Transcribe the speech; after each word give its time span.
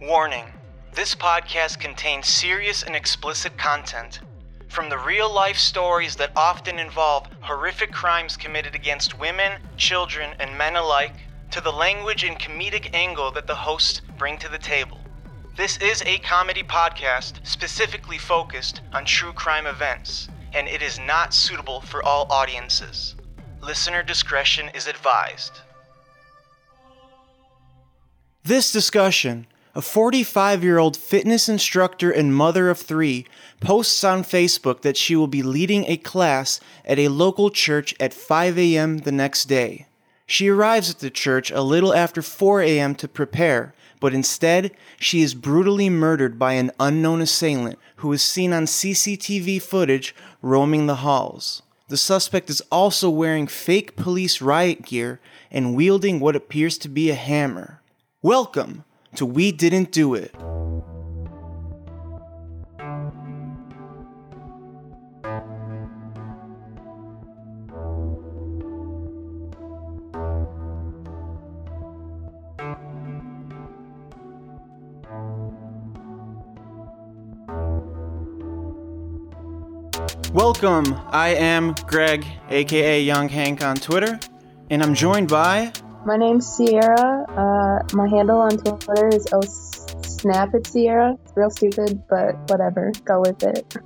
Warning 0.00 0.46
this 0.94 1.14
podcast 1.14 1.78
contains 1.78 2.26
serious 2.26 2.82
and 2.82 2.96
explicit 2.96 3.58
content. 3.58 4.20
From 4.68 4.88
the 4.88 4.96
real 4.96 5.30
life 5.30 5.58
stories 5.58 6.16
that 6.16 6.32
often 6.34 6.78
involve 6.78 7.26
horrific 7.40 7.92
crimes 7.92 8.34
committed 8.34 8.74
against 8.74 9.20
women, 9.20 9.60
children, 9.76 10.34
and 10.40 10.56
men 10.56 10.76
alike, 10.76 11.12
to 11.50 11.60
the 11.60 11.70
language 11.70 12.24
and 12.24 12.38
comedic 12.38 12.94
angle 12.94 13.30
that 13.32 13.46
the 13.46 13.54
hosts 13.54 14.00
bring 14.16 14.38
to 14.38 14.48
the 14.48 14.56
table. 14.56 14.98
This 15.58 15.76
is 15.76 16.02
a 16.06 16.16
comedy 16.20 16.62
podcast 16.62 17.46
specifically 17.46 18.16
focused 18.16 18.80
on 18.94 19.04
true 19.04 19.34
crime 19.34 19.66
events, 19.66 20.30
and 20.54 20.66
it 20.66 20.80
is 20.80 20.98
not 20.98 21.34
suitable 21.34 21.82
for 21.82 22.02
all 22.02 22.26
audiences. 22.30 23.16
Listener 23.60 24.02
discretion 24.02 24.70
is 24.74 24.86
advised. 24.86 25.60
This 28.42 28.72
discussion, 28.72 29.46
a 29.80 29.82
45 29.82 30.62
year 30.62 30.76
old 30.76 30.94
fitness 30.94 31.48
instructor 31.48 32.10
and 32.10 32.34
mother 32.34 32.68
of 32.68 32.78
three, 32.78 33.24
posts 33.60 34.04
on 34.04 34.22
Facebook 34.22 34.82
that 34.82 34.98
she 34.98 35.16
will 35.16 35.26
be 35.26 35.42
leading 35.42 35.86
a 35.86 35.96
class 35.96 36.60
at 36.84 36.98
a 36.98 37.08
local 37.08 37.48
church 37.48 37.94
at 37.98 38.12
5 38.12 38.58
a.m. 38.58 38.98
the 38.98 39.10
next 39.10 39.46
day. 39.46 39.86
She 40.26 40.48
arrives 40.48 40.90
at 40.90 40.98
the 40.98 41.08
church 41.08 41.50
a 41.50 41.62
little 41.62 41.94
after 41.94 42.20
4 42.20 42.60
a.m. 42.60 42.94
to 42.96 43.08
prepare, 43.08 43.72
but 44.00 44.12
instead, 44.12 44.72
she 44.98 45.22
is 45.22 45.32
brutally 45.32 45.88
murdered 45.88 46.38
by 46.38 46.52
an 46.52 46.72
unknown 46.78 47.22
assailant 47.22 47.78
who 47.96 48.12
is 48.12 48.20
seen 48.20 48.52
on 48.52 48.66
CCTV 48.66 49.62
footage 49.62 50.14
roaming 50.42 50.88
the 50.88 50.96
halls. 50.96 51.62
The 51.88 51.96
suspect 51.96 52.50
is 52.50 52.60
also 52.70 53.08
wearing 53.08 53.46
fake 53.46 53.96
police 53.96 54.42
riot 54.42 54.82
gear 54.82 55.20
and 55.50 55.74
wielding 55.74 56.20
what 56.20 56.36
appears 56.36 56.76
to 56.76 56.88
be 56.90 57.08
a 57.08 57.14
hammer. 57.14 57.80
Welcome 58.20 58.84
to 59.16 59.26
We 59.26 59.52
Didn't 59.52 59.92
Do 59.92 60.14
It. 60.14 60.34
Welcome. 80.32 80.94
I 81.08 81.30
am 81.30 81.74
Greg, 81.88 82.24
aka 82.50 83.02
Young 83.02 83.28
Hank 83.28 83.64
on 83.64 83.76
Twitter, 83.76 84.20
and 84.70 84.80
I'm 84.80 84.94
joined 84.94 85.28
by 85.28 85.72
My 86.06 86.16
name's 86.16 86.46
Sierra. 86.46 87.19
Uh, 87.92 87.96
my 87.96 88.08
handle 88.08 88.38
on 88.38 88.56
Twitter 88.58 89.08
is 89.08 89.26
oh 89.32 89.42
snap 90.02 90.54
it 90.54 90.66
Sierra. 90.66 91.16
It's 91.24 91.32
real 91.36 91.50
stupid, 91.50 92.02
but 92.08 92.36
whatever. 92.50 92.92
Go 93.04 93.20
with 93.20 93.42
it. 93.42 93.76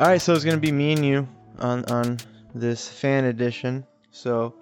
All 0.00 0.08
right, 0.08 0.20
so 0.20 0.34
it's 0.34 0.44
gonna 0.44 0.56
be 0.56 0.72
me 0.72 0.92
and 0.92 1.04
you 1.04 1.28
on 1.58 1.84
on 1.86 2.18
this 2.54 2.88
fan 2.88 3.24
edition. 3.26 3.84
So 4.10 4.54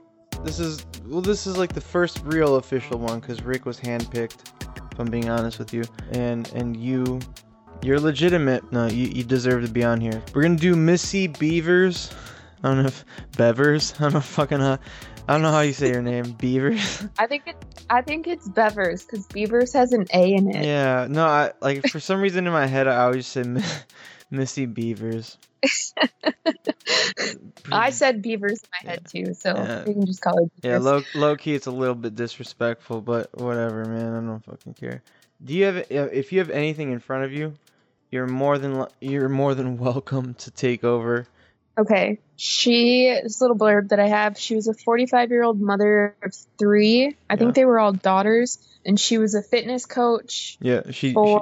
this 0.45 0.59
is 0.61 0.87
well, 1.07 1.21
this 1.21 1.47
is 1.47 1.57
like 1.57 1.73
the 1.73 1.81
first 1.81 2.23
real 2.25 2.57
official 2.57 2.99
one 2.99 3.21
because 3.21 3.43
Rick 3.43 3.67
was 3.67 3.81
handpicked. 3.81 4.53
If 4.93 4.99
I'm 4.99 5.11
being 5.11 5.31
honest 5.31 5.59
with 5.59 5.73
you, 5.73 5.85
and 6.13 6.51
and 6.53 6.77
you, 6.77 7.21
you're 7.83 8.01
legitimate. 8.01 8.73
No, 8.73 8.87
you, 8.87 9.07
you 9.07 9.25
deserve 9.25 9.65
to 9.65 9.71
be 9.71 9.85
on 9.85 10.01
here. 10.01 10.23
We're 10.35 10.43
gonna 10.43 10.57
do 10.57 10.77
Missy 10.77 11.27
Beavers. 11.27 12.11
I 12.63 12.69
don't 12.69 12.83
know 12.83 12.89
if 12.89 13.05
Bevers. 13.33 13.95
I 14.01 14.05
don't 14.05 14.15
know 14.15 14.21
fucking 14.21 14.61
how. 14.61 14.79
I 15.31 15.35
don't 15.35 15.43
know 15.43 15.53
how 15.53 15.61
you 15.61 15.73
say 15.73 15.91
your 15.91 16.03
name. 16.03 16.33
Beavers. 16.33 17.07
I 17.19 17.29
think 17.29 17.47
it. 17.47 17.55
I 17.89 18.03
think 18.03 18.27
it's 18.27 18.49
Bevers 18.49 19.07
because 19.07 19.27
Beavers 19.29 19.73
has 19.75 19.93
an 19.93 20.07
A 20.13 20.35
in 20.35 20.51
it. 20.53 20.65
yeah. 20.65 21.07
No, 21.09 21.25
I 21.25 21.53
like 21.61 21.87
for 21.87 22.01
some 22.01 22.21
reason 22.21 22.49
in 22.49 22.53
my 22.53 22.67
head 22.67 22.89
I 22.89 23.05
always 23.05 23.29
say 23.29 23.45
Mi- 23.45 23.63
Missy 24.33 24.67
Beavers. 24.67 25.39
I 27.71 27.91
said 27.91 28.23
Beavers 28.23 28.61
in 28.63 28.69
my 28.73 28.91
head 28.91 29.07
too, 29.07 29.35
so 29.35 29.55
Yeah. 29.55 29.85
we 29.85 29.93
can 29.93 30.05
just 30.05 30.21
call 30.21 30.37
it. 30.45 30.51
Yeah, 30.63 30.79
Beavers. 30.79 30.85
low 30.85 31.03
low 31.15 31.37
key, 31.37 31.55
it's 31.55 31.67
a 31.69 31.71
little 31.71 31.95
bit 31.95 32.17
disrespectful, 32.17 33.01
but 33.01 33.31
whatever, 33.39 33.85
man. 33.85 34.13
I 34.13 34.21
don't 34.27 34.45
fucking 34.45 34.75
care. 34.75 35.01
Do 35.45 35.55
you 35.55 35.65
have 35.67 35.77
uh, 35.77 36.09
if 36.13 36.33
you 36.33 36.41
have 36.41 36.51
anything 36.51 36.91
in 36.91 36.99
front 36.99 37.25
of 37.25 37.33
you, 37.33 37.55
you're 38.11 38.27
more 38.27 38.59
than 38.59 38.85
you're 39.01 39.29
more 39.29 39.55
than 39.55 39.79
welcome 39.79 40.35
to 40.35 40.51
take 40.51 40.83
over. 40.83 41.29
Okay. 41.81 42.19
She, 42.37 43.19
this 43.23 43.41
little 43.41 43.57
blurb 43.57 43.89
that 43.91 44.01
I 44.01 44.09
have, 44.09 44.39
she 44.39 44.55
was 44.55 44.67
a 44.69 44.75
45 44.75 45.31
year 45.31 45.43
old 45.43 45.61
mother 45.61 46.15
of 46.23 46.35
three. 46.59 47.17
I 47.29 47.35
Yeah. 47.35 47.37
think 47.37 47.55
they 47.55 47.65
were 47.65 47.79
all 47.79 47.93
daughters. 47.93 48.59
And 48.83 48.99
she 48.99 49.19
was 49.19 49.35
a 49.35 49.43
fitness 49.43 49.85
coach 49.85 50.57
Yeah, 50.59 50.81
she, 50.87 51.13
she. 51.13 51.17
I 51.19 51.41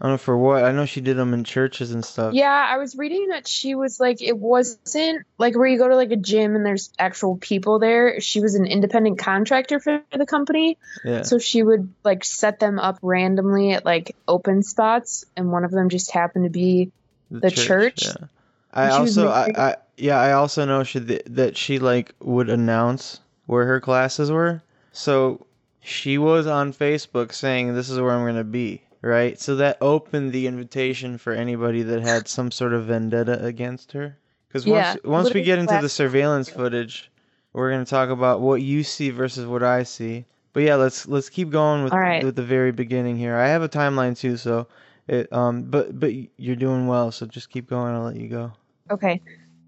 don't 0.00 0.12
know 0.12 0.18
for 0.18 0.38
what. 0.38 0.62
I 0.62 0.70
know 0.70 0.86
she 0.86 1.00
did 1.00 1.16
them 1.16 1.34
in 1.34 1.42
churches 1.42 1.90
and 1.90 2.04
stuff. 2.04 2.32
Yeah, 2.32 2.48
I 2.48 2.78
was 2.78 2.94
reading 2.94 3.28
that 3.28 3.48
she 3.48 3.74
was 3.74 3.98
like, 3.98 4.22
it 4.22 4.38
wasn't 4.38 5.26
like 5.36 5.56
where 5.56 5.66
you 5.66 5.78
go 5.78 5.88
to 5.88 5.96
like 5.96 6.12
a 6.12 6.16
gym 6.16 6.54
and 6.54 6.64
there's 6.64 6.92
actual 6.96 7.38
people 7.38 7.80
there. 7.80 8.20
She 8.20 8.38
was 8.40 8.54
an 8.54 8.66
independent 8.66 9.18
contractor 9.18 9.80
for 9.80 10.00
the 10.16 10.26
company. 10.26 10.78
Yeah. 11.04 11.22
So 11.22 11.38
she 11.38 11.60
would 11.60 11.92
like 12.04 12.24
set 12.24 12.60
them 12.60 12.78
up 12.78 13.00
randomly 13.02 13.72
at 13.72 13.84
like 13.84 14.14
open 14.28 14.62
spots. 14.62 15.24
And 15.36 15.50
one 15.50 15.64
of 15.64 15.72
them 15.72 15.88
just 15.88 16.12
happened 16.12 16.44
to 16.44 16.50
be 16.50 16.92
the 17.32 17.50
church. 17.50 18.06
Yeah. 18.06 18.28
I 18.72 18.84
And 18.84 18.94
she 18.94 19.00
was 19.00 19.18
also, 19.18 19.30
I. 19.30 19.52
I, 19.56 19.76
yeah, 19.96 20.20
I 20.20 20.32
also 20.32 20.64
know 20.64 20.84
she 20.84 21.00
th- 21.00 21.22
that 21.26 21.56
she 21.56 21.78
like 21.78 22.14
would 22.20 22.50
announce 22.50 23.20
where 23.46 23.66
her 23.66 23.80
classes 23.80 24.30
were. 24.30 24.62
So 24.92 25.46
she 25.80 26.18
was 26.18 26.46
on 26.46 26.72
Facebook 26.72 27.32
saying, 27.32 27.74
"This 27.74 27.88
is 27.88 27.98
where 27.98 28.10
I'm 28.10 28.26
gonna 28.26 28.44
be." 28.44 28.82
Right. 29.02 29.40
So 29.40 29.56
that 29.56 29.78
opened 29.80 30.32
the 30.32 30.46
invitation 30.46 31.16
for 31.16 31.32
anybody 31.32 31.82
that 31.82 32.02
had 32.02 32.28
some 32.28 32.50
sort 32.50 32.72
of 32.72 32.86
vendetta 32.86 33.44
against 33.44 33.92
her. 33.92 34.16
Because 34.48 34.66
once 34.66 34.98
Yeah, 35.04 35.10
once 35.10 35.32
we 35.32 35.42
get 35.42 35.58
into 35.58 35.78
the 35.80 35.88
surveillance 35.88 36.48
footage, 36.48 37.10
we're 37.52 37.70
gonna 37.70 37.84
talk 37.84 38.10
about 38.10 38.40
what 38.40 38.62
you 38.62 38.82
see 38.82 39.10
versus 39.10 39.46
what 39.46 39.62
I 39.62 39.84
see. 39.84 40.24
But 40.52 40.62
yeah, 40.62 40.76
let's 40.76 41.06
let's 41.06 41.28
keep 41.28 41.50
going 41.50 41.84
with 41.84 41.92
right. 41.92 42.24
with 42.24 42.36
the 42.36 42.42
very 42.42 42.72
beginning 42.72 43.16
here. 43.16 43.36
I 43.36 43.48
have 43.48 43.62
a 43.62 43.68
timeline 43.68 44.18
too, 44.18 44.36
so 44.36 44.66
it 45.08 45.32
um 45.32 45.64
but 45.64 45.98
but 45.98 46.12
you're 46.36 46.56
doing 46.56 46.86
well, 46.86 47.12
so 47.12 47.26
just 47.26 47.50
keep 47.50 47.68
going. 47.68 47.94
I'll 47.94 48.04
let 48.04 48.16
you 48.16 48.28
go. 48.28 48.52
Okay. 48.90 49.22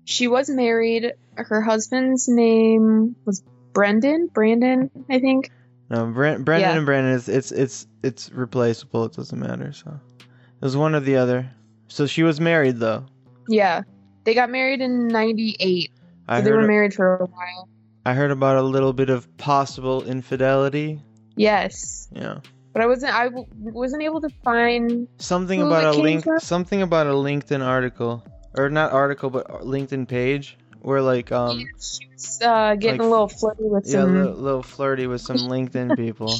She 0.04 0.26
was 0.28 0.48
married. 0.48 1.12
Her 1.36 1.60
husband's 1.60 2.28
name 2.28 3.14
was 3.24 3.42
Brendan. 3.72 4.28
Brandon, 4.32 4.90
I 5.10 5.18
think. 5.18 5.50
No, 5.90 6.06
Brent, 6.06 6.44
Brendan 6.44 6.70
Yeah. 6.70 6.76
and 6.76 6.86
Brandon 6.86 7.12
is 7.12 7.28
it's 7.28 7.52
it's 7.52 7.86
it's 8.02 8.30
replaceable. 8.32 9.04
It 9.04 9.12
doesn't 9.12 9.38
matter. 9.38 9.72
So 9.72 9.98
it 10.18 10.64
was 10.64 10.76
one 10.76 10.94
or 10.94 11.00
the 11.00 11.16
other. 11.16 11.50
So 11.88 12.06
she 12.06 12.22
was 12.22 12.40
married 12.40 12.76
though. 12.78 13.06
Yeah. 13.48 13.82
They 14.24 14.34
got 14.34 14.50
married 14.50 14.80
in 14.82 15.08
98. 15.08 15.90
I 16.28 16.38
So 16.40 16.44
they 16.44 16.52
were 16.52 16.66
married 16.66 16.92
for 16.92 17.16
a 17.16 17.24
while. 17.26 17.68
I 18.04 18.12
heard 18.14 18.30
about 18.30 18.56
a 18.56 18.62
little 18.62 18.92
bit 18.92 19.08
of 19.10 19.36
possible 19.38 20.04
infidelity. 20.04 21.00
Yes. 21.36 22.08
Yeah, 22.12 22.40
But 22.72 22.82
I 22.82 22.86
wasn't 22.86 23.14
I 23.14 23.24
w- 23.24 23.46
wasn't 23.58 24.02
able 24.02 24.20
to 24.20 24.28
find 24.44 25.08
something 25.18 25.60
about 25.62 25.84
a 25.84 26.00
link 26.00 26.24
from? 26.24 26.38
something 26.40 26.82
about 26.82 27.06
a 27.06 27.12
LinkedIn 27.12 27.64
article 27.64 28.24
or 28.56 28.70
not 28.70 28.92
article 28.92 29.30
but 29.30 29.46
LinkedIn 29.62 30.06
page 30.08 30.56
where 30.80 31.02
like 31.02 31.32
um 31.32 31.58
she 31.80 32.08
was 32.12 32.40
uh, 32.42 32.74
getting 32.76 33.00
like- 33.00 33.06
a 33.06 33.10
little 33.10 33.28
flirty 33.28 33.64
with 33.64 33.84
yeah 33.86 33.98
a 33.98 34.02
some 34.02 34.14
little, 34.16 34.34
little 34.34 34.62
flirty 34.62 35.06
with 35.06 35.20
some 35.20 35.38
LinkedIn 35.38 35.96
people. 35.96 36.34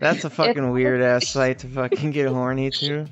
That's 0.00 0.24
a 0.24 0.30
fucking 0.38 0.70
weird 0.72 1.00
ass 1.02 1.28
site 1.28 1.60
to 1.60 1.68
fucking 1.68 2.10
get 2.10 2.28
horny 2.28 2.70
to. 2.70 3.06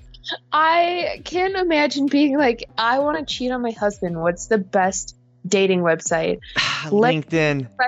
I 0.53 1.21
can't 1.25 1.57
imagine 1.57 2.07
being 2.07 2.39
like, 2.39 2.65
I 2.79 3.01
want 3.01 3.19
to 3.19 3.35
cheat 3.35 3.51
on 3.51 3.61
my 3.61 3.73
husband. 3.73 4.21
What's 4.21 4.47
the 4.47 4.59
best 4.59 5.17
dating 5.47 5.81
website? 5.81 6.39
LinkedIn. 6.87 7.69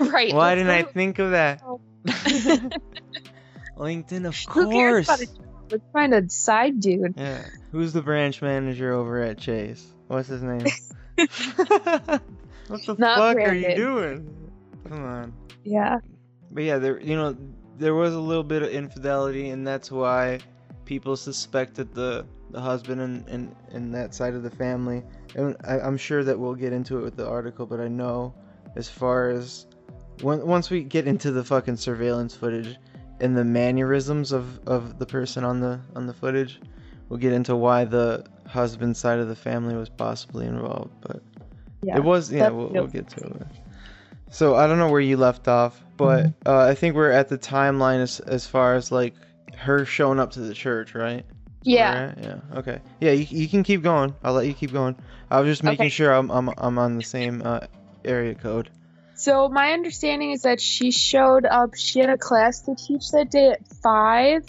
Right? 0.00 0.32
Why 0.32 0.54
didn't 0.54 0.70
I 0.70 0.84
think 0.84 1.18
of 1.18 1.32
that? 1.32 1.60
LinkedIn, 3.80 4.26
of 4.26 4.36
Who 4.52 4.70
cares 4.70 5.06
course. 5.06 5.26
Let's 5.70 5.84
find 5.92 6.12
a 6.14 6.28
side 6.28 6.80
dude. 6.80 7.14
Yeah. 7.16 7.44
Who's 7.72 7.92
the 7.92 8.02
branch 8.02 8.42
manager 8.42 8.92
over 8.92 9.22
at 9.22 9.38
Chase? 9.38 9.86
What's 10.08 10.28
his 10.28 10.42
name? 10.42 10.60
what 11.16 12.84
the 12.86 12.96
Not 12.98 13.18
fuck 13.18 13.36
are 13.36 13.54
you 13.54 13.76
doing? 13.76 14.50
Come 14.88 15.04
on. 15.04 15.32
Yeah. 15.64 15.98
But 16.50 16.64
yeah, 16.64 16.78
there 16.78 17.00
you 17.00 17.16
know 17.16 17.36
there 17.78 17.94
was 17.94 18.14
a 18.14 18.20
little 18.20 18.42
bit 18.42 18.62
of 18.62 18.70
infidelity, 18.70 19.50
and 19.50 19.66
that's 19.66 19.90
why 19.90 20.40
people 20.84 21.16
suspected 21.16 21.94
the 21.94 22.26
the 22.50 22.60
husband 22.60 23.00
and 23.00 23.28
and, 23.28 23.56
and 23.70 23.94
that 23.94 24.14
side 24.14 24.34
of 24.34 24.42
the 24.42 24.50
family. 24.50 25.02
And 25.36 25.56
I, 25.64 25.78
I'm 25.78 25.96
sure 25.96 26.24
that 26.24 26.38
we'll 26.38 26.54
get 26.54 26.72
into 26.72 26.98
it 26.98 27.02
with 27.02 27.16
the 27.16 27.28
article, 27.28 27.66
but 27.66 27.80
I 27.80 27.88
know 27.88 28.34
as 28.74 28.88
far 28.88 29.30
as 29.30 29.66
when, 30.22 30.44
once 30.44 30.70
we 30.70 30.82
get 30.82 31.06
into 31.06 31.30
the 31.30 31.44
fucking 31.44 31.76
surveillance 31.76 32.34
footage 32.34 32.76
and 33.20 33.36
the 33.36 33.44
mannerisms 33.44 34.32
of 34.32 34.58
of 34.66 34.98
the 34.98 35.06
person 35.06 35.44
on 35.44 35.60
the 35.60 35.80
on 35.96 36.06
the 36.06 36.14
footage, 36.14 36.60
we'll 37.08 37.18
get 37.18 37.32
into 37.32 37.56
why 37.56 37.84
the 37.84 38.24
husband 38.46 38.96
side 38.96 39.18
of 39.18 39.28
the 39.28 39.36
family 39.36 39.76
was 39.76 39.88
possibly 39.88 40.46
involved. 40.46 40.92
But 41.00 41.22
Yeah. 41.82 41.96
it 41.96 42.02
was 42.04 42.32
yeah, 42.32 42.48
we'll, 42.50 42.68
we'll 42.68 42.86
get 42.86 43.08
to 43.08 43.24
it. 43.24 43.46
So 44.30 44.54
I 44.56 44.66
don't 44.66 44.78
know 44.78 44.90
where 44.90 45.00
you 45.00 45.16
left 45.16 45.48
off, 45.48 45.82
but 45.96 46.26
Mm-hmm. 46.26 46.48
uh, 46.48 46.66
I 46.66 46.74
think 46.74 46.94
we're 46.94 47.10
at 47.10 47.28
the 47.28 47.38
timeline 47.38 48.00
as 48.00 48.20
as 48.20 48.46
far 48.46 48.74
as 48.74 48.90
like 48.92 49.14
her 49.56 49.84
showing 49.84 50.18
up 50.20 50.30
to 50.32 50.40
the 50.40 50.54
church, 50.54 50.94
right? 50.94 51.24
Yeah. 51.62 52.06
Right? 52.06 52.18
Yeah. 52.22 52.58
Okay. 52.58 52.78
Yeah, 53.00 53.12
you, 53.12 53.26
you 53.28 53.48
can 53.48 53.62
keep 53.62 53.82
going. 53.82 54.14
I'll 54.24 54.32
let 54.32 54.46
you 54.46 54.54
keep 54.54 54.72
going. 54.72 54.96
I 55.30 55.40
was 55.40 55.48
just 55.48 55.62
making 55.62 55.84
Okay. 55.86 55.88
sure 55.90 56.12
I'm 56.12 56.30
I'm 56.30 56.48
I'm 56.58 56.78
on 56.78 56.96
the 56.96 57.02
same 57.02 57.42
uh, 57.44 57.60
area 58.04 58.34
code. 58.34 58.70
So 59.20 59.50
my 59.50 59.72
understanding 59.72 60.30
is 60.30 60.42
that 60.42 60.62
she 60.62 60.90
showed 60.90 61.44
up. 61.44 61.74
She 61.74 62.00
had 62.00 62.08
a 62.08 62.16
class 62.16 62.62
to 62.62 62.74
teach 62.74 63.10
that 63.10 63.30
day 63.30 63.50
at 63.50 63.68
five, 63.82 64.46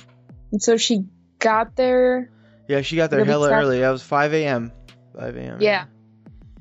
and 0.53 0.63
so 0.63 0.77
she 0.77 1.03
got 1.39 1.75
there. 1.75 2.31
Yeah, 2.69 2.79
she 2.79 2.95
got 2.95 3.09
there 3.09 3.25
hella 3.25 3.49
fast. 3.49 3.63
early. 3.63 3.81
That 3.81 3.89
was 3.89 4.01
5 4.01 4.33
a.m. 4.33 4.71
5 5.19 5.35
a.m. 5.35 5.57
Yeah. 5.59 5.87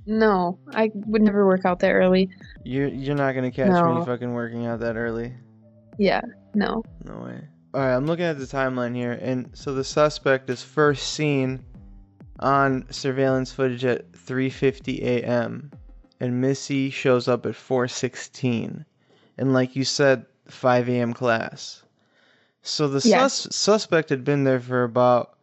No, 0.07 0.59
I 0.75 0.91
would 0.93 1.23
never 1.23 1.47
work 1.47 1.65
out 1.65 1.79
that 1.79 1.93
early. 1.93 2.31
You're 2.65 2.89
you're 2.89 3.15
not 3.15 3.37
gonna 3.37 3.53
catch 3.53 3.69
me 3.69 4.05
fucking 4.05 4.33
working 4.33 4.67
out 4.67 4.81
that 4.81 4.97
early. 4.97 5.33
Yeah. 5.97 6.23
No. 6.53 6.83
No 7.05 7.15
way. 7.21 7.41
All 7.75 7.81
right, 7.81 7.95
I'm 7.95 8.06
looking 8.06 8.25
at 8.25 8.41
the 8.41 8.45
timeline 8.45 8.97
here, 8.97 9.13
and 9.13 9.51
so 9.53 9.73
the 9.73 9.85
suspect 9.85 10.51
is 10.51 10.65
first 10.65 11.13
seen 11.13 11.65
on 12.41 12.87
surveillance 12.91 13.53
footage 13.53 13.85
at 13.85 14.11
3:50 14.11 15.01
a.m. 15.01 15.71
and 16.20 16.40
Missy 16.40 16.90
shows 16.90 17.26
up 17.26 17.46
at 17.46 17.55
4:16, 17.55 18.84
and 19.38 19.52
like 19.52 19.75
you 19.75 19.84
said, 19.84 20.26
5 20.46 20.88
a.m. 20.88 21.14
class. 21.14 21.82
So 22.62 22.87
the 22.88 23.00
Yes. 23.08 23.32
sus- 23.32 23.56
suspect 23.56 24.11
had 24.11 24.22
been 24.25 24.44
there 24.44 24.61
for 24.61 24.84
about 24.84 25.37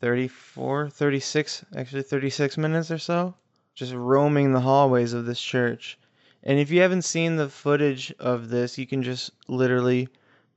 34, 0.00 0.88
36, 0.90 1.64
actually 1.76 2.02
36 2.02 2.56
minutes 2.56 2.90
or 2.90 2.98
so, 2.98 3.34
just 3.74 3.92
roaming 3.92 4.52
the 4.52 4.60
hallways 4.60 5.12
of 5.12 5.26
this 5.26 5.40
church. 5.40 5.98
And 6.42 6.58
if 6.58 6.70
you 6.70 6.80
haven't 6.82 7.02
seen 7.02 7.36
the 7.36 7.48
footage 7.48 8.12
of 8.20 8.50
this, 8.50 8.78
you 8.78 8.86
can 8.86 9.02
just 9.02 9.30
literally 9.48 10.08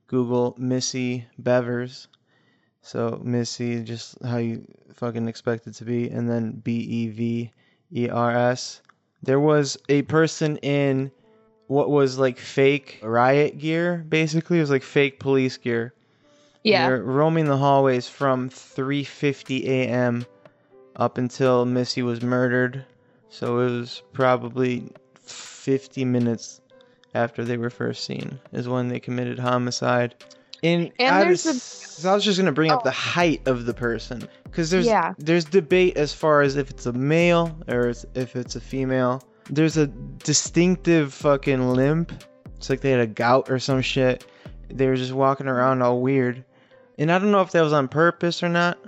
Google 0.06 0.54
Missy 0.58 1.26
Bevers. 1.42 2.06
So 2.82 3.20
Missy, 3.24 3.82
just 3.82 4.22
how 4.22 4.36
you 4.36 4.66
fucking 4.94 5.26
expect 5.28 5.66
it 5.66 5.74
to 5.76 5.84
be, 5.84 6.08
and 6.10 6.30
then 6.30 6.52
B 6.52 6.76
E 6.78 7.08
V 7.08 7.52
E 7.92 8.08
R 8.08 8.30
S. 8.36 8.82
There 9.22 9.40
was 9.40 9.78
a 9.88 10.02
person 10.02 10.56
in 10.58 11.10
what 11.66 11.90
was 11.90 12.18
like 12.18 12.38
fake 12.38 13.00
riot 13.02 13.58
gear, 13.58 14.04
basically. 14.08 14.58
It 14.58 14.62
was 14.62 14.70
like 14.70 14.82
fake 14.82 15.20
police 15.20 15.56
gear. 15.56 15.92
Yeah. 16.64 16.88
They're 16.88 17.02
roaming 17.02 17.46
the 17.46 17.56
hallways 17.56 18.08
from 18.08 18.50
3:50 18.50 19.64
a.m. 19.66 20.26
up 20.96 21.18
until 21.18 21.64
Missy 21.64 22.02
was 22.02 22.22
murdered. 22.22 22.84
So 23.30 23.60
it 23.60 23.70
was 23.70 24.02
probably 24.12 24.90
50 25.20 26.04
minutes 26.04 26.60
after 27.14 27.44
they 27.44 27.56
were 27.56 27.70
first 27.70 28.04
seen 28.04 28.38
is 28.52 28.68
when 28.68 28.88
they 28.88 29.00
committed 29.00 29.38
homicide. 29.38 30.14
And, 30.62 30.90
And 30.98 31.14
I, 31.14 31.24
there's 31.24 31.44
was, 31.44 32.04
a- 32.04 32.08
I 32.10 32.14
was 32.14 32.24
just 32.24 32.38
gonna 32.38 32.52
bring 32.52 32.70
up 32.70 32.80
Oh. 32.80 32.84
the 32.84 32.90
height 32.90 33.46
of 33.46 33.64
the 33.66 33.74
person 33.74 34.28
because 34.44 34.70
there's 34.70 34.86
Yeah. 34.86 35.14
there's 35.18 35.44
debate 35.44 35.96
as 35.96 36.12
far 36.12 36.42
as 36.42 36.56
if 36.56 36.70
it's 36.70 36.86
a 36.86 36.92
male 36.92 37.56
or 37.68 37.88
if 38.14 38.34
it's 38.36 38.56
a 38.56 38.60
female. 38.60 39.22
There's 39.50 39.76
a 39.76 39.86
distinctive 39.86 41.12
fucking 41.14 41.70
limp. 41.70 42.12
It's 42.56 42.68
like 42.70 42.80
they 42.80 42.90
had 42.90 43.00
a 43.00 43.06
gout 43.06 43.50
or 43.50 43.58
some 43.58 43.80
shit. 43.82 44.26
They 44.68 44.86
were 44.88 44.96
just 44.96 45.12
walking 45.12 45.46
around 45.48 45.80
all 45.82 46.00
weird. 46.00 46.44
And 46.98 47.10
I 47.10 47.18
don't 47.18 47.30
know 47.30 47.40
if 47.40 47.52
that 47.52 47.62
was 47.62 47.72
on 47.72 47.88
purpose 47.88 48.42
or 48.42 48.48
not. 48.48 48.78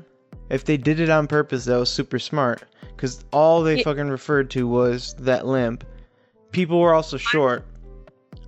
If 0.50 0.64
they 0.64 0.76
did 0.76 0.98
it 1.00 1.08
on 1.08 1.26
purpose, 1.28 1.64
that 1.66 1.76
was 1.78 1.88
super 1.88 2.18
smart. 2.18 2.64
Because 2.96 3.24
all 3.32 3.62
they 3.62 3.76
Ye- 3.78 3.84
fucking 3.84 4.08
referred 4.08 4.50
to 4.50 4.66
was 4.66 5.14
that 5.20 5.46
limp. 5.46 5.84
People 6.52 6.80
were 6.80 6.92
also 6.94 7.16
short. 7.16 7.64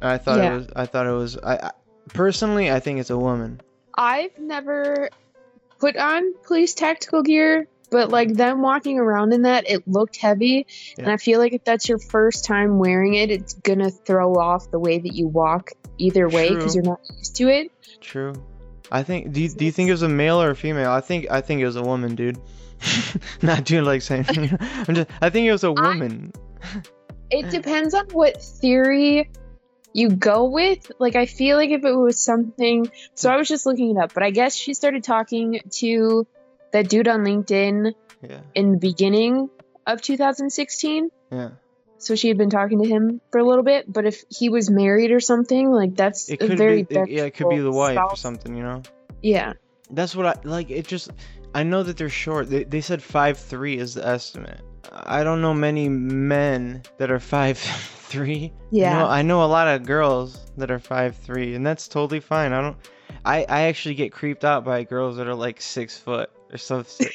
I 0.02 0.18
thought 0.18 0.38
Yeah. 0.38 0.52
it 0.54 0.56
was. 0.56 0.66
I 0.76 0.86
thought 0.86 1.06
it 1.06 1.12
was. 1.12 1.38
I, 1.38 1.54
I 1.56 1.70
personally, 2.08 2.70
I 2.70 2.80
think 2.80 3.00
it's 3.00 3.10
a 3.10 3.18
woman. 3.18 3.60
I've 3.96 4.38
never 4.38 5.10
put 5.78 5.96
on 5.96 6.34
police 6.44 6.74
tactical 6.74 7.22
gear, 7.22 7.68
but 7.90 8.08
like 8.08 8.32
them 8.32 8.62
walking 8.62 8.98
around 8.98 9.32
in 9.32 9.42
that, 9.42 9.68
it 9.68 9.86
looked 9.86 10.16
heavy. 10.16 10.66
And 10.96 11.10
I 11.10 11.16
feel 11.16 11.38
like 11.38 11.52
if 11.52 11.64
that's 11.64 11.88
your 11.88 11.98
first 11.98 12.44
time 12.44 12.78
wearing 12.78 13.14
it, 13.14 13.30
it's 13.30 13.54
gonna 13.54 13.90
throw 13.90 14.34
off 14.34 14.70
the 14.70 14.78
way 14.78 14.98
that 14.98 15.14
you 15.14 15.28
walk 15.28 15.72
either 15.98 16.28
way 16.28 16.54
because 16.54 16.74
you're 16.74 16.84
not 16.84 17.00
used 17.16 17.36
to 17.36 17.48
it. 17.48 17.70
True. 18.00 18.34
I 18.90 19.02
think. 19.02 19.32
Do 19.32 19.40
you, 19.40 19.48
do 19.48 19.64
you 19.64 19.72
think 19.72 19.88
it 19.88 19.92
was 19.92 20.02
a 20.02 20.08
male 20.08 20.40
or 20.40 20.50
a 20.50 20.56
female? 20.56 20.90
I 20.90 21.00
think. 21.00 21.30
I 21.30 21.40
think 21.40 21.60
it 21.60 21.66
was 21.66 21.76
a 21.76 21.82
woman, 21.82 22.14
dude. 22.14 22.38
not 23.42 23.64
doing 23.64 23.84
like 23.84 24.02
saying. 24.02 24.26
I'm 24.28 24.94
just. 24.94 25.10
I 25.20 25.30
think 25.30 25.46
it 25.46 25.52
was 25.52 25.64
a 25.64 25.72
woman. 25.72 26.32
It 27.30 27.50
depends 27.50 27.94
on 27.94 28.06
what 28.10 28.42
theory 28.42 29.30
you 29.94 30.08
go 30.10 30.44
with. 30.50 30.90
Like, 30.98 31.16
I 31.16 31.26
feel 31.26 31.56
like 31.56 31.70
if 31.70 31.84
it 31.84 31.94
was 31.94 32.20
something. 32.20 32.90
So 33.14 33.30
I 33.30 33.36
was 33.36 33.48
just 33.48 33.66
looking 33.66 33.96
it 33.96 34.02
up, 34.02 34.14
but 34.14 34.22
I 34.22 34.30
guess 34.30 34.54
she 34.54 34.74
started 34.74 35.04
talking 35.04 35.60
to 35.78 36.26
that 36.72 36.88
dude 36.88 37.08
on 37.08 37.20
LinkedIn 37.20 37.92
Yeah. 38.22 38.40
in 38.54 38.72
the 38.72 38.78
beginning 38.78 39.50
of 39.86 40.00
2016. 40.00 41.10
Yeah. 41.30 41.50
So 41.98 42.14
she 42.16 42.28
had 42.28 42.36
been 42.38 42.50
talking 42.50 42.82
to 42.82 42.88
him 42.88 43.20
for 43.30 43.38
a 43.38 43.44
little 43.46 43.62
bit, 43.62 43.90
but 43.92 44.06
if 44.06 44.24
he 44.28 44.48
was 44.48 44.68
married 44.70 45.12
or 45.12 45.20
something, 45.20 45.70
like 45.70 45.94
that's 45.94 46.28
It 46.30 46.42
a 46.42 46.48
could 46.48 46.58
very 46.58 46.82
be. 46.82 46.96
It, 46.96 47.08
yeah. 47.10 47.24
It 47.24 47.34
could 47.34 47.48
be 47.48 47.58
the 47.58 47.70
wife 47.70 47.98
or 47.98 48.16
something. 48.16 48.56
You 48.56 48.62
know. 48.64 48.82
Yeah, 49.22 49.52
That's 49.90 50.16
what 50.16 50.26
I 50.26 50.34
like. 50.42 50.70
It 50.70 50.88
just. 50.88 51.10
I 51.54 51.62
know 51.62 51.82
that 51.84 51.96
they're 51.96 52.08
short. 52.08 52.48
They, 52.50 52.64
they 52.64 52.80
said 52.80 53.02
five 53.02 53.38
three 53.38 53.76
is 53.78 53.94
the 53.94 54.04
estimate. 54.06 54.62
I 54.90 55.22
don't 55.22 55.40
know 55.42 55.54
many 55.54 55.88
men 55.88 56.82
that 56.98 57.10
are 57.12 57.20
five 57.20 57.58
three. 58.12 58.52
yeah. 58.70 58.98
No, 59.00 59.06
I 59.06 59.22
know 59.22 59.42
a 59.42 59.46
lot 59.46 59.68
of 59.68 59.84
girls 59.84 60.50
that 60.56 60.70
are 60.70 60.78
five 60.78 61.16
three, 61.16 61.54
and 61.54 61.66
that's 61.66 61.88
totally 61.88 62.20
fine. 62.20 62.52
I 62.52 62.60
don't. 62.60 62.76
I 63.24 63.44
I 63.48 63.60
actually 63.62 63.94
get 63.94 64.12
creeped 64.12 64.44
out 64.44 64.64
by 64.64 64.84
girls 64.84 65.16
that 65.16 65.26
are 65.26 65.34
like 65.34 65.60
six 65.60 65.98
foot 65.98 66.30
or 66.52 66.58
something. 66.58 67.08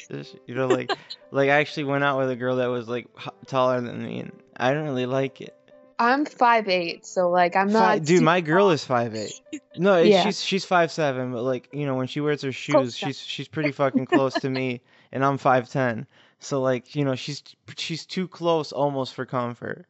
you 0.46 0.54
know, 0.54 0.66
like 0.66 0.90
like 1.30 1.48
I 1.50 1.60
actually 1.60 1.84
went 1.84 2.04
out 2.04 2.18
with 2.18 2.30
a 2.30 2.36
girl 2.36 2.56
that 2.56 2.66
was 2.66 2.88
like 2.88 3.08
taller 3.46 3.80
than 3.80 4.02
me, 4.04 4.20
and 4.20 4.32
I 4.56 4.72
don't 4.72 4.84
really 4.84 5.06
like 5.06 5.40
it. 5.40 5.54
I'm 6.00 6.24
five 6.26 6.68
eight, 6.68 7.04
so 7.04 7.28
like 7.28 7.56
I'm 7.56 7.72
not. 7.72 7.80
Fi- 7.80 7.98
dude, 7.98 8.22
my 8.22 8.40
girl 8.40 8.70
is 8.70 8.84
five 8.84 9.14
eight. 9.16 9.40
No, 9.76 9.98
Yeah. 10.02 10.22
she's 10.22 10.42
she's 10.42 10.64
five 10.64 10.92
seven, 10.92 11.32
but 11.32 11.42
like 11.42 11.68
you 11.72 11.86
know 11.86 11.96
when 11.96 12.06
she 12.06 12.20
wears 12.20 12.42
her 12.42 12.52
shoes, 12.52 12.72
Close 12.72 12.96
she's 12.96 13.20
she's 13.20 13.48
pretty 13.48 13.72
fucking 13.72 14.06
close 14.06 14.34
to 14.34 14.48
me, 14.50 14.80
and 15.12 15.24
I'm 15.24 15.38
five 15.38 15.68
ten. 15.68 16.06
So 16.38 16.60
like 16.62 16.94
you 16.94 17.04
know 17.04 17.16
she's 17.16 17.42
she's 17.76 18.06
too 18.06 18.28
close 18.28 18.70
almost 18.70 19.12
for 19.14 19.26
comfort, 19.26 19.86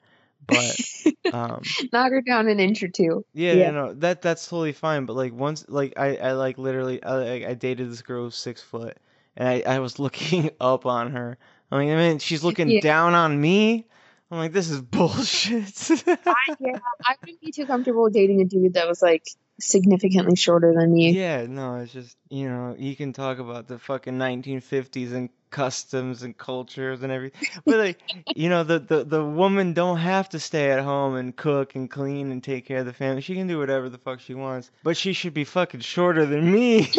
but 0.47 0.81
um. 1.33 1.63
knock 1.93 2.11
her 2.11 2.23
down 2.23 2.49
an 2.49 2.61
inch 2.61 2.83
or 2.83 2.89
two. 2.89 3.25
Yeah, 3.35 3.55
Yeah. 3.55 3.71
no, 3.71 3.95
that 3.95 4.23
that's 4.23 4.47
totally 4.49 4.73
fine. 4.73 5.07
But 5.07 5.15
like 5.15 5.33
once, 5.33 5.65
like 5.69 5.95
I, 5.97 6.17
I 6.17 6.33
like 6.33 6.59
literally, 6.59 7.03
I, 7.03 7.49
I 7.51 7.55
dated 7.55 7.91
this 7.91 8.03
girl 8.03 8.25
who's 8.25 8.37
six 8.37 8.63
foot, 8.63 8.97
and 9.37 9.49
I, 9.49 9.63
I 9.67 9.79
was 9.81 9.99
looking 10.01 10.51
up 10.61 10.87
on 10.87 11.13
her. 11.13 11.39
I 11.71 11.79
mean, 11.79 11.91
I 11.91 11.97
mean, 11.97 12.19
she's 12.19 12.43
looking 12.45 12.69
Yeah. 12.71 12.81
down 12.81 13.15
on 13.15 13.41
me. 13.41 13.87
I'm 14.31 14.39
like, 14.39 14.53
this 14.53 14.71
is 14.71 14.81
bullshit. 14.83 15.91
I, 16.27 16.35
yeah, 16.61 16.77
I 17.05 17.15
wouldn't 17.23 17.41
be 17.41 17.53
too 17.53 17.67
comfortable 17.67 18.11
dating 18.11 18.41
a 18.43 18.45
dude 18.45 18.75
that 18.75 18.87
was 18.89 19.01
like 19.03 19.25
significantly 19.61 20.37
shorter 20.37 20.75
than 20.75 20.93
me. 20.93 21.11
yeah, 21.11 21.47
no, 21.47 21.77
it's 21.77 21.93
just 21.93 22.17
you 22.31 22.49
know, 22.49 22.75
you 22.79 22.95
can 22.97 23.13
talk 23.13 23.39
about 23.39 23.69
the 23.69 23.79
fucking 23.79 24.15
1950s 24.19 25.13
and 25.13 25.31
customs 25.51 26.23
and 26.23 26.37
cultures 26.37 27.03
and 27.03 27.13
everything, 27.13 27.49
but 27.65 27.79
like, 27.79 27.99
you 28.35 28.49
know, 28.49 28.65
the, 28.65 28.79
the 28.79 29.05
the 29.05 29.25
woman 29.25 29.73
don't 29.73 29.99
have 29.99 30.29
to 30.31 30.39
stay 30.39 30.71
at 30.71 30.83
home 30.83 31.17
and 31.17 31.37
cook 31.37 31.75
and 31.75 31.91
clean 31.91 32.31
and 32.31 32.43
take 32.43 32.67
care 32.67 32.79
of 32.79 32.87
the 32.87 32.93
family. 32.93 33.21
She 33.21 33.35
can 33.35 33.47
do 33.47 33.59
whatever 33.59 33.89
the 33.89 33.99
fuck 33.99 34.21
she 34.21 34.35
wants, 34.35 34.71
but 34.83 34.97
she 34.97 35.13
should 35.13 35.35
be 35.35 35.45
fucking 35.45 35.81
shorter 35.81 36.27
than 36.27 36.51
me. 36.51 36.89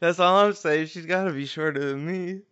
That's 0.00 0.20
all 0.20 0.36
I'm 0.36 0.52
saying. 0.52 0.88
She's 0.88 1.06
got 1.06 1.24
to 1.24 1.32
be 1.32 1.46
shorter 1.46 1.80
than 1.80 2.06
me. 2.06 2.42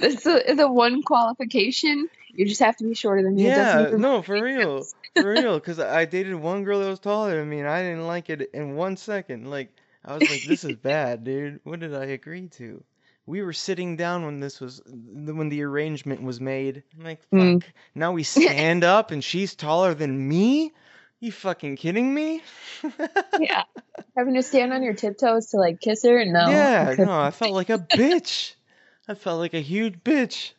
That's 0.00 0.22
the, 0.22 0.54
the 0.56 0.70
one 0.70 1.02
qualification. 1.02 2.08
You 2.28 2.46
just 2.46 2.60
have 2.60 2.76
to 2.76 2.84
be 2.84 2.94
shorter 2.94 3.22
than 3.22 3.36
me. 3.36 3.46
Yeah, 3.46 3.90
no, 3.96 4.22
for 4.22 4.40
real, 4.40 4.84
for 5.14 5.30
real. 5.30 5.58
Because 5.58 5.78
I 5.78 6.04
dated 6.04 6.34
one 6.34 6.64
girl 6.64 6.80
that 6.80 6.88
was 6.88 7.00
taller 7.00 7.38
than 7.38 7.48
me, 7.48 7.60
and 7.60 7.68
I 7.68 7.82
didn't 7.82 8.06
like 8.06 8.30
it 8.30 8.50
in 8.52 8.76
one 8.76 8.96
second. 8.96 9.50
Like 9.50 9.70
I 10.04 10.16
was 10.16 10.28
like, 10.28 10.42
"This 10.42 10.64
is 10.64 10.76
bad, 10.82 11.24
dude. 11.24 11.60
What 11.64 11.80
did 11.80 11.94
I 11.94 12.06
agree 12.06 12.48
to?" 12.48 12.82
We 13.26 13.42
were 13.42 13.52
sitting 13.52 13.96
down 13.96 14.24
when 14.24 14.40
this 14.40 14.60
was 14.60 14.82
when 14.86 15.48
the 15.48 15.62
arrangement 15.62 16.22
was 16.22 16.40
made. 16.40 16.82
I'm 16.96 17.04
like, 17.04 17.20
"Fuck." 17.22 17.40
Mm. 17.40 17.62
Now 17.94 18.12
we 18.12 18.22
stand 18.22 18.84
up, 18.96 19.10
and 19.10 19.24
she's 19.24 19.54
taller 19.54 19.94
than 19.94 20.28
me. 20.28 20.72
You 21.20 21.32
fucking 21.32 21.76
kidding 21.76 22.12
me? 22.12 22.42
yeah. 23.40 23.62
Having 24.14 24.34
to 24.34 24.42
stand 24.42 24.74
on 24.74 24.82
your 24.82 24.92
tiptoes 24.92 25.46
to 25.48 25.56
like 25.56 25.80
kiss 25.80 26.02
her? 26.04 26.22
No. 26.26 26.50
yeah, 26.50 26.94
no, 26.98 27.18
I 27.18 27.30
felt 27.32 27.52
like 27.52 27.70
a 27.70 27.78
bitch. 27.78 28.54
I 29.08 29.14
felt 29.14 29.38
like 29.38 29.54
a 29.54 29.60
huge 29.60 30.00
bitch. 30.00 30.52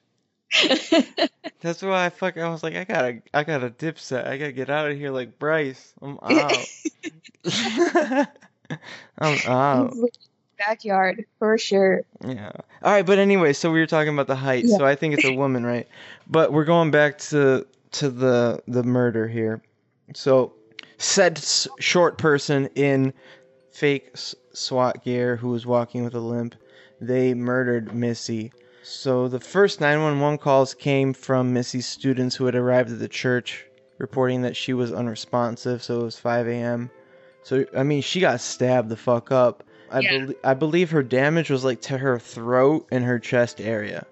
That's 1.61 1.83
why 1.83 2.05
I 2.05 2.09
fuck. 2.09 2.37
I 2.37 2.49
was 2.49 2.63
like, 2.63 2.75
I 2.75 2.83
gotta, 2.83 3.21
I 3.31 3.43
gotta 3.43 3.69
dip 3.69 3.99
set. 3.99 4.25
I 4.25 4.37
gotta 4.37 4.51
get 4.53 4.71
out 4.71 4.89
of 4.89 4.97
here 4.97 5.11
like 5.11 5.37
Bryce. 5.37 5.93
I'm 6.01 6.17
out. 6.23 6.67
I'm 9.19 9.37
out. 9.47 9.93
Backyard 10.57 11.25
for 11.39 11.57
sure. 11.57 12.01
Yeah. 12.25 12.51
All 12.83 12.91
right, 12.91 13.05
but 13.05 13.19
anyway, 13.19 13.53
so 13.53 13.71
we 13.71 13.79
were 13.79 13.87
talking 13.87 14.13
about 14.13 14.27
the 14.27 14.35
height. 14.35 14.65
Yeah. 14.65 14.77
So 14.77 14.85
I 14.85 14.95
think 14.95 15.15
it's 15.15 15.25
a 15.25 15.33
woman, 15.33 15.65
right? 15.65 15.87
But 16.27 16.51
we're 16.53 16.65
going 16.65 16.91
back 16.91 17.17
to 17.29 17.65
to 17.93 18.09
the 18.09 18.61
the 18.67 18.83
murder 18.83 19.27
here. 19.27 19.61
So 20.13 20.53
said 20.97 21.43
short 21.79 22.17
person 22.17 22.67
in 22.75 23.13
fake 23.71 24.11
SWAT 24.53 25.03
gear 25.03 25.35
who 25.35 25.49
was 25.49 25.65
walking 25.65 26.03
with 26.03 26.15
a 26.15 26.19
limp. 26.19 26.55
They 27.01 27.33
murdered 27.33 27.93
Missy. 27.93 28.53
So 28.83 29.27
the 29.27 29.39
first 29.39 29.81
911 29.81 30.37
calls 30.37 30.73
came 30.73 31.13
from 31.13 31.53
Missy's 31.53 31.87
students 31.87 32.35
who 32.35 32.45
had 32.45 32.55
arrived 32.55 32.91
at 32.91 32.99
the 32.99 33.07
church, 33.07 33.65
reporting 33.97 34.43
that 34.43 34.55
she 34.55 34.73
was 34.73 34.93
unresponsive. 34.93 35.83
So 35.83 36.01
it 36.01 36.03
was 36.03 36.19
5 36.19 36.47
a.m. 36.47 36.91
So 37.43 37.65
I 37.75 37.83
mean, 37.83 38.01
she 38.01 38.19
got 38.19 38.41
stabbed 38.41 38.89
the 38.89 38.97
fuck 38.97 39.31
up. 39.31 39.63
I, 39.95 39.99
Yeah. 39.99 40.17
belie- 40.19 40.35
I 40.43 40.53
believe 40.53 40.91
her 40.91 41.03
damage 41.03 41.49
was 41.49 41.63
like 41.63 41.81
to 41.81 41.97
her 41.97 42.19
throat 42.19 42.87
and 42.91 43.03
her 43.03 43.17
chest 43.19 43.61
area, 43.61 44.05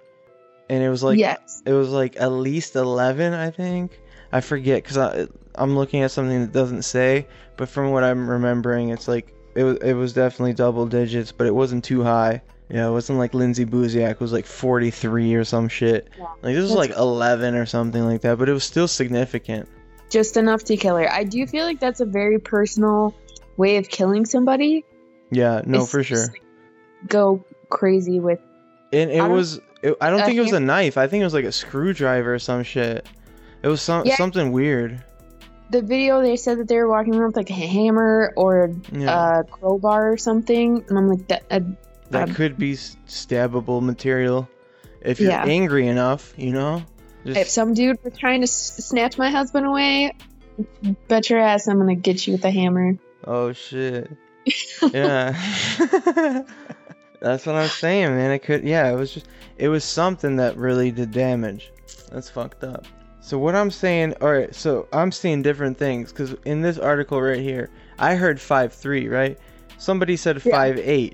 and 0.69 0.83
it 0.83 0.89
was 0.89 1.03
like 1.03 1.17
yes. 1.19 1.61
it 1.65 1.73
was 1.73 1.89
like 1.89 2.15
at 2.19 2.31
least 2.31 2.75
11 2.75 3.33
i 3.33 3.49
think 3.51 3.99
i 4.31 4.39
forget 4.39 4.81
because 4.81 4.97
I, 4.97 5.27
i'm 5.55 5.75
looking 5.75 6.01
at 6.03 6.11
something 6.11 6.39
that 6.41 6.53
doesn't 6.53 6.83
say 6.83 7.27
but 7.57 7.67
from 7.67 7.91
what 7.91 8.03
i'm 8.03 8.29
remembering 8.29 8.89
it's 8.89 9.07
like 9.07 9.33
it 9.55 9.63
was, 9.63 9.77
it 9.79 9.93
was 9.93 10.13
definitely 10.13 10.53
double 10.53 10.85
digits 10.85 11.31
but 11.33 11.47
it 11.47 11.53
wasn't 11.53 11.83
too 11.83 12.01
high 12.01 12.41
yeah 12.69 12.87
it 12.87 12.91
wasn't 12.91 13.19
like 13.19 13.33
lindsay 13.33 13.65
buziak 13.65 14.19
was 14.21 14.31
like 14.31 14.45
43 14.45 15.35
or 15.35 15.43
some 15.43 15.67
shit 15.67 16.07
Yeah. 16.17 16.25
like 16.41 16.55
this 16.55 16.63
was 16.63 16.71
like 16.71 16.91
11 16.97 17.55
or 17.55 17.65
something 17.65 18.03
like 18.05 18.21
that 18.21 18.37
but 18.39 18.47
it 18.47 18.53
was 18.53 18.63
still 18.63 18.87
significant 18.87 19.67
Just 20.09 20.37
enough 20.37 20.63
to 20.65 20.77
kill 20.77 20.95
her. 20.95 21.11
I 21.11 21.23
do 21.25 21.45
feel 21.45 21.65
like 21.65 21.79
that's 21.81 21.99
a 21.99 22.05
very 22.05 22.39
personal 22.39 23.13
way 23.57 23.77
of 23.77 23.89
killing 23.89 24.25
somebody. 24.25 24.85
Yeah 25.33 25.61
no 25.65 25.81
It's 25.81 25.91
for 25.91 26.01
just, 26.03 26.09
sure 26.25 26.33
like, 26.33 27.09
go 27.09 27.43
crazy 27.69 28.19
with. 28.19 28.39
and 28.91 29.09
it 29.11 29.19
I 29.21 29.27
was 29.27 29.59
it, 29.81 29.95
i 29.99 30.09
don't 30.09 30.21
a 30.21 30.25
think 30.25 30.37
it 30.37 30.41
was 30.41 30.53
a 30.53 30.59
knife 30.59 30.97
i 30.97 31.07
think 31.07 31.21
it 31.21 31.25
was 31.25 31.33
like 31.33 31.45
a 31.45 31.51
screwdriver 31.51 32.33
or 32.35 32.39
some 32.39 32.63
shit 32.63 33.05
it 33.61 33.67
was 33.67 33.81
some 33.81 34.05
Yeah. 34.05 34.15
something 34.15 34.51
weird 34.51 35.03
The 35.71 35.81
video 35.81 36.21
they 36.21 36.35
said 36.35 36.59
that 36.59 36.67
they 36.67 36.77
were 36.77 36.87
walking 36.89 37.15
around 37.15 37.27
with 37.29 37.37
like 37.37 37.49
a 37.49 37.53
hammer 37.53 38.31
or 38.37 38.71
yeah 38.91 39.39
a 39.39 39.43
crowbar 39.43 40.11
or 40.11 40.17
something, 40.17 40.83
and 40.87 40.97
I'm 40.97 41.09
like 41.09 41.27
that. 41.29 41.43
Uh, 41.49 41.59
that 42.11 42.29
um, 42.29 42.35
could 42.35 42.57
be 42.57 42.73
stabbable 42.73 43.81
material 43.81 44.47
if 45.01 45.19
you're 45.19 45.31
Yeah. 45.31 45.45
angry 45.45 45.87
enough 45.87 46.33
you 46.37 46.51
know 46.51 46.83
if 47.25 47.47
some 47.47 47.73
dude 47.73 47.97
was 48.03 48.13
trying 48.17 48.41
to 48.41 48.49
s- 48.51 48.85
snatch 48.85 49.17
my 49.17 49.29
husband 49.31 49.65
away, 49.65 50.11
bet 51.07 51.29
your 51.29 51.39
ass 51.39 51.67
I'm 51.67 51.79
gonna 51.79 51.95
get 51.95 52.27
you 52.27 52.33
with 52.33 52.45
a 52.45 52.51
hammer. 52.51 52.97
oh 53.25 53.53
shit 53.53 54.11
yeah. 54.93 55.33
That's 57.19 57.45
what 57.45 57.55
i'm 57.55 57.69
saying 57.69 58.15
man. 58.15 58.31
It 58.31 58.39
could 58.39 58.63
yeah 58.63 58.91
it 58.91 58.95
was 58.95 59.13
just 59.13 59.27
it 59.57 59.69
was 59.69 59.83
something 59.83 60.35
that 60.37 60.57
really 60.57 60.91
did 60.91 61.11
damage. 61.11 61.71
That's 62.11 62.29
fucked 62.29 62.63
up. 62.63 62.85
So 63.21 63.37
what 63.37 63.55
i'm 63.55 63.71
saying 63.71 64.15
all 64.21 64.31
right 64.31 64.53
so 64.53 64.87
i'm 64.91 65.11
seeing 65.11 65.41
different 65.41 65.77
things 65.77 66.11
because 66.11 66.35
in 66.45 66.61
this 66.61 66.77
article 66.77 67.21
right 67.21 67.39
here 67.39 67.69
i 67.97 68.15
heard 68.15 68.37
5'3 68.37 69.09
right? 69.09 69.39
Somebody 69.77 70.17
said 70.17 70.41
Yeah. 70.45 70.53
5'8 70.73 71.13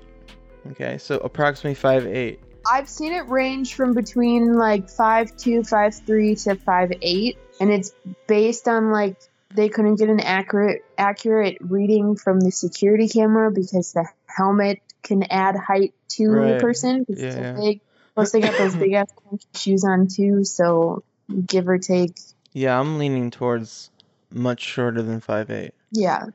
okay 0.72 0.98
so 0.98 1.18
approximately 1.18 1.80
5'8 1.80 2.38
I've 2.70 2.88
seen 2.88 3.12
it 3.12 3.28
range 3.28 3.74
from 3.74 3.94
between 3.94 4.54
like 4.54 4.88
five 4.88 5.36
two, 5.36 5.62
five 5.62 5.94
three 5.94 6.34
to 6.36 6.56
five 6.56 6.92
eight, 7.02 7.38
and 7.60 7.70
it's 7.70 7.92
based 8.26 8.68
on 8.68 8.90
like 8.90 9.16
they 9.54 9.68
couldn't 9.68 9.96
get 9.96 10.08
an 10.08 10.20
accurate 10.20 10.84
accurate 10.96 11.58
reading 11.60 12.16
from 12.16 12.40
the 12.40 12.50
security 12.50 13.08
camera 13.08 13.50
because 13.50 13.92
the 13.92 14.06
helmet 14.26 14.80
can 15.02 15.22
add 15.24 15.56
height 15.56 15.94
to 16.08 16.28
Right. 16.30 16.54
the 16.54 16.60
person. 16.60 17.06
Yeah, 17.08 17.40
yeah. 17.40 17.52
big. 17.52 17.80
Plus, 18.14 18.32
they 18.32 18.40
got 18.40 18.56
those 18.58 18.74
big 18.84 18.92
ass 18.92 19.08
shoes 19.54 19.84
on 19.84 20.08
too, 20.08 20.44
so 20.44 21.02
give 21.46 21.68
or 21.68 21.78
take, 21.78 22.18
yeah 22.52 22.78
i'm 22.78 22.98
leaning 22.98 23.30
towards 23.30 23.90
much 24.32 24.60
shorter 24.62 25.00
than 25.00 25.20
5'8 25.20 25.70
yeah. 25.92 26.26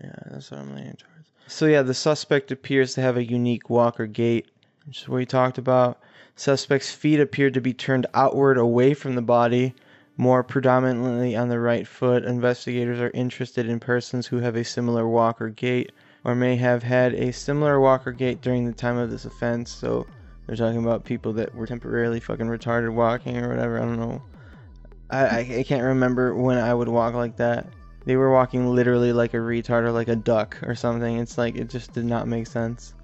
Yeah, 0.00 0.12
that's 0.26 0.50
what 0.50 0.60
I'm 0.60 0.74
leaning 0.74 0.94
towards. 0.96 1.30
So 1.46 1.66
yeah, 1.66 1.82
the 1.82 1.94
suspect 1.94 2.50
appears 2.52 2.94
to 2.94 3.00
have 3.00 3.16
a 3.16 3.24
unique 3.24 3.70
walk 3.70 3.98
or 4.00 4.06
gait, 4.06 4.46
which 4.86 5.02
is 5.02 5.08
what 5.08 5.16
we 5.16 5.26
talked 5.26 5.58
about. 5.58 6.00
Suspect's 6.36 6.90
feet 6.92 7.20
appear 7.20 7.50
to 7.50 7.60
be 7.60 7.72
turned 7.74 8.06
outward 8.14 8.58
away 8.58 8.94
from 8.94 9.14
the 9.14 9.22
body, 9.22 9.74
more 10.16 10.42
predominantly 10.42 11.36
on 11.36 11.48
the 11.48 11.58
right 11.58 11.86
foot. 11.86 12.24
Investigators 12.24 13.00
are 13.00 13.10
interested 13.14 13.68
in 13.68 13.80
persons 13.80 14.26
who 14.26 14.38
have 14.38 14.56
a 14.56 14.64
similar 14.64 15.08
walk 15.08 15.40
or 15.40 15.48
gait, 15.48 15.92
or 16.24 16.34
may 16.34 16.56
have 16.56 16.82
had 16.82 17.14
a 17.14 17.32
similar 17.32 17.80
walk 17.80 18.06
or 18.06 18.12
gait 18.12 18.40
during 18.40 18.64
the 18.64 18.72
time 18.72 18.96
of 18.96 19.10
this 19.10 19.24
offense. 19.24 19.70
So 19.70 20.06
they're 20.46 20.56
talking 20.56 20.82
about 20.82 21.04
people 21.04 21.32
that 21.34 21.54
were 21.54 21.66
temporarily 21.66 22.20
fucking 22.20 22.46
retarded 22.46 22.92
walking 22.92 23.36
or 23.38 23.48
whatever. 23.48 23.78
I 23.78 23.84
don't 23.84 23.98
know. 23.98 24.22
I, 25.10 25.38
I, 25.58 25.64
can't 25.66 25.82
remember 25.82 26.34
when 26.34 26.58
I 26.58 26.72
would 26.72 26.88
walk 26.88 27.14
like 27.14 27.36
that. 27.36 27.66
They 28.04 28.16
were 28.16 28.32
walking 28.32 28.74
literally 28.74 29.12
like 29.12 29.34
a 29.34 29.38
retard 29.38 29.82
or 29.82 29.92
like 29.92 30.08
a 30.08 30.16
duck 30.16 30.58
or 30.62 30.74
something. 30.74 31.18
It's 31.18 31.38
like 31.38 31.56
it 31.56 31.68
just 31.68 31.92
did 31.92 32.04
not 32.04 32.26
make 32.26 32.46
sense. 32.46 32.94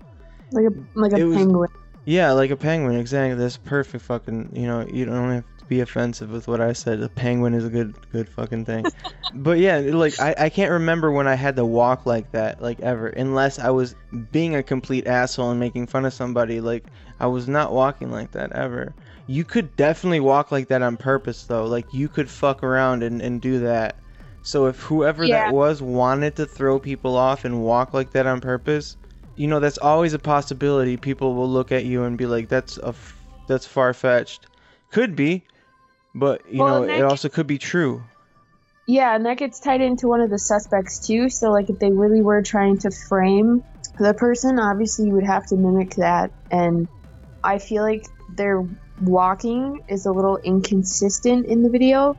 Like 0.52 0.66
a 0.66 0.98
like 0.98 1.12
a 1.12 1.16
It 1.16 1.24
was- 1.24 1.36
penguin. 1.36 1.70
Yeah, 2.06 2.32
like 2.32 2.50
a 2.50 2.56
penguin, 2.56 2.96
exactly. 2.98 3.36
That's 3.36 3.58
perfect 3.58 4.04
fucking 4.04 4.50
you 4.54 4.66
know, 4.66 4.86
you 4.90 5.04
don't 5.04 5.30
have 5.30 5.44
be 5.70 5.80
offensive 5.80 6.30
with 6.30 6.48
what 6.48 6.60
I 6.60 6.74
said. 6.74 7.00
A 7.00 7.08
penguin 7.08 7.54
is 7.54 7.64
a 7.64 7.70
good 7.70 7.94
good 8.12 8.28
fucking 8.28 8.66
thing. 8.66 8.84
but 9.34 9.58
yeah, 9.58 9.78
like 9.78 10.20
I, 10.20 10.34
I 10.36 10.48
can't 10.50 10.70
remember 10.72 11.10
when 11.12 11.26
I 11.26 11.34
had 11.36 11.56
to 11.56 11.64
walk 11.64 12.04
like 12.04 12.32
that, 12.32 12.60
like 12.60 12.80
ever. 12.80 13.06
Unless 13.08 13.58
I 13.58 13.70
was 13.70 13.94
being 14.32 14.54
a 14.56 14.62
complete 14.62 15.06
asshole 15.06 15.50
and 15.50 15.58
making 15.60 15.86
fun 15.86 16.04
of 16.04 16.12
somebody. 16.12 16.60
Like 16.60 16.84
I 17.20 17.28
was 17.28 17.48
not 17.48 17.72
walking 17.72 18.10
like 18.10 18.32
that 18.32 18.52
ever. 18.52 18.94
You 19.26 19.44
could 19.44 19.74
definitely 19.76 20.20
walk 20.20 20.50
like 20.52 20.68
that 20.68 20.82
on 20.82 20.98
purpose 20.98 21.44
though. 21.44 21.64
Like 21.64 21.86
you 21.94 22.08
could 22.08 22.28
fuck 22.28 22.62
around 22.62 23.02
and, 23.02 23.22
and 23.22 23.40
do 23.40 23.60
that. 23.60 23.96
So 24.42 24.66
if 24.66 24.80
whoever 24.80 25.24
Yeah. 25.24 25.44
that 25.46 25.54
was 25.54 25.80
wanted 25.80 26.36
to 26.36 26.46
throw 26.46 26.78
people 26.80 27.16
off 27.16 27.44
and 27.44 27.62
walk 27.62 27.94
like 27.94 28.10
that 28.12 28.26
on 28.26 28.40
purpose, 28.40 28.96
you 29.36 29.46
know 29.46 29.60
that's 29.60 29.78
always 29.78 30.12
a 30.14 30.18
possibility. 30.18 30.96
People 30.96 31.34
will 31.34 31.48
look 31.48 31.70
at 31.72 31.84
you 31.84 32.02
and 32.02 32.18
be 32.18 32.26
like, 32.26 32.48
"That's 32.48 32.76
a 32.78 32.88
f- 32.88 33.16
that's 33.46 33.66
far 33.66 33.94
fetched." 33.94 34.46
Could 34.90 35.14
be, 35.14 35.44
but 36.14 36.42
you 36.50 36.58
Well, 36.58 36.82
know 36.82 36.88
it 36.88 37.02
also 37.02 37.28
could 37.28 37.46
be 37.46 37.58
true. 37.58 38.02
Yeah, 38.86 39.14
and 39.14 39.24
that 39.26 39.38
gets 39.38 39.60
tied 39.60 39.80
into 39.80 40.08
one 40.08 40.20
of 40.20 40.30
the 40.30 40.38
suspects 40.38 41.06
too. 41.06 41.28
So, 41.28 41.50
like, 41.50 41.70
if 41.70 41.78
they 41.78 41.92
really 41.92 42.22
were 42.22 42.42
trying 42.42 42.78
to 42.78 42.90
frame 43.08 43.62
the 43.98 44.14
person, 44.14 44.58
obviously 44.58 45.06
you 45.06 45.14
would 45.14 45.26
have 45.26 45.46
to 45.46 45.56
mimic 45.56 45.94
that. 45.96 46.32
And 46.50 46.88
I 47.44 47.58
feel 47.58 47.82
like 47.82 48.02
their 48.36 48.64
walking 49.00 49.80
is 49.88 50.06
a 50.06 50.12
little 50.12 50.38
inconsistent 50.42 51.46
in 51.46 51.62
the 51.62 51.70
video. 51.70 52.16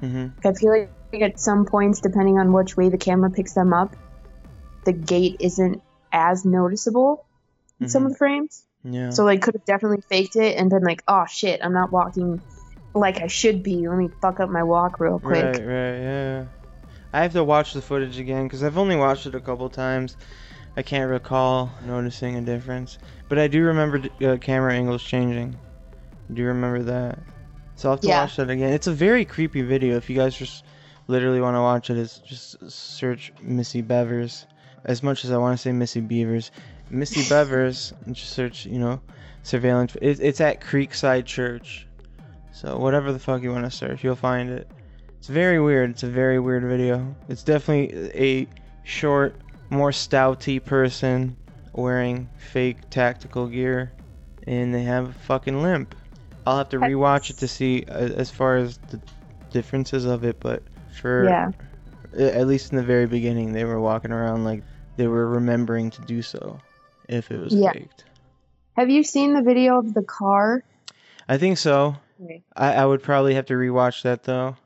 hmm 0.00 0.28
I 0.44 0.52
feel 0.52 0.70
like 0.72 1.22
at 1.22 1.38
some 1.38 1.64
points, 1.66 2.00
depending 2.00 2.38
on 2.38 2.52
which 2.52 2.76
way 2.76 2.88
the 2.88 2.98
camera 2.98 3.30
picks 3.30 3.52
them 3.54 3.72
up, 3.72 3.94
the 4.84 4.92
gait 4.92 5.36
isn't 5.40 5.82
as 6.12 6.44
noticeable 6.44 7.24
in 7.80 7.88
some 7.88 8.06
of 8.06 8.12
the 8.12 8.18
frames. 8.18 8.64
Yeah. 8.82 9.10
So, 9.10 9.24
like, 9.24 9.42
could 9.42 9.54
have 9.54 9.64
definitely 9.64 10.02
faked 10.08 10.36
it 10.36 10.56
and 10.56 10.70
been 10.70 10.84
like, 10.84 11.02
"Oh 11.08 11.24
shit, 11.28 11.60
I'm 11.62 11.72
not 11.72 11.92
walking 11.92 12.42
like 12.94 13.20
I 13.20 13.26
should 13.26 13.62
be. 13.62 13.86
Let 13.88 13.98
me 13.98 14.10
fuck 14.20 14.40
up 14.40 14.50
my 14.50 14.62
walk 14.62 15.00
real 15.00 15.18
quick." 15.18 15.44
Right, 15.44 15.58
right, 15.58 15.98
yeah. 15.98 16.44
I 17.12 17.22
have 17.22 17.32
to 17.34 17.44
watch 17.44 17.72
the 17.72 17.82
footage 17.82 18.18
again 18.18 18.44
because 18.44 18.62
I've 18.64 18.78
only 18.78 18.96
watched 18.96 19.26
it 19.26 19.34
a 19.34 19.40
couple 19.40 19.68
times. 19.68 20.16
I 20.76 20.82
can't 20.82 21.08
recall 21.10 21.70
noticing 21.86 22.36
a 22.36 22.40
difference, 22.40 22.98
but 23.28 23.38
I 23.38 23.46
do 23.46 23.62
remember 23.64 24.02
uh, 24.22 24.36
camera 24.38 24.74
angles 24.74 25.02
changing. 25.04 25.56
I 26.28 26.32
do 26.34 26.44
remember 26.44 26.82
that. 26.82 27.20
So 27.76 27.88
I'll 27.88 27.94
have 27.96 28.02
to 28.02 28.08
Yeah. 28.08 28.22
watch 28.22 28.36
that 28.36 28.50
again. 28.50 28.72
It's 28.72 28.86
a 28.88 28.92
very 28.92 29.24
creepy 29.24 29.62
video. 29.62 29.96
If 29.96 30.10
you 30.10 30.16
guys 30.16 30.36
just 30.36 30.64
literally 31.06 31.40
want 31.40 31.56
to 31.56 31.60
watch 31.60 31.90
it, 31.90 31.98
it's 31.98 32.18
just 32.18 32.70
search 32.70 33.32
Missy 33.40 33.82
Bevers. 33.82 34.46
As 34.84 35.02
much 35.02 35.24
as 35.24 35.30
I 35.30 35.38
want 35.38 35.56
to 35.56 35.62
say 35.62 35.72
Missy 35.72 36.00
Beavers, 36.00 36.50
Missy 36.90 37.22
Bevers, 37.30 37.92
just 38.12 38.32
search, 38.32 38.66
you 38.66 38.78
know, 38.78 39.00
surveillance. 39.44 39.96
It, 40.02 40.20
it's 40.20 40.40
at 40.40 40.60
Creekside 40.60 41.24
Church. 41.24 41.86
So 42.54 42.78
whatever 42.78 43.12
the 43.12 43.18
fuck 43.18 43.42
you 43.42 43.50
want 43.50 43.64
to 43.64 43.70
search, 43.70 44.04
you'll 44.04 44.14
find 44.14 44.48
it. 44.48 44.70
It's 45.18 45.26
very 45.26 45.60
weird. 45.60 45.90
It's 45.90 46.04
a 46.04 46.08
very 46.08 46.38
weird 46.38 46.62
video. 46.62 47.16
It's 47.28 47.42
definitely 47.42 48.10
a 48.14 48.46
short, 48.84 49.34
more 49.70 49.90
stouty 49.90 50.64
person 50.64 51.36
wearing 51.72 52.28
fake 52.38 52.76
tactical 52.90 53.48
gear, 53.48 53.92
and 54.46 54.72
they 54.72 54.84
have 54.84 55.08
a 55.08 55.12
fucking 55.12 55.62
limp. 55.62 55.96
I'll 56.46 56.58
have 56.58 56.68
to 56.68 56.78
rewatch 56.78 57.30
it 57.30 57.38
to 57.38 57.48
see 57.48 57.86
uh, 57.88 57.94
as 57.94 58.30
far 58.30 58.56
as 58.56 58.78
the 58.90 59.00
differences 59.50 60.04
of 60.04 60.24
it, 60.24 60.38
but 60.38 60.62
for 61.00 61.24
Yeah. 61.24 61.50
at 62.16 62.46
least 62.46 62.70
in 62.70 62.76
the 62.76 62.84
very 62.84 63.06
beginning, 63.06 63.52
they 63.52 63.64
were 63.64 63.80
walking 63.80 64.12
around 64.12 64.44
like 64.44 64.62
they 64.96 65.08
were 65.08 65.26
remembering 65.26 65.90
to 65.90 66.02
do 66.02 66.22
so, 66.22 66.60
if 67.08 67.32
it 67.32 67.40
was 67.40 67.52
Yeah. 67.52 67.72
faked. 67.72 68.04
Have 68.76 68.90
you 68.90 69.02
seen 69.02 69.34
the 69.34 69.42
video 69.42 69.76
of 69.78 69.92
the 69.92 70.02
car? 70.02 70.62
I 71.28 71.38
think 71.38 71.58
so. 71.58 71.96
I, 72.56 72.74
I 72.74 72.84
would 72.86 73.02
probably 73.02 73.34
have 73.34 73.46
to 73.46 73.54
rewatch 73.54 74.02
that 74.02 74.22
though. 74.24 74.56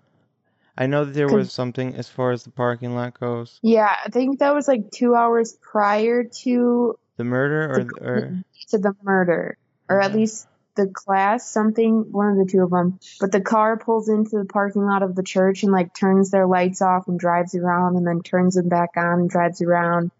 I 0.76 0.86
know 0.86 1.04
that 1.04 1.12
there 1.12 1.28
was 1.28 1.52
something 1.52 1.94
as 1.96 2.08
far 2.08 2.30
as 2.30 2.44
the 2.44 2.50
parking 2.50 2.94
lot 2.94 3.18
goes. 3.18 3.58
Yeah, 3.62 3.92
I 4.04 4.10
think 4.10 4.38
that 4.38 4.54
was 4.54 4.68
like 4.68 4.90
two 4.92 5.14
hours 5.16 5.56
prior 5.60 6.22
to 6.42 6.98
The 7.16 7.24
murder 7.24 7.70
or 7.70 7.84
the, 7.84 8.08
or 8.08 8.44
to 8.68 8.78
the 8.78 8.94
murder, 9.02 9.58
or 9.88 10.00
at 10.00 10.14
least 10.14 10.46
the 10.76 10.86
class, 10.86 11.50
something, 11.50 12.12
one 12.12 12.28
of 12.28 12.36
the 12.36 12.48
two 12.48 12.62
of 12.62 12.70
them. 12.70 13.00
But 13.18 13.32
the 13.32 13.40
car 13.40 13.76
pulls 13.76 14.08
into 14.08 14.38
the 14.38 14.44
parking 14.44 14.82
lot 14.86 15.02
of 15.02 15.16
the 15.16 15.24
church 15.24 15.64
and 15.64 15.72
like 15.72 15.92
turns 15.94 16.30
their 16.30 16.46
lights 16.46 16.80
off 16.80 17.08
and 17.08 17.18
drives 17.18 17.56
around, 17.56 17.96
and 17.96 18.06
then 18.06 18.22
turns 18.22 18.54
them 18.54 18.68
back 18.68 18.90
on 18.96 19.18
and 19.20 19.28
drives 19.30 19.60
around. 19.60 20.12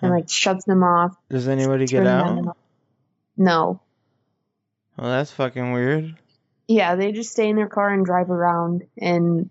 and 0.00 0.10
like 0.10 0.28
shuts 0.28 0.64
them 0.64 0.82
off. 0.82 1.16
Does 1.30 1.46
anybody 1.46 1.86
get 1.86 2.08
out? 2.08 2.56
No. 3.36 3.80
Well, 4.98 5.10
that's 5.10 5.30
fucking 5.30 5.70
weird. 5.70 6.16
Yeah, 6.68 6.94
they 6.94 7.12
just 7.12 7.32
stay 7.32 7.48
in 7.48 7.56
their 7.56 7.68
car 7.68 7.90
and 7.90 8.04
drive 8.04 8.30
around, 8.30 8.84
and 8.98 9.50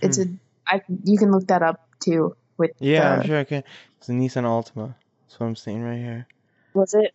it's 0.00 0.16
Hmm. 0.18 0.34
a. 0.68 0.74
I 0.76 0.82
you 1.04 1.18
can 1.18 1.30
look 1.30 1.46
that 1.48 1.62
up 1.62 1.88
too. 2.00 2.36
With 2.58 2.72
Yeah, 2.78 3.14
I'm 3.14 3.26
sure 3.26 3.38
I 3.38 3.44
can. 3.44 3.62
It's 3.98 4.08
a 4.08 4.12
Nissan 4.12 4.44
Altima. 4.44 4.94
That's 5.22 5.38
what 5.40 5.46
I'm 5.46 5.56
seeing 5.56 5.82
right 5.82 5.98
here. 5.98 6.26
Was 6.74 6.94
it? 6.94 7.14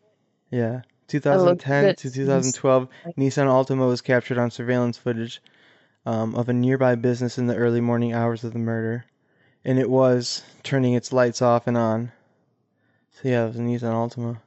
Yeah. 0.50 0.82
2010 1.08 1.96
to 1.96 2.10
2012, 2.12 2.88
like- 3.06 3.16
Nissan 3.16 3.48
Altima 3.48 3.88
was 3.88 4.02
captured 4.02 4.38
on 4.38 4.50
surveillance 4.52 4.98
footage 4.98 5.42
um, 6.06 6.36
of 6.36 6.48
a 6.50 6.54
nearby 6.54 6.96
business 6.96 7.38
in 7.38 7.48
the 7.48 7.56
early 7.56 7.82
morning 7.82 8.14
hours 8.14 8.44
of 8.44 8.54
the 8.54 8.60
murder. 8.60 9.06
And 9.66 9.78
it 9.78 9.90
was 9.90 10.44
turning 10.64 10.94
its 10.94 11.12
lights 11.12 11.42
off 11.42 11.68
and 11.68 11.78
on. 11.78 12.12
So 13.14 13.28
yeah, 13.30 13.44
it 13.44 13.48
was 13.48 13.58
a 13.58 13.60
Nissan 13.60 13.92
Altima. 13.94 14.38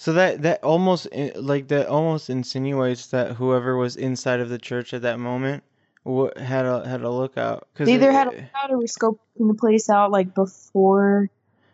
So 0.00 0.12
that 0.12 0.42
that 0.42 0.62
almost 0.62 1.08
eh, 1.10 1.32
like 1.34 1.68
that 1.68 1.88
almost 1.88 2.30
insinuates 2.30 3.08
that 3.08 3.32
whoever 3.32 3.76
was 3.76 3.96
inside 3.96 4.38
of 4.40 4.48
the 4.48 4.56
church 4.58 4.94
at 4.94 5.02
that 5.02 5.18
moment 5.18 5.64
had 6.06 6.64
a 6.66 6.88
had 6.88 7.02
a 7.02 7.10
lookout. 7.10 7.66
Cause 7.74 7.86
They 7.86 7.94
either 7.94 8.10
it- 8.10 8.14
had 8.14 8.28
a 8.28 8.30
eh 8.30 8.40
lookout 8.42 8.70
or 8.70 8.78
were 8.78 8.84
scoping 8.84 9.48
the 9.48 9.54
place 9.54 9.90
out 9.90 10.12
like 10.12 10.34
before. 10.34 11.28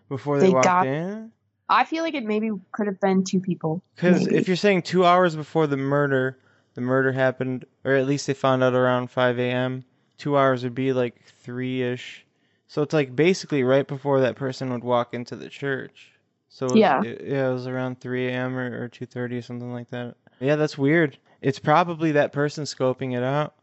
before 0.09 0.39
they, 0.41 0.47
they 0.49 0.53
walked 0.55 0.65
got- 0.65 0.87
in. 0.87 1.33
I 1.69 1.85
feel 1.85 2.03
like 2.03 2.15
it 2.15 2.25
maybe 2.25 2.51
could 2.73 2.87
have 2.87 3.01
been 3.01 3.25
two 3.25 3.41
people. 3.41 3.83
Because 3.95 4.27
if 4.27 4.49
you're 4.49 4.57
saying 4.57 4.83
two 4.83 5.05
hours 5.07 5.35
before 5.37 5.67
the 5.67 5.77
murder, 5.79 6.39
the 6.75 6.81
murder 6.83 7.13
happened, 7.13 7.65
or 7.85 7.93
at 7.93 8.07
least 8.07 8.27
they 8.27 8.35
found 8.35 8.63
out 8.63 8.75
around 8.75 9.11
5 9.11 9.39
a.m., 9.39 9.85
two 10.19 10.37
hours 10.37 10.63
would 10.63 10.75
be 10.75 10.93
like 10.93 11.23
3 11.43 11.83
ish. 11.83 12.27
So 12.69 12.83
it's 12.83 12.93
like 12.93 13.15
basically 13.17 13.65
right 13.65 13.87
before 13.87 14.21
that 14.21 14.37
person 14.37 14.71
would 14.73 14.85
walk 14.85 15.15
into 15.15 15.37
the 15.37 15.49
church. 15.49 16.13
So 16.55 16.67
it 16.67 16.71
was, 16.71 16.79
Yeah. 16.79 17.03
it, 17.03 17.25
yeah, 17.27 17.51
it 17.51 17.53
was 17.53 17.67
around 17.67 18.01
3 18.01 18.29
a.m. 18.29 18.57
or, 18.57 18.85
or 18.85 18.89
2.30 18.89 19.39
or 19.39 19.43
something 19.43 19.73
like 19.73 19.91
that. 19.91 20.15
Yeah, 20.39 20.55
that's 20.55 20.79
weird. 20.79 21.19
It's 21.43 21.59
probably 21.59 22.13
that 22.13 22.33
person 22.33 22.63
scoping 22.63 23.17
it 23.17 23.25
out. 23.25 23.55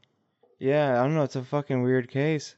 Yeah, 0.60 1.00
I 1.00 1.04
don't 1.04 1.16
know. 1.16 1.24
It's 1.24 1.38
a 1.38 1.42
fucking 1.42 1.84
weird 1.84 2.12
case. 2.12 2.58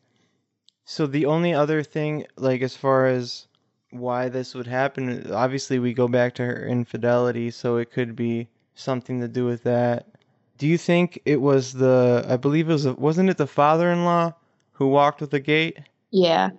So 0.86 1.06
the 1.06 1.28
only 1.28 1.54
other 1.54 1.84
thing, 1.84 2.26
like 2.36 2.64
as 2.64 2.76
far 2.76 3.06
as 3.06 3.46
why 3.92 4.28
this 4.28 4.56
would 4.56 4.66
happen, 4.66 5.32
obviously 5.32 5.78
we 5.78 5.94
go 5.94 6.08
back 6.08 6.34
to 6.36 6.46
her 6.46 6.66
infidelity, 6.66 7.52
so 7.52 7.78
it 7.78 7.92
could 7.92 8.16
be 8.16 8.48
something 8.74 9.22
to 9.22 9.28
do 9.28 9.46
with 9.46 9.62
that. 9.64 10.08
Do 10.58 10.66
you 10.68 10.80
think 10.80 11.22
it 11.26 11.42
was 11.42 11.74
the? 11.74 12.26
I 12.28 12.38
believe 12.38 12.70
it 12.70 12.74
was. 12.74 12.88
Wasn't 12.88 13.30
it 13.30 13.38
the 13.38 13.46
father-in-law 13.46 14.34
who 14.72 14.88
walked 14.88 15.22
with 15.22 15.30
the 15.30 15.40
gait? 15.40 15.78
Yeah. 16.10 16.50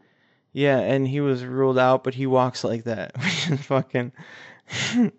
Yeah, 0.54 0.78
and 0.78 1.06
he 1.06 1.20
was 1.20 1.44
ruled 1.44 1.78
out, 1.78 2.04
but 2.04 2.14
he 2.14 2.26
walks 2.26 2.62
like 2.64 2.84
that, 2.84 3.20
fucking. 3.62 4.12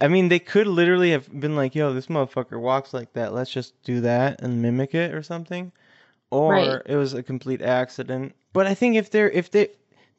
I 0.00 0.06
mean, 0.08 0.28
they 0.28 0.38
could 0.38 0.66
literally 0.68 1.10
have 1.10 1.28
been 1.40 1.56
like, 1.56 1.74
"Yo, 1.74 1.92
this 1.92 2.06
motherfucker 2.06 2.60
walks 2.60 2.92
like 2.94 3.14
that. 3.14 3.32
Let's 3.32 3.50
just 3.50 3.82
do 3.82 4.02
that 4.02 4.42
and 4.42 4.62
mimic 4.62 4.94
it 4.94 5.14
or 5.14 5.22
something," 5.22 5.72
or 6.30 6.52
Right. 6.52 6.82
it 6.86 6.96
was 6.96 7.14
a 7.14 7.22
complete 7.22 7.62
accident. 7.62 8.34
But 8.52 8.66
I 8.66 8.74
think 8.74 8.94
if 8.96 9.10
they're 9.10 9.30
if 9.30 9.50
they, 9.50 9.70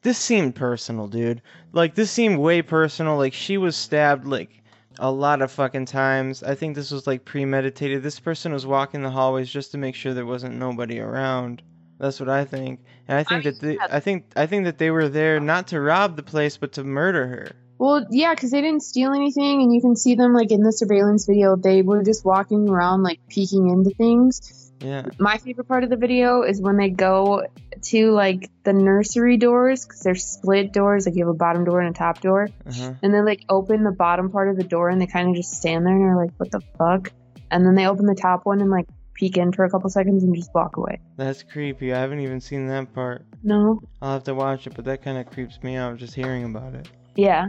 this 0.02 0.18
seemed 0.18 0.56
personal, 0.56 1.06
dude. 1.06 1.42
Like 1.72 1.94
this 1.94 2.10
seemed 2.10 2.38
way 2.38 2.60
personal. 2.60 3.16
Like 3.16 3.32
she 3.32 3.56
was 3.56 3.76
stabbed 3.76 4.26
like 4.26 4.62
a 4.98 5.10
lot 5.10 5.42
of 5.42 5.50
fucking 5.52 5.86
times. 5.86 6.42
I 6.42 6.56
think 6.56 6.74
this 6.74 6.90
was 6.90 7.06
like 7.06 7.24
premeditated. 7.24 8.02
This 8.02 8.18
person 8.20 8.52
was 8.52 8.66
walking 8.66 9.02
the 9.02 9.10
hallways 9.10 9.48
just 9.48 9.70
to 9.72 9.78
make 9.78 9.94
sure 9.94 10.12
there 10.12 10.26
wasn't 10.26 10.56
nobody 10.56 10.98
around. 11.00 11.62
That's 12.00 12.18
what 12.18 12.28
I 12.30 12.46
think. 12.46 12.80
And 13.06 13.18
I 13.18 13.24
think 13.24 13.46
I 13.46 13.50
that 13.50 13.60
they, 13.60 13.74
yeah. 13.74 13.86
I 13.90 14.00
think 14.00 14.24
I 14.34 14.46
think 14.46 14.64
that 14.64 14.78
they 14.78 14.90
were 14.90 15.08
there 15.08 15.38
not 15.38 15.68
to 15.68 15.80
rob 15.80 16.16
the 16.16 16.22
place 16.22 16.56
but 16.56 16.72
to 16.72 16.84
murder 16.84 17.26
her. 17.26 17.52
Well, 17.78 18.06
yeah, 18.10 18.34
because 18.34 18.50
they 18.50 18.60
didn't 18.60 18.82
steal 18.82 19.12
anything, 19.12 19.62
and 19.62 19.72
you 19.72 19.80
can 19.80 19.96
see 19.96 20.14
them 20.14 20.34
like 20.34 20.50
in 20.50 20.62
the 20.62 20.72
surveillance 20.72 21.26
video. 21.26 21.56
They 21.56 21.82
were 21.82 22.02
just 22.02 22.24
walking 22.26 22.68
around, 22.68 23.02
like 23.02 23.20
peeking 23.28 23.68
into 23.70 23.90
things. 23.96 24.72
Yeah. 24.80 25.06
My 25.18 25.36
favorite 25.38 25.68
part 25.68 25.84
of 25.84 25.90
the 25.90 25.96
video 25.96 26.42
is 26.42 26.60
when 26.60 26.76
they 26.78 26.88
go 26.88 27.42
to 27.82 28.10
like 28.12 28.50
the 28.64 28.72
nursery 28.72 29.36
doors 29.36 29.84
because 29.84 30.00
they're 30.00 30.14
split 30.14 30.72
doors. 30.72 31.06
Like 31.06 31.16
you 31.16 31.24
have 31.26 31.34
a 31.34 31.36
bottom 31.36 31.64
door 31.64 31.80
and 31.80 31.94
a 31.94 31.98
top 31.98 32.20
door, 32.20 32.48
Uh-huh. 32.66 32.94
and 33.02 33.14
they 33.14 33.20
like 33.20 33.44
open 33.48 33.82
the 33.84 33.92
bottom 33.92 34.30
part 34.30 34.48
of 34.48 34.56
the 34.56 34.64
door, 34.64 34.88
and 34.88 35.00
they 35.00 35.06
kind 35.06 35.28
of 35.28 35.36
just 35.36 35.52
stand 35.52 35.84
there 35.86 35.94
and 35.94 36.02
they 36.02 36.08
are 36.08 36.16
like, 36.24 36.32
"What 36.38 36.50
the 36.50 36.60
fuck?" 36.78 37.12
And 37.50 37.64
then 37.66 37.74
they 37.74 37.86
open 37.86 38.06
the 38.06 38.14
top 38.14 38.46
one 38.46 38.60
and 38.60 38.70
like 38.70 38.86
peek 39.20 39.36
in 39.36 39.52
for 39.52 39.64
a 39.66 39.70
couple 39.70 39.88
seconds 39.90 40.24
and 40.24 40.34
just 40.34 40.50
walk 40.54 40.78
away. 40.78 40.98
That's 41.16 41.42
creepy. 41.42 41.92
I 41.92 42.00
haven't 42.00 42.20
even 42.20 42.40
seen 42.40 42.66
that 42.68 42.92
part. 42.94 43.24
No, 43.42 43.80
I'll 44.00 44.14
have 44.14 44.24
to 44.24 44.34
watch 44.34 44.66
it, 44.66 44.74
but 44.74 44.86
that 44.86 45.02
kind 45.02 45.18
of 45.18 45.30
creeps 45.30 45.62
me 45.62 45.76
out 45.76 45.98
just 45.98 46.14
hearing 46.14 46.44
about 46.44 46.74
it. 46.74 46.88
Yeah. 47.14 47.48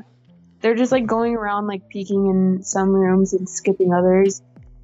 They're 0.59 0.75
just 0.75 0.91
like 0.91 1.07
going 1.07 1.35
around 1.35 1.65
like 1.67 1.87
peeking 1.89 2.27
in 2.27 2.61
some 2.63 2.89
rooms 2.89 3.33
and 3.33 3.49
skipping 3.49 3.93
others. 3.93 4.41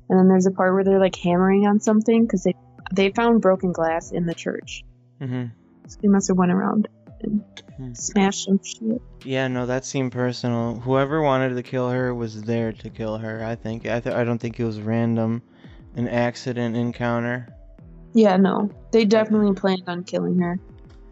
And 0.10 0.17
then 0.17 0.28
there's 0.30 0.45
a 0.47 0.52
part 0.52 0.73
where 0.73 0.84
they're 0.86 1.00
like 1.00 1.15
hammering 1.17 1.67
on 1.67 1.80
something 1.82 2.23
because 2.23 2.43
they 2.43 2.56
they 2.93 3.12
found 3.12 3.41
broken 3.41 3.73
glass 3.73 4.12
in 4.12 4.26
the 4.26 4.34
church. 4.34 4.84
Mm-hmm. 5.21 5.45
So 5.88 5.97
they 6.02 6.08
must 6.08 6.30
have 6.30 6.38
went 6.38 6.52
around 6.54 6.88
and 7.21 7.43
Hmm. 7.78 7.93
smashed 7.93 8.45
some 8.45 8.60
shit. 8.63 9.00
Yeah, 9.23 9.47
no, 9.50 9.65
that 9.67 9.86
seemed 9.86 10.12
personal. 10.12 10.76
Whoever 10.80 11.21
wanted 11.21 11.54
to 11.56 11.62
kill 11.63 11.89
her 11.91 12.15
was 12.15 12.41
there 12.43 12.71
to 12.73 12.89
kill 12.89 13.17
her. 13.19 13.43
I 13.43 13.54
think. 13.56 13.86
I 13.86 14.00
th- 14.00 14.15
I 14.15 14.23
don't 14.23 14.39
think 14.39 14.60
it 14.60 14.65
was 14.65 14.80
random, 14.82 15.43
an 15.97 16.07
accident 16.07 16.77
encounter. 16.77 17.47
Yeah, 18.13 18.38
no. 18.38 18.69
They 18.91 19.03
definitely 19.03 19.53
planned 19.53 19.83
on 19.88 20.03
killing 20.03 20.39
her. 20.39 20.57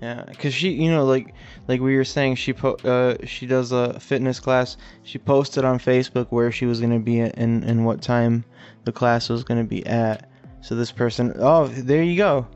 Yeah, 0.01 0.25
cause 0.39 0.53
she, 0.53 0.69
you 0.69 0.91
know, 0.91 1.05
like 1.05 1.33
like 1.67 1.81
we 1.81 1.95
were 1.95 2.03
saying, 2.03 2.35
she 2.35 2.53
po- 2.53 2.77
uh 2.83 3.15
she 3.25 3.47
does 3.47 3.71
a 3.71 3.99
fitness 3.99 4.39
class. 4.39 4.77
She 5.03 5.17
posted 5.17 5.65
on 5.65 5.79
Facebook 5.79 6.27
where 6.29 6.51
she 6.51 6.65
was 6.65 6.79
gonna 6.79 6.99
be 6.99 7.21
at 7.21 7.37
and 7.37 7.63
and 7.63 7.85
what 7.85 8.01
time 8.01 8.45
the 8.83 8.91
class 8.91 9.29
was 9.29 9.43
gonna 9.43 9.63
be 9.63 9.85
at. 9.85 10.29
So 10.61 10.75
this 10.75 10.91
person, 10.91 11.33
oh, 11.39 11.67
there 11.67 12.03
you 12.03 12.17
go. 12.17 12.47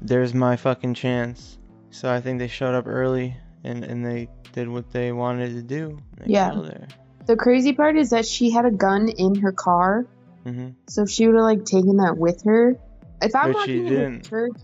There's 0.00 0.34
my 0.34 0.56
fucking 0.56 0.94
chance. 0.94 1.58
So 1.90 2.12
I 2.12 2.20
think 2.20 2.38
they 2.38 2.48
showed 2.48 2.74
up 2.74 2.86
early 2.86 3.36
and 3.64 3.84
and 3.84 4.04
they 4.04 4.28
did 4.52 4.68
what 4.68 4.90
they 4.92 5.12
wanted 5.12 5.54
to 5.54 5.62
do. 5.62 5.98
They 6.18 6.34
Yeah. 6.34 6.60
The 7.26 7.36
crazy 7.36 7.72
part 7.72 7.96
is 7.96 8.10
that 8.10 8.26
she 8.26 8.50
had 8.50 8.64
a 8.66 8.70
gun 8.70 9.08
in 9.08 9.36
her 9.36 9.52
car. 9.52 10.06
Hmm 10.44 10.70
So 10.88 11.02
if 11.02 11.10
she 11.10 11.26
would 11.26 11.36
have 11.36 11.44
like 11.44 11.64
taken 11.64 11.96
that 11.98 12.16
with 12.16 12.42
her, 12.44 12.76
if 13.20 13.34
I'm 13.34 13.52
But 13.52 13.54
walking 13.54 13.78
into 13.86 13.90
didn't. 13.90 14.28
church 14.28 14.56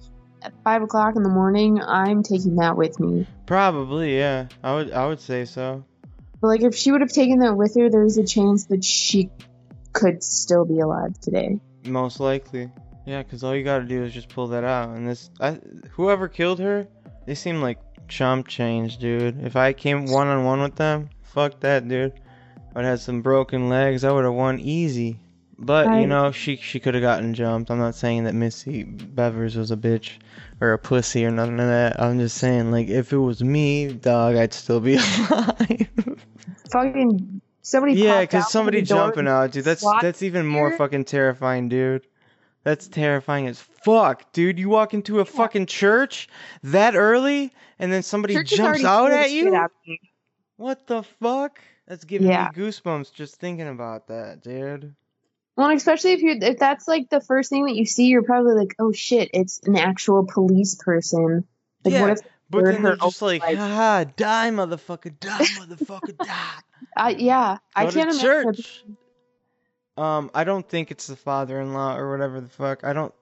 at 0.43 0.53
five 0.65 0.83
o'clock 0.83 1.17
in 1.17 1.23
the 1.23 1.29
morning, 1.29 1.81
I'm 1.81 2.23
taking 2.23 2.57
that 2.57 2.77
with 2.77 2.99
me. 3.01 3.27
Probably, 3.47 4.17
yeah. 4.17 4.49
I 4.63 4.75
would 4.75 4.93
I 4.93 5.07
would 5.07 5.21
say 5.21 5.45
so. 5.45 5.85
But 6.41 6.49
like 6.49 6.63
if 6.63 6.75
she 6.75 6.93
would 6.93 7.01
have 7.01 7.13
taken 7.13 7.41
that 7.41 7.57
with 7.57 7.75
her, 7.79 7.91
there's 7.91 8.19
a 8.19 8.25
chance 8.25 8.67
that 8.67 8.85
she 8.85 9.31
could 9.93 10.23
still 10.23 10.65
be 10.65 10.81
alive 10.81 11.19
today. 11.21 11.59
Most 11.85 12.21
likely. 12.21 12.71
Yeah, 13.07 13.23
because 13.23 13.43
all 13.43 13.57
you 13.57 13.65
gotta 13.65 13.85
do 13.85 14.05
is 14.05 14.13
just 14.13 14.29
pull 14.29 14.49
that 14.49 14.65
out. 14.65 14.91
And 14.91 15.09
this, 15.09 15.31
I, 15.41 15.59
whoever 15.93 16.29
killed 16.29 16.59
her, 16.59 16.87
they 17.27 17.35
seem 17.35 17.63
like 17.63 17.79
chump 18.07 18.47
change, 18.49 18.99
dude. 18.99 19.43
If 19.45 19.57
I 19.57 19.73
came 19.73 20.07
one 20.07 20.27
on 20.29 20.45
one 20.45 20.61
with 20.61 20.77
them, 20.77 21.09
fuck 21.23 21.59
that, 21.61 21.89
dude. 21.89 22.13
I'd 22.77 22.85
have 22.85 23.01
some 23.01 23.23
broken 23.23 23.69
legs. 23.69 24.05
I 24.05 24.13
would 24.13 24.25
have 24.25 24.35
won 24.35 24.61
easy. 24.61 25.19
But 25.61 26.01
you 26.01 26.07
know, 26.07 26.31
she 26.31 26.57
she 26.57 26.79
could 26.79 26.95
have 26.95 27.03
gotten 27.03 27.35
jumped. 27.35 27.71
I'm 27.71 27.79
not 27.79 27.97
saying 27.97 28.25
that 28.25 28.35
Missy 28.35 28.85
Bevers 28.85 29.57
was 29.57 29.73
a 29.73 29.77
bitch 29.77 30.13
or 30.61 30.73
a 30.73 30.79
pussy 30.79 31.27
or 31.27 31.33
nothing 31.33 31.59
of 31.59 31.67
that. 31.67 32.01
I'm 32.01 32.19
just 32.21 32.37
saying, 32.39 32.71
like, 32.71 32.89
if 32.89 33.13
it 33.13 33.19
was 33.19 33.43
me, 33.43 33.93
dog, 33.93 34.37
I'd 34.37 34.53
still 34.55 34.79
be 34.81 34.95
alive. 35.31 35.89
Fucking 36.71 37.41
somebody. 37.63 37.95
Yeah, 37.95 38.21
because 38.21 38.51
somebody 38.53 38.83
jumping 38.83 39.27
out, 39.27 39.51
dude. 39.51 39.65
That's 39.65 39.85
that's 40.01 40.23
even 40.23 40.47
more 40.47 40.69
here. 40.69 40.79
fucking 40.79 41.07
terrifying, 41.07 41.69
dude. 41.69 42.07
That's 42.63 42.87
terrifying 42.87 43.47
as 43.49 43.61
fuck, 43.61 44.31
dude. 44.33 44.59
You 44.59 44.69
walk 44.69 44.95
into 44.95 45.21
a 45.21 45.25
fucking 45.25 45.67
church 45.67 46.29
that 46.63 46.95
early, 46.95 47.53
and 47.81 47.93
then 47.93 48.03
somebody 48.03 48.35
Church 48.35 48.51
jumps 48.51 48.85
out 48.85 49.11
at 49.11 49.31
you. 49.33 49.55
out. 49.57 49.73
What 50.57 50.87
the 50.87 51.03
fuck? 51.03 51.61
That's 51.87 52.05
giving 52.05 52.29
Yeah. 52.29 52.51
me 52.55 52.63
goosebumps 52.63 53.13
just 53.13 53.37
thinking 53.37 53.69
about 53.69 54.07
that, 54.09 54.43
dude. 54.43 54.95
Well, 55.59 55.71
especially 55.71 56.13
if 56.13 56.23
you 56.23 56.31
are 56.31 56.39
if 56.41 56.59
that's 56.61 56.87
like 56.87 57.11
the 57.11 57.21
first 57.21 57.51
thing 57.51 57.67
that 57.67 57.75
you 57.75 57.85
see, 57.85 58.07
you're 58.07 58.23
probably 58.23 58.55
like, 58.55 58.77
oh 58.79 58.93
shit, 58.93 59.31
it's 59.35 59.59
an 59.65 59.77
actual 59.77 60.25
police 60.25 60.77
person. 60.77 61.49
Like, 61.85 61.95
Yeah, 61.95 62.01
what 62.03 62.11
if? 62.11 62.19
But 62.49 62.65
then 62.65 62.83
they're 62.85 62.95
just 62.95 63.21
like, 63.21 63.43
lights. 63.43 63.59
haha, 63.59 64.05
die, 64.05 64.51
motherfucker, 64.51 65.19
die, 65.19 65.29
motherfucker, 65.59 66.17
die. 66.17 66.61
I 66.97 67.11
yeah, 67.11 67.59
I 67.75 67.87
Go 67.87 67.91
to 67.91 67.99
can't 67.99 68.23
imagine. 68.23 68.97
Um, 69.97 70.31
I 70.33 70.45
don't 70.45 70.67
think 70.67 70.93
it's 70.93 71.09
the 71.09 71.17
father-in-law 71.17 71.97
or 71.97 72.09
whatever 72.09 72.41
the 72.41 72.49
fuck. 72.49 72.85
I 72.85 72.93
don't. 72.93 73.13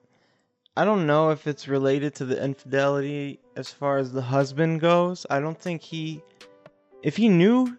I 0.75 0.85
don't 0.85 1.07
know 1.07 1.31
if 1.31 1.47
it's 1.47 1.67
related 1.67 2.13
to 2.15 2.25
the 2.25 2.39
infidelity 2.39 3.39
as 3.55 3.71
far 3.71 3.97
as 3.97 4.11
the 4.13 4.21
husband 4.21 4.79
goes. 4.79 5.25
I 5.27 5.39
don't 5.39 5.59
think 5.59 5.81
he. 5.81 6.21
If 7.01 7.17
he 7.17 7.29
knew, 7.29 7.75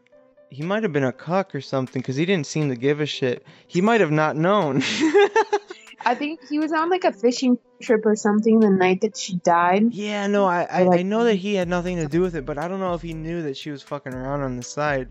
he 0.50 0.62
might 0.62 0.82
have 0.82 0.92
been 0.92 1.04
a 1.04 1.12
cuck 1.12 1.54
or 1.54 1.61
something 1.61 2.00
because 2.00 2.16
he 2.16 2.24
didn't 2.26 2.46
seem 2.46 2.68
to 2.70 2.76
give 2.76 3.00
a 3.00 3.06
shit. 3.06 3.44
He 3.66 3.80
might 3.80 4.00
have 4.00 4.11
not 4.11 4.37
known. 4.37 4.82
I 6.06 6.14
think 6.14 6.40
he 6.48 6.58
was 6.58 6.72
on 6.72 6.88
like 6.90 7.04
a 7.04 7.12
fishing 7.12 7.58
trip 7.82 8.06
or 8.06 8.16
something 8.16 8.61
the 8.61 8.70
night 8.70 9.00
that 9.02 9.16
she 9.16 9.37
died. 9.37 9.92
Yeah, 9.92 10.26
no, 10.26 10.46
I 10.46 10.62
I, 10.62 10.82
like- 10.84 11.00
I 11.00 11.02
know 11.02 11.24
that 11.24 11.34
he 11.34 11.54
had 11.54 11.68
nothing 11.68 11.96
to 11.98 12.06
do 12.06 12.20
with 12.20 12.34
it, 12.34 12.46
but 12.46 12.56
I 12.58 12.66
don't 12.68 12.80
know 12.80 12.94
if 12.94 13.02
he 13.02 13.12
knew 13.14 13.42
that 13.42 13.56
she 13.56 13.70
was 13.70 13.82
fucking 13.82 14.14
around 14.14 14.40
on 14.42 14.56
the 14.56 14.62
side. 14.62 15.08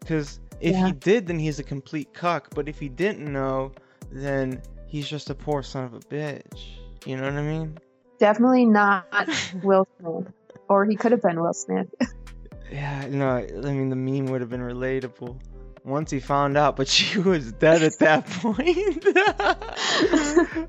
Because 0.00 0.40
if 0.60 0.72
Yeah. 0.72 0.86
he 0.86 0.92
did, 0.92 1.26
then 1.26 1.38
he's 1.38 1.58
a 1.58 1.64
complete 1.64 2.14
cuck. 2.14 2.48
But 2.54 2.68
if 2.68 2.78
he 2.78 2.88
didn't 2.88 3.30
know, 3.30 3.72
then 4.10 4.62
he's 4.86 5.06
just 5.08 5.28
a 5.28 5.34
poor 5.34 5.62
son 5.62 5.84
of 5.84 5.94
a 5.94 5.98
bitch. 6.00 6.64
You 7.04 7.16
know 7.16 7.24
what 7.24 7.34
I 7.34 7.42
mean? 7.42 7.78
Definitely 8.18 8.64
not 8.64 9.06
Will 9.62 9.86
Smith. 10.00 10.32
Or 10.68 10.84
he 10.84 10.96
could 10.96 11.12
have 11.12 11.22
been 11.22 11.40
Will 11.40 11.52
Smith. 11.52 11.88
Yeah, 12.70 13.06
no, 13.08 13.28
I 13.28 13.46
mean 13.72 13.88
the 13.88 13.96
meme 13.96 14.26
would 14.26 14.40
have 14.40 14.50
been 14.50 14.60
relatable 14.60 15.38
once 15.84 16.10
he 16.10 16.20
found 16.20 16.56
out, 16.56 16.76
but 16.76 16.88
she 16.96 17.18
was 17.18 17.52
dead 17.52 17.82
at 17.82 17.98
that 18.00 18.26
point. 18.30 19.04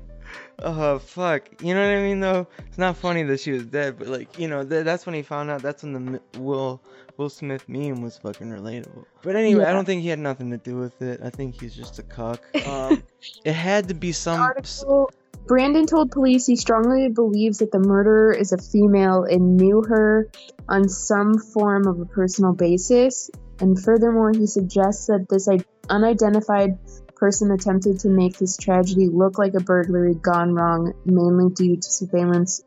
oh 0.62 0.98
fuck, 0.98 1.48
you 1.62 1.74
know 1.74 1.80
what 1.80 1.96
I 1.96 2.02
mean 2.02 2.20
though? 2.20 2.46
It's 2.66 2.78
not 2.78 2.96
funny 2.96 3.22
that 3.24 3.40
she 3.40 3.52
was 3.52 3.66
dead, 3.66 3.98
but 3.98 4.08
like 4.08 4.38
you 4.38 4.48
know 4.48 4.64
th- 4.64 4.84
that's 4.84 5.06
when 5.06 5.14
he 5.14 5.22
found 5.22 5.50
out. 5.50 5.62
That's 5.62 5.82
when 5.82 5.92
the 5.92 5.98
m- 6.14 6.42
Will 6.42 6.80
Will 7.16 7.28
Smith 7.28 7.68
meme 7.68 8.00
was 8.00 8.16
fucking 8.18 8.48
relatable. 8.48 9.04
But 9.22 9.36
anyway, 9.36 9.64
I 9.64 9.72
don't 9.72 9.84
think 9.84 10.02
he 10.02 10.08
had 10.08 10.18
nothing 10.18 10.50
to 10.50 10.56
do 10.58 10.76
with 10.76 11.02
it. 11.02 11.20
I 11.22 11.28
think 11.30 11.60
he's 11.60 11.74
just 11.74 11.98
a 11.98 12.02
cuck. 12.02 12.40
Um, 12.66 13.02
it 13.44 13.52
had 13.52 13.88
to 13.88 13.94
be 13.94 14.12
some. 14.12 14.40
article, 14.40 15.10
Brandon 15.50 15.84
told 15.84 16.12
police 16.12 16.46
he 16.46 16.54
strongly 16.54 17.08
believes 17.08 17.58
that 17.58 17.72
the 17.72 17.80
murderer 17.80 18.32
is 18.32 18.52
a 18.52 18.56
female 18.56 19.24
and 19.24 19.56
knew 19.56 19.82
her 19.82 20.30
on 20.68 20.88
some 20.88 21.38
form 21.38 21.88
of 21.88 21.98
a 21.98 22.04
personal 22.04 22.52
basis. 22.52 23.32
And 23.58 23.76
furthermore, 23.76 24.30
he 24.30 24.46
suggests 24.46 25.08
that 25.08 25.26
this 25.28 25.48
unidentified 25.88 26.78
person 27.16 27.50
attempted 27.50 27.98
to 27.98 28.08
make 28.10 28.38
this 28.38 28.56
tragedy 28.58 29.08
look 29.08 29.38
like 29.38 29.54
a 29.54 29.60
burglary 29.60 30.14
gone 30.14 30.54
wrong, 30.54 30.92
mainly 31.04 31.52
due 31.52 31.74
to 31.74 31.82
surveillance 31.82 32.62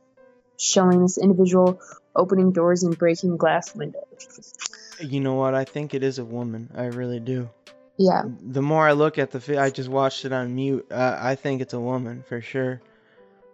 showing 0.59 1.03
this 1.03 1.17
individual 1.17 1.79
opening 2.13 2.51
doors 2.51 2.83
and 2.83 2.97
breaking 2.97 3.37
glass 3.37 3.73
windows. 3.73 4.53
You 4.99 5.21
know 5.21 5.35
what? 5.35 5.55
I 5.55 5.63
think 5.63 5.93
it 5.93 6.03
is 6.03 6.19
a 6.19 6.25
woman. 6.25 6.69
I 6.75 6.87
really 6.87 7.21
do. 7.21 7.49
Yeah. 7.97 8.23
The 8.41 8.61
more 8.61 8.87
I 8.87 8.93
look 8.93 9.17
at 9.17 9.31
the, 9.31 9.39
fi- 9.39 9.57
I 9.57 9.69
just 9.69 9.89
watched 9.89 10.25
it 10.25 10.33
on 10.33 10.55
mute. 10.55 10.87
Uh, 10.91 11.17
I 11.19 11.35
think 11.35 11.61
it's 11.61 11.73
a 11.73 11.79
woman 11.79 12.23
for 12.27 12.41
sure. 12.41 12.81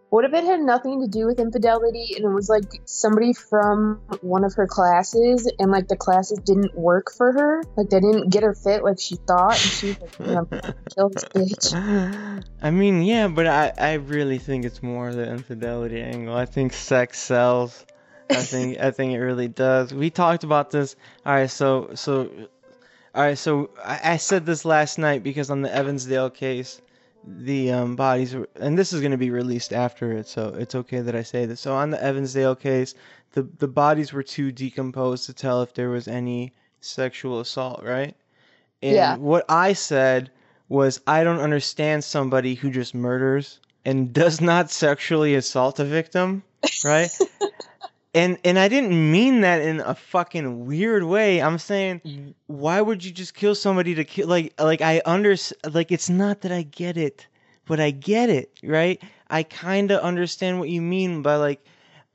What 0.09 0.25
if 0.25 0.33
it 0.33 0.43
had 0.43 0.59
nothing 0.61 1.01
to 1.01 1.07
do 1.07 1.27
with 1.27 1.39
infidelity 1.39 2.13
and 2.15 2.25
it 2.25 2.29
was 2.29 2.49
like 2.49 2.81
somebody 2.85 3.31
from 3.33 4.01
one 4.21 4.43
of 4.43 4.55
her 4.55 4.65
classes 4.65 5.51
and 5.59 5.69
like 5.69 5.87
the 5.87 5.95
classes 5.95 6.39
didn't 6.39 6.75
work 6.75 7.11
for 7.15 7.31
her? 7.31 7.63
Like 7.77 7.91
they 7.91 7.99
didn't 7.99 8.29
get 8.31 8.41
her 8.41 8.55
fit 8.55 8.83
like 8.83 8.99
she 8.99 9.17
thought 9.17 9.51
and 9.51 9.59
she 9.59 9.87
was 9.89 10.01
like, 10.01 10.19
I'm 10.19 10.45
gonna 10.45 10.75
kill 10.95 11.09
this 11.09 11.25
bitch. 11.25 12.43
I 12.61 12.71
mean, 12.71 13.03
yeah, 13.03 13.27
but 13.27 13.45
I, 13.45 13.71
I 13.77 13.93
really 13.93 14.39
think 14.39 14.65
it's 14.65 14.81
more 14.81 15.13
the 15.13 15.29
infidelity 15.29 16.01
angle. 16.01 16.35
I 16.35 16.45
think 16.45 16.73
sex 16.73 17.19
sells. 17.19 17.85
I 18.31 18.35
think 18.35 18.79
I 18.79 18.89
think 18.89 19.13
it 19.13 19.19
really 19.19 19.47
does. 19.47 19.93
We 19.93 20.09
talked 20.09 20.43
about 20.43 20.71
this. 20.71 20.95
All 21.23 21.33
right, 21.33 21.49
so 21.51 21.91
so 21.93 22.31
all 23.15 23.23
right, 23.23 23.37
so 23.37 23.69
I, 23.83 24.13
I 24.13 24.17
said 24.17 24.45
this 24.45 24.65
last 24.65 24.97
night 24.97 25.23
because 25.23 25.49
on 25.49 25.61
the 25.61 25.73
Evansdale 25.73 26.29
case, 26.29 26.81
the 27.23 27.71
um, 27.71 27.95
bodies 27.95 28.35
were, 28.35 28.47
and 28.55 28.77
this 28.77 28.93
is 28.93 29.01
going 29.01 29.11
to 29.11 29.17
be 29.17 29.31
released 29.31 29.73
after 29.73 30.11
it, 30.13 30.27
so 30.27 30.49
it's 30.57 30.75
okay 30.75 31.01
that 31.01 31.15
I 31.15 31.23
say 31.23 31.45
this. 31.45 31.59
So 31.61 31.75
on 31.75 31.89
the 31.89 32.01
Evansdale 32.03 32.55
case, 32.55 32.95
the 33.33 33.43
the 33.43 33.67
bodies 33.67 34.13
were 34.13 34.23
too 34.23 34.51
decomposed 34.51 35.25
to 35.25 35.33
tell 35.33 35.61
if 35.61 35.73
there 35.73 35.89
was 35.89 36.07
any 36.07 36.53
sexual 36.81 37.39
assault, 37.39 37.83
right? 37.83 38.15
And 38.81 38.95
Yeah. 38.95 39.15
what 39.17 39.45
I 39.49 39.73
said 39.73 40.31
was 40.69 41.01
I 41.07 41.23
don't 41.23 41.39
understand 41.39 42.03
somebody 42.03 42.55
who 42.55 42.69
just 42.71 42.93
murders 42.95 43.59
and 43.85 44.13
does 44.13 44.41
not 44.41 44.69
sexually 44.71 45.35
assault 45.35 45.79
a 45.79 45.85
victim, 45.85 46.43
right? 46.83 47.09
and 48.13 48.37
and 48.43 48.57
I 48.59 48.67
didn't 48.67 49.11
mean 49.11 49.41
that 49.41 49.61
in 49.61 49.79
a 49.81 49.95
fucking 49.95 50.65
weird 50.65 51.03
way. 51.03 51.41
I'm 51.41 51.59
saying 51.59 52.01
why 52.47 52.81
would 52.81 53.03
you 53.03 53.11
just 53.11 53.33
kill 53.35 53.55
somebody 53.55 53.95
to 53.95 54.03
kill 54.03 54.27
like 54.27 54.53
like 54.59 54.81
I 54.81 55.01
under 55.05 55.35
like 55.71 55.91
it's 55.91 56.09
not 56.09 56.41
that 56.41 56.51
I 56.51 56.63
get 56.63 56.97
it, 56.97 57.27
but 57.65 57.79
I 57.79 57.91
get 57.91 58.29
it, 58.29 58.51
right? 58.63 59.01
I 59.29 59.43
kind 59.43 59.91
of 59.91 60.01
understand 60.01 60.59
what 60.59 60.69
you 60.69 60.81
mean 60.81 61.21
by 61.21 61.35
like 61.35 61.63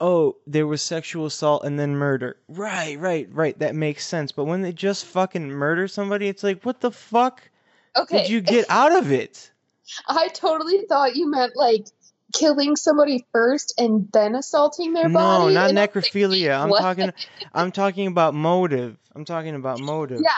oh, 0.01 0.37
there 0.47 0.67
was 0.67 0.83
sexual 0.83 1.27
assault 1.27 1.65
and 1.65 1.79
then 1.79 1.97
murder. 1.97 2.37
Right, 2.49 2.99
right, 2.99 3.29
right. 3.33 3.59
That 3.59 3.75
makes 3.75 4.05
sense. 4.07 4.33
But 4.33 4.45
when 4.45 4.61
they 4.61 4.73
just 4.73 5.07
fucking 5.07 5.49
murder 5.49 5.89
somebody, 5.89 6.29
it's 6.29 6.43
like, 6.43 6.63
what 6.65 6.81
the 6.81 6.91
fuck 6.91 7.49
Okay. 7.97 8.19
did 8.19 8.29
you 8.29 8.41
get 8.41 8.67
out 8.69 8.95
of 8.95 9.13
it? 9.13 9.51
I 10.09 10.29
totally 10.29 10.85
thought 10.89 11.17
you 11.17 11.31
meant 11.31 11.57
like 11.57 11.87
killing 12.33 12.77
somebody 12.77 13.25
first 13.33 13.75
and 13.79 14.09
then 14.13 14.35
assaulting 14.35 14.93
their 14.93 15.09
No, 15.09 15.19
body. 15.19 15.55
No, 15.55 15.61
not 15.61 15.71
and 15.71 15.79
I 15.79 15.83
was 15.83 15.91
like, 16.03 16.13
necrophilia. 16.13 16.61
I'm 16.63 16.73
talking 16.73 17.13
I'm 17.53 17.73
talking 17.73 18.07
about 18.07 18.35
motive. 18.35 18.97
I'm 19.15 19.25
talking 19.25 19.55
about 19.55 19.81
motive. 19.81 20.21
Yeah. 20.23 20.31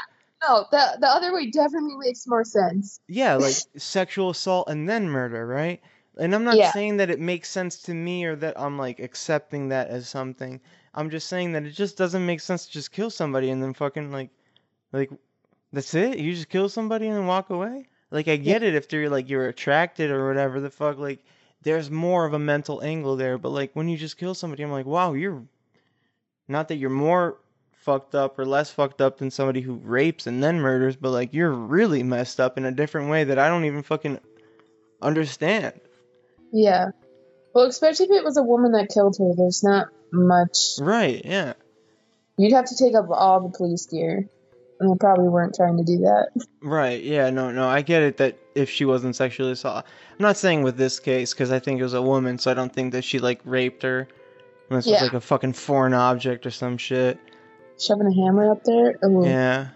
No, 0.46 0.66
the 0.70 0.98
the 1.00 1.06
other 1.08 1.32
way 1.32 1.50
definitely 1.50 1.96
makes 1.96 2.26
more 2.26 2.44
sense. 2.44 3.00
Yeah, 3.08 3.36
like 3.36 3.56
sexual 3.76 4.30
assault 4.30 4.68
and 4.68 4.88
then 4.88 5.08
murder, 5.08 5.46
right? 5.46 5.80
And 6.18 6.34
I'm 6.34 6.44
not 6.44 6.58
Yeah. 6.58 6.72
saying 6.72 6.96
that 6.98 7.10
it 7.10 7.20
makes 7.20 7.48
sense 7.50 7.82
to 7.82 7.94
me 7.94 8.24
or 8.24 8.36
that 8.36 8.58
I'm 8.58 8.78
like 8.78 9.00
accepting 9.00 9.68
that 9.68 9.88
as 9.88 10.08
something. 10.08 10.60
I'm 10.94 11.10
just 11.10 11.28
saying 11.28 11.52
that 11.52 11.64
it 11.64 11.72
just 11.72 11.96
doesn't 11.98 12.24
make 12.24 12.40
sense 12.40 12.66
to 12.66 12.72
just 12.72 12.90
kill 12.92 13.10
somebody 13.10 13.50
and 13.50 13.62
then 13.62 13.74
fucking 13.74 14.10
like 14.12 14.30
like 14.92 15.10
that's 15.72 15.94
it? 15.94 16.18
You 16.18 16.32
just 16.34 16.48
kill 16.48 16.68
somebody 16.68 17.06
and 17.08 17.16
then 17.16 17.26
walk 17.26 17.50
away? 17.50 17.86
Like 18.10 18.28
I 18.28 18.36
get 18.36 18.62
it 18.62 18.74
if 18.74 18.88
they're 18.88 19.10
like 19.10 19.28
you're 19.28 19.48
attracted 19.48 20.10
or 20.10 20.26
whatever 20.28 20.60
the 20.60 20.70
fuck 20.70 20.98
like 20.98 21.24
there's 21.62 21.90
more 21.90 22.24
of 22.24 22.34
a 22.34 22.38
mental 22.38 22.82
angle 22.82 23.16
there, 23.16 23.38
but 23.38 23.50
like 23.50 23.70
when 23.74 23.88
you 23.88 23.96
just 23.96 24.18
kill 24.18 24.34
somebody 24.34 24.62
I'm 24.62 24.70
like, 24.70 24.86
"Wow, 24.86 25.14
you're 25.14 25.42
not 26.48 26.68
that 26.68 26.76
you're 26.76 26.90
more 26.90 27.38
fucked 27.86 28.16
up 28.16 28.38
or 28.38 28.44
less 28.44 28.70
fucked 28.70 29.00
up 29.00 29.18
than 29.18 29.30
somebody 29.30 29.60
who 29.60 29.74
rapes 29.74 30.26
and 30.26 30.42
then 30.42 30.60
murders, 30.60 30.96
but 30.96 31.10
like 31.10 31.32
you're 31.32 31.52
really 31.52 32.02
messed 32.02 32.40
up 32.40 32.58
in 32.58 32.64
a 32.64 32.72
different 32.72 33.10
way 33.10 33.24
that 33.24 33.38
I 33.38 33.48
don't 33.48 33.64
even 33.64 33.84
fucking 33.84 34.18
understand. 35.00 35.80
Yeah. 36.52 36.90
Well, 37.54 37.66
especially 37.66 38.06
if 38.06 38.12
it 38.12 38.24
was 38.24 38.36
a 38.36 38.42
woman 38.42 38.72
that 38.72 38.88
killed 38.92 39.16
her, 39.18 39.32
there's 39.36 39.62
not 39.62 39.88
much. 40.12 40.78
Right, 40.80 41.22
yeah. 41.24 41.54
You'd 42.36 42.54
have 42.54 42.66
to 42.66 42.76
take 42.76 42.94
up 42.94 43.06
all 43.10 43.40
the 43.40 43.56
police 43.56 43.86
gear. 43.86 44.28
And 44.78 44.92
they 44.92 44.98
probably 44.98 45.28
weren't 45.28 45.54
trying 45.54 45.78
to 45.78 45.84
do 45.84 45.98
that. 45.98 46.30
Right, 46.60 47.02
yeah, 47.02 47.30
no, 47.30 47.50
no, 47.50 47.66
I 47.68 47.82
get 47.82 48.02
it 48.02 48.16
that 48.18 48.36
if 48.56 48.70
she 48.70 48.84
wasn't 48.84 49.14
sexually 49.14 49.52
assaulted. 49.52 49.90
I'm 50.10 50.22
not 50.22 50.36
saying 50.36 50.62
with 50.62 50.76
this 50.76 50.98
case 50.98 51.32
because 51.32 51.52
I 51.52 51.58
think 51.58 51.78
it 51.78 51.82
was 51.82 51.94
a 51.94 52.02
woman, 52.02 52.38
so 52.38 52.50
I 52.50 52.54
don't 52.54 52.72
think 52.72 52.92
that 52.92 53.04
she 53.04 53.18
like 53.18 53.40
raped 53.44 53.82
her. 53.82 54.08
Unless 54.70 54.86
it 54.86 54.92
was 54.92 55.02
like 55.02 55.12
a 55.12 55.20
fucking 55.20 55.52
foreign 55.52 55.94
object 55.94 56.44
or 56.44 56.50
some 56.50 56.76
shit. 56.76 57.18
Shoving 57.78 58.06
a 58.06 58.14
hammer 58.14 58.50
up 58.50 58.64
there? 58.64 58.98
Yeah. 59.22 59.68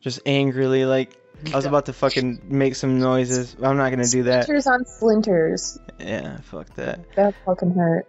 Just 0.00 0.20
angrily, 0.26 0.84
like, 0.84 1.16
I 1.52 1.56
was 1.56 1.66
about 1.66 1.86
to 1.86 1.92
fucking 1.92 2.40
make 2.44 2.74
some 2.74 2.98
noises. 2.98 3.56
I'm 3.62 3.76
not 3.76 3.90
gonna 3.90 4.06
do 4.06 4.22
that. 4.24 4.44
Splinters 4.44 4.66
on 4.66 4.84
splinters. 4.86 5.78
Yeah, 6.00 6.38
fuck 6.38 6.74
that. 6.74 7.00
That 7.14 7.34
fucking 7.44 7.74
hurt. 7.74 8.06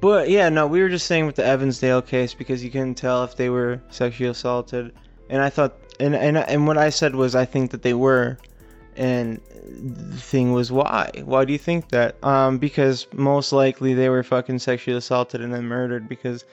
But 0.00 0.28
yeah, 0.28 0.48
no, 0.48 0.66
we 0.66 0.80
were 0.80 0.88
just 0.88 1.06
saying 1.06 1.26
with 1.26 1.36
the 1.36 1.44
Evansdale 1.44 2.02
case 2.02 2.34
because 2.34 2.62
you 2.62 2.70
couldn't 2.70 2.96
tell 2.96 3.24
if 3.24 3.36
they 3.36 3.48
were 3.48 3.80
sexually 3.90 4.30
assaulted, 4.30 4.92
and 5.30 5.40
I 5.40 5.48
thought, 5.50 5.74
and 5.98 6.14
and 6.14 6.36
and 6.36 6.66
what 6.66 6.76
I 6.76 6.90
said 6.90 7.14
was 7.14 7.34
I 7.34 7.46
think 7.46 7.70
that 7.70 7.82
they 7.82 7.94
were, 7.94 8.38
and 8.96 9.40
the 9.48 10.16
thing 10.16 10.52
was 10.52 10.70
why? 10.70 11.10
Why 11.24 11.44
do 11.44 11.52
you 11.52 11.58
think 11.58 11.88
that? 11.90 12.22
Um, 12.24 12.58
because 12.58 13.06
most 13.12 13.52
likely 13.52 13.94
they 13.94 14.08
were 14.08 14.22
fucking 14.22 14.58
sexually 14.58 14.96
assaulted 14.96 15.40
and 15.40 15.52
then 15.52 15.64
murdered. 15.64 16.08
Because 16.08 16.44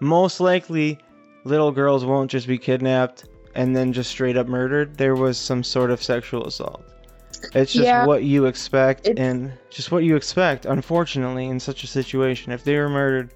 most 0.00 0.40
likely 0.40 0.98
little 1.44 1.72
girls 1.72 2.04
won't 2.04 2.30
just 2.30 2.46
be 2.46 2.58
kidnapped 2.58 3.24
and 3.54 3.74
then 3.74 3.92
just 3.92 4.10
straight 4.10 4.36
up 4.36 4.46
murdered. 4.46 4.96
There 4.96 5.14
was 5.14 5.38
some 5.38 5.62
sort 5.62 5.90
of 5.90 6.02
sexual 6.02 6.46
assault. 6.46 6.82
It's 7.54 7.72
just 7.72 7.86
Yeah. 7.86 8.06
what 8.06 8.22
you 8.22 8.46
expect 8.46 9.06
and 9.06 9.52
just 9.70 9.90
what 9.90 10.04
you 10.04 10.16
expect, 10.16 10.66
unfortunately, 10.66 11.48
in 11.48 11.58
such 11.58 11.84
a 11.84 11.86
situation. 11.86 12.52
If 12.52 12.64
they 12.64 12.76
were 12.76 12.88
murdered, 12.88 13.30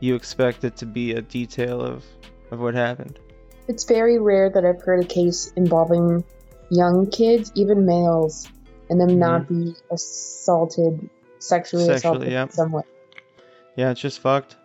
you 0.00 0.14
expect 0.14 0.64
it 0.64 0.76
to 0.78 0.86
be 0.86 1.12
a 1.12 1.22
detail 1.22 1.80
of, 1.80 2.04
of 2.50 2.60
what 2.60 2.74
happened. 2.74 3.18
It's 3.68 3.84
very 3.84 4.18
rare 4.18 4.50
that 4.50 4.64
I've 4.64 4.82
heard 4.82 5.04
a 5.04 5.06
case 5.06 5.52
involving 5.56 6.24
young 6.70 7.10
kids, 7.10 7.52
even 7.54 7.86
males, 7.86 8.48
and 8.90 9.00
them 9.00 9.18
not 9.18 9.48
be 9.48 9.74
assaulted, 9.90 11.08
sexually, 11.38 11.84
Sexually, 11.86 11.96
assaulted 11.96 12.32
yeah. 12.32 12.42
in 12.44 12.50
some 12.50 12.72
way. 12.72 12.82
Yeah, 13.76 13.90
it's 13.90 14.00
just 14.00 14.20
fucked. 14.20 14.56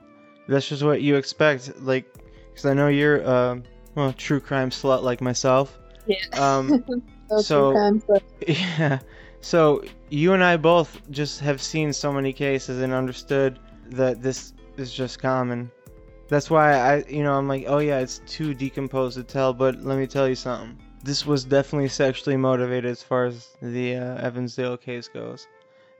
That's 0.48 0.68
just 0.68 0.84
what 0.84 1.02
you 1.02 1.16
expect. 1.16 1.80
Like, 1.82 2.06
because 2.50 2.66
I 2.66 2.74
know 2.74 2.88
you're, 2.88 3.26
uh, 3.26 3.60
well, 3.96 4.14
true 4.14 4.40
crime 4.40 4.70
slut 4.70 5.04
like 5.04 5.22
myself. 5.22 5.78
Yeah. 6.06 6.18
Um, 6.34 6.84
So, 7.30 7.42
So- 7.42 8.02
but 8.08 8.24
Yeah. 8.48 9.00
So 9.42 9.84
you 10.10 10.34
and 10.34 10.44
I 10.44 10.58
both 10.58 11.00
just 11.12 11.40
have 11.42 11.62
seen 11.62 11.94
so 11.94 12.12
many 12.12 12.34
cases 12.34 12.82
and 12.82 12.92
understood 12.92 13.60
that 13.92 14.22
this 14.22 14.54
is 14.78 14.92
just 14.92 15.20
common. 15.22 15.72
That's 16.28 16.50
why 16.50 16.74
I, 16.74 17.04
you 17.08 17.24
know, 17.24 17.34
I'm 17.34 17.48
like, 17.48 17.66
oh 17.68 17.78
yeah, 17.78 18.00
it's 18.00 18.20
too 18.28 18.54
decomposed 18.54 19.16
to 19.18 19.24
tell. 19.24 19.54
But 19.54 19.82
let 19.84 19.98
me 19.98 20.08
tell 20.08 20.28
you 20.28 20.36
something. 20.36 20.78
This 21.04 21.26
was 21.26 21.46
definitely 21.46 21.90
sexually 21.90 22.38
motivated 22.38 22.90
as 22.92 23.02
far 23.02 23.26
as 23.26 23.48
the 23.62 23.96
uh, 23.96 24.16
Evansdale 24.28 24.78
case 24.78 25.08
goes. 25.08 25.48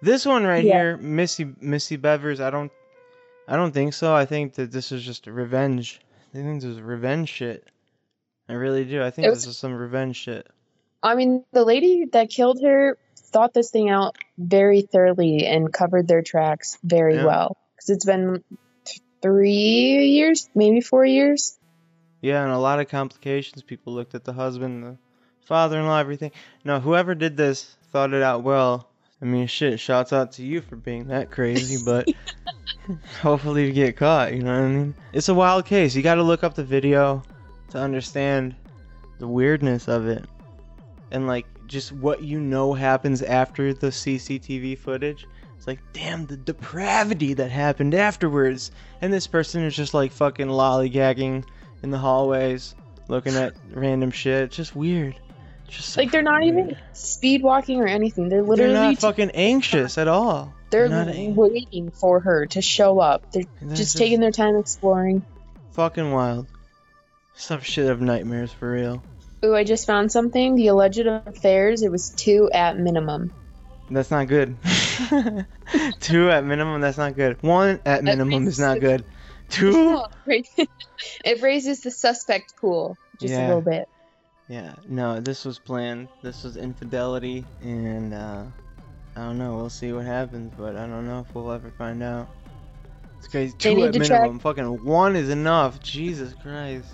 This 0.02 0.26
one 0.26 0.44
right 0.46 0.64
Yeah. 0.64 0.74
here, 0.80 0.98
Missy 0.98 1.54
Missy 1.62 1.98
Bevers, 1.98 2.40
I 2.40 2.50
don't 2.50 2.72
I 3.48 3.56
don't 3.56 3.72
think 3.74 3.94
so. 3.94 4.14
I 4.14 4.26
think 4.26 4.54
that 4.56 4.72
this 4.72 4.92
is 4.92 5.04
just 5.04 5.26
revenge. 5.28 6.00
I 6.34 6.38
think 6.38 6.62
this 6.62 6.70
is 6.72 6.82
revenge 6.82 7.30
shit. 7.30 7.68
I 8.48 8.54
really 8.54 8.86
do. 8.86 9.02
I 9.04 9.10
think 9.10 9.28
was- 9.28 9.40
this 9.46 9.48
is 9.48 9.58
some 9.58 9.74
revenge 9.74 10.16
shit. 10.16 10.48
I 11.02 11.16
mean, 11.16 11.46
the 11.54 11.64
lady 11.64 12.06
that 12.12 12.30
killed 12.30 12.62
her 12.62 12.98
thought 13.18 13.54
this 13.54 13.72
thing 13.72 13.90
out 13.90 14.18
very 14.38 14.82
thoroughly 14.82 15.46
and 15.46 15.72
covered 15.72 16.08
their 16.08 16.22
tracks 16.22 16.78
very 16.84 17.16
Yeah. 17.16 17.26
well. 17.26 17.58
Because 17.76 17.90
it's 17.92 18.06
been 18.06 18.44
th- 18.86 19.02
three 19.22 20.08
years, 20.08 20.50
maybe 20.56 20.82
four 20.82 21.06
years. 21.06 21.58
Yeah, 22.22 22.44
and 22.44 22.52
a 22.52 22.58
lot 22.58 22.80
of 22.80 22.90
complications. 22.90 23.62
People 23.62 23.94
looked 23.94 24.16
at 24.16 24.24
the 24.24 24.34
husband, 24.34 24.84
the 24.84 24.98
father-in-law, 25.46 26.00
everything. 26.00 26.32
No, 26.64 26.80
whoever 26.80 27.16
did 27.16 27.38
this 27.38 27.76
thought 27.92 28.14
it 28.14 28.22
out 28.22 28.44
well. 28.44 28.90
I 29.22 29.26
mean, 29.26 29.48
shit. 29.48 29.80
Shouts 29.80 30.14
out 30.14 30.34
to 30.34 30.44
you 30.44 30.62
for 30.62 30.76
being 30.76 31.08
that 31.08 31.32
crazy, 31.32 31.82
but 31.86 32.08
hopefully 33.22 33.68
you 33.68 33.74
get 33.74 33.98
caught. 33.98 34.34
You 34.34 34.44
know 34.44 34.54
what 34.54 34.66
I 34.66 34.72
mean? 34.72 34.96
It's 35.14 35.30
a 35.30 35.34
wild 35.34 35.66
case. 35.66 35.96
You 35.96 36.02
got 36.02 36.16
to 36.16 36.24
look 36.24 36.44
up 36.44 36.56
the 36.56 36.64
video 36.64 37.24
to 37.72 37.78
understand 37.78 38.56
the 39.20 39.28
weirdness 39.28 39.88
of 39.88 40.08
it, 40.08 40.26
and 41.12 41.28
like 41.28 41.46
just 41.68 41.92
what 41.92 42.24
you 42.24 42.40
know 42.40 42.74
happens 42.74 43.22
after 43.22 43.74
the 43.74 43.88
CCTV 43.88 44.78
footage. 44.78 45.28
It's 45.58 45.68
like, 45.68 45.80
damn, 45.94 46.26
the 46.26 46.38
depravity 46.38 47.34
that 47.34 47.52
happened 47.52 47.94
afterwards. 47.94 48.72
And 49.02 49.12
this 49.12 49.28
person 49.28 49.62
is 49.64 49.76
just 49.76 49.94
like 49.94 50.12
fucking 50.12 50.48
lollygagging 50.48 51.44
in 51.84 51.92
the 51.92 51.98
hallways, 51.98 52.76
looking 53.08 53.36
at 53.36 53.54
random 53.72 54.12
shit. 54.12 54.44
It's 54.44 54.56
just 54.56 54.76
weird. 54.76 55.16
It's 55.68 55.78
just 55.78 55.90
so 55.90 56.02
Like 56.02 56.12
they're 56.12 56.22
not 56.22 56.42
fucking 56.42 56.48
even 56.60 56.78
speed 56.94 57.44
walking 57.44 57.80
or 57.82 57.88
anything. 57.88 58.30
They're 58.30 58.40
They're 58.42 58.48
literally 58.50 58.74
not 58.74 58.90
t- 58.92 58.96
fucking 58.98 59.32
anxious 59.32 59.98
at 59.98 60.08
all. 60.08 60.54
they're 60.72 60.90
not 60.90 61.08
ang- 61.10 61.36
waiting 61.36 61.92
for 61.92 62.20
her 62.20 62.46
to 62.48 62.62
show 62.62 63.00
up. 63.00 63.32
They're 63.32 63.44
They're 63.62 63.76
just 63.76 63.98
taking 63.98 64.20
their 64.20 64.32
time 64.32 64.56
exploring. 64.58 65.24
fucking 65.72 66.12
wild. 66.12 66.48
Some 67.36 67.62
shit 67.62 67.90
of 67.90 68.02
nightmares 68.02 68.52
for 68.52 68.72
real. 68.72 69.02
Ooh, 69.46 69.56
I 69.56 69.64
just 69.64 69.88
found 69.88 70.12
something. 70.12 70.56
The 70.56 70.68
alleged 70.68 71.06
affairs. 71.08 71.82
It 71.84 71.90
was 71.92 72.10
two 72.10 72.50
at 72.54 72.78
minimum. 72.78 73.32
That's 73.92 74.12
not 74.12 74.28
good. 74.28 74.56
Two 76.00 76.30
at 76.30 76.44
minimum. 76.44 76.82
That's 76.82 76.98
not 76.98 77.16
good. 77.16 77.42
One 77.42 77.80
at 77.86 78.04
minimum 78.04 78.48
is 78.48 78.60
not 78.60 78.80
good. 78.80 79.04
Two. 79.50 80.02
it 80.28 81.42
raises 81.42 81.82
the 81.82 81.92
suspect 81.92 82.54
pool 82.60 82.98
just 83.20 83.34
Yeah. 83.34 83.46
a 83.46 83.48
little 83.48 83.62
bit. 83.62 83.88
Yeah, 84.48 84.74
no, 84.88 85.20
this 85.20 85.46
was 85.46 85.60
planned. 85.60 86.08
This 86.24 86.44
was 86.44 86.58
infidelity, 86.58 87.46
and 87.62 88.14
uh, 88.14 88.44
I 89.16 89.20
don't 89.20 89.38
know. 89.38 89.56
We'll 89.58 89.70
see 89.70 89.92
what 89.92 90.06
happens, 90.06 90.52
but 90.58 90.76
I 90.76 90.88
don't 90.88 91.06
know 91.08 91.20
if 91.28 91.36
we'll 91.36 91.52
ever 91.52 91.70
find 91.78 92.02
out. 92.02 92.28
It's 93.20 93.28
crazy. 93.28 93.54
They 93.60 93.76
Two 93.76 93.84
at 93.84 93.96
minimum. 93.96 94.40
Fucking 94.40 94.84
one 94.84 95.16
is 95.16 95.30
enough. 95.30 95.80
Jesus 95.82 96.34
Christ. 96.42 96.88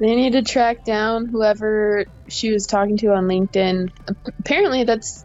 They 0.00 0.16
need 0.16 0.32
to 0.32 0.42
track 0.42 0.84
down 0.84 1.26
whoever 1.26 2.06
she 2.28 2.50
was 2.50 2.66
talking 2.66 2.96
to 2.98 3.12
on 3.12 3.24
LinkedIn. 3.24 3.90
Apparently, 4.40 4.84
that's. 4.84 5.24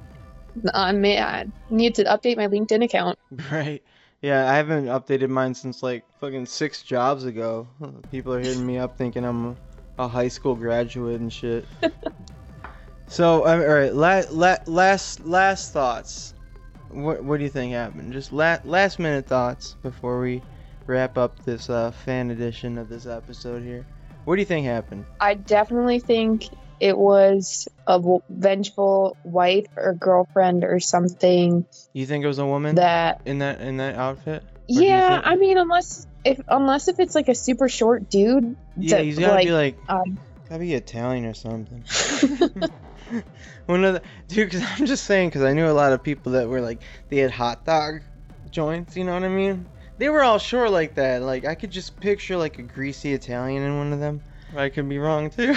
I 0.74 0.92
may 0.92 1.20
I 1.20 1.46
need 1.70 1.96
to 1.96 2.04
update 2.04 2.38
my 2.38 2.48
LinkedIn 2.48 2.84
account. 2.84 3.18
Right. 3.52 3.82
Yeah, 4.22 4.52
I 4.52 4.56
haven't 4.56 4.86
updated 4.86 5.30
mine 5.30 5.54
since 5.54 5.82
like 5.82 6.04
fucking 6.20 6.46
six 6.46 6.84
jobs 6.84 7.24
ago. 7.24 7.68
People 8.12 8.34
are 8.34 8.40
hitting 8.40 8.66
me 8.66 8.78
up 8.78 8.98
thinking 8.98 9.24
I'm 9.24 9.58
a, 9.98 10.08
high 10.08 10.28
school 10.28 10.56
graduate 10.56 11.22
and 11.22 11.32
shit. 11.32 11.66
so, 13.08 13.46
um, 13.48 13.62
all 13.62 13.68
right, 13.68 13.94
la- 13.94 14.24
la- 14.32 14.58
last 14.66 15.26
last 15.26 15.72
thoughts. 15.72 16.34
What 16.90 17.24
what 17.24 17.38
do 17.38 17.44
you 17.44 17.50
think 17.50 17.74
happened? 17.74 18.12
Just 18.12 18.34
la- 18.34 18.60
last 18.66 19.00
minute 19.00 19.26
thoughts 19.26 19.76
before 19.84 20.20
we 20.20 20.42
wrap 20.86 21.18
up 21.18 21.38
this 21.46 21.70
uh, 21.70 21.92
fan 21.92 22.32
edition 22.32 22.78
of 22.78 22.90
this 22.90 23.06
episode 23.06 23.64
here. 23.64 23.86
What 24.26 24.36
do 24.36 24.42
you 24.42 24.46
think 24.46 24.66
happened? 24.66 25.06
I 25.22 25.36
definitely 25.36 26.00
think 26.00 26.50
it 26.80 26.98
was 26.98 27.68
a 27.88 28.02
vengeful 28.30 29.18
wife 29.24 29.68
or 29.76 29.94
girlfriend 29.94 30.64
or 30.64 30.80
something 30.80 31.66
You 31.94 32.06
think 32.06 32.24
it 32.24 32.28
was 32.28 32.40
a 32.40 32.46
woman 32.46 32.76
that. 32.76 33.22
in 33.26 33.40
that 33.40 33.62
in 33.62 33.78
that 33.78 33.96
outfit? 33.96 34.44
you 34.68 34.84
Yeah, 34.84 35.22
I 35.24 35.36
mean, 35.36 35.58
unless 35.58 36.08
if 36.24 36.40
unless 36.48 36.88
if 36.88 37.00
it's 37.00 37.16
like 37.16 37.30
a 37.30 37.36
super 37.36 37.70
short 37.70 38.10
dude. 38.10 38.56
Yeah, 38.78 38.98
that, 38.98 39.06
he's 39.06 39.20
gotta 39.20 39.34
like, 39.34 39.46
be 39.46 39.52
like 39.52 39.78
um, 39.90 40.20
Gotta 40.50 40.62
be 40.62 40.74
Italian 40.74 41.26
or 41.26 41.36
something. 41.36 41.84
One 43.68 43.86
of 43.86 43.94
the 43.96 44.02
dude, 44.28 44.52
cause 44.52 44.64
I'm 44.64 44.88
just 44.88 45.06
saying, 45.06 45.30
cause 45.32 45.44
I 45.44 45.54
knew 45.54 45.68
a 45.68 45.74
lot 45.74 45.94
of 45.94 46.02
people 46.02 46.32
that 46.34 46.50
were 46.50 46.60
like 46.60 46.82
they 47.10 47.18
had 47.18 47.30
hot 47.30 47.66
dog 47.66 48.02
joints. 48.50 48.98
You 48.98 49.04
know 49.04 49.14
what 49.14 49.24
I 49.24 49.30
mean? 49.30 49.68
They 50.00 50.10
were 50.10 50.24
all 50.24 50.40
short 50.40 50.72
like 50.72 50.96
that. 50.96 51.22
Like 51.22 51.46
I 51.46 51.54
could 51.54 51.70
just 51.70 52.00
picture 52.00 52.36
like 52.36 52.58
a 52.58 52.64
greasy 52.64 53.14
Italian 53.14 53.62
in 53.62 53.78
one 53.78 53.94
of 53.94 54.00
them. 54.00 54.22
I 54.56 54.70
could 54.70 54.90
be 54.90 54.98
wrong 54.98 55.30
too. 55.30 55.52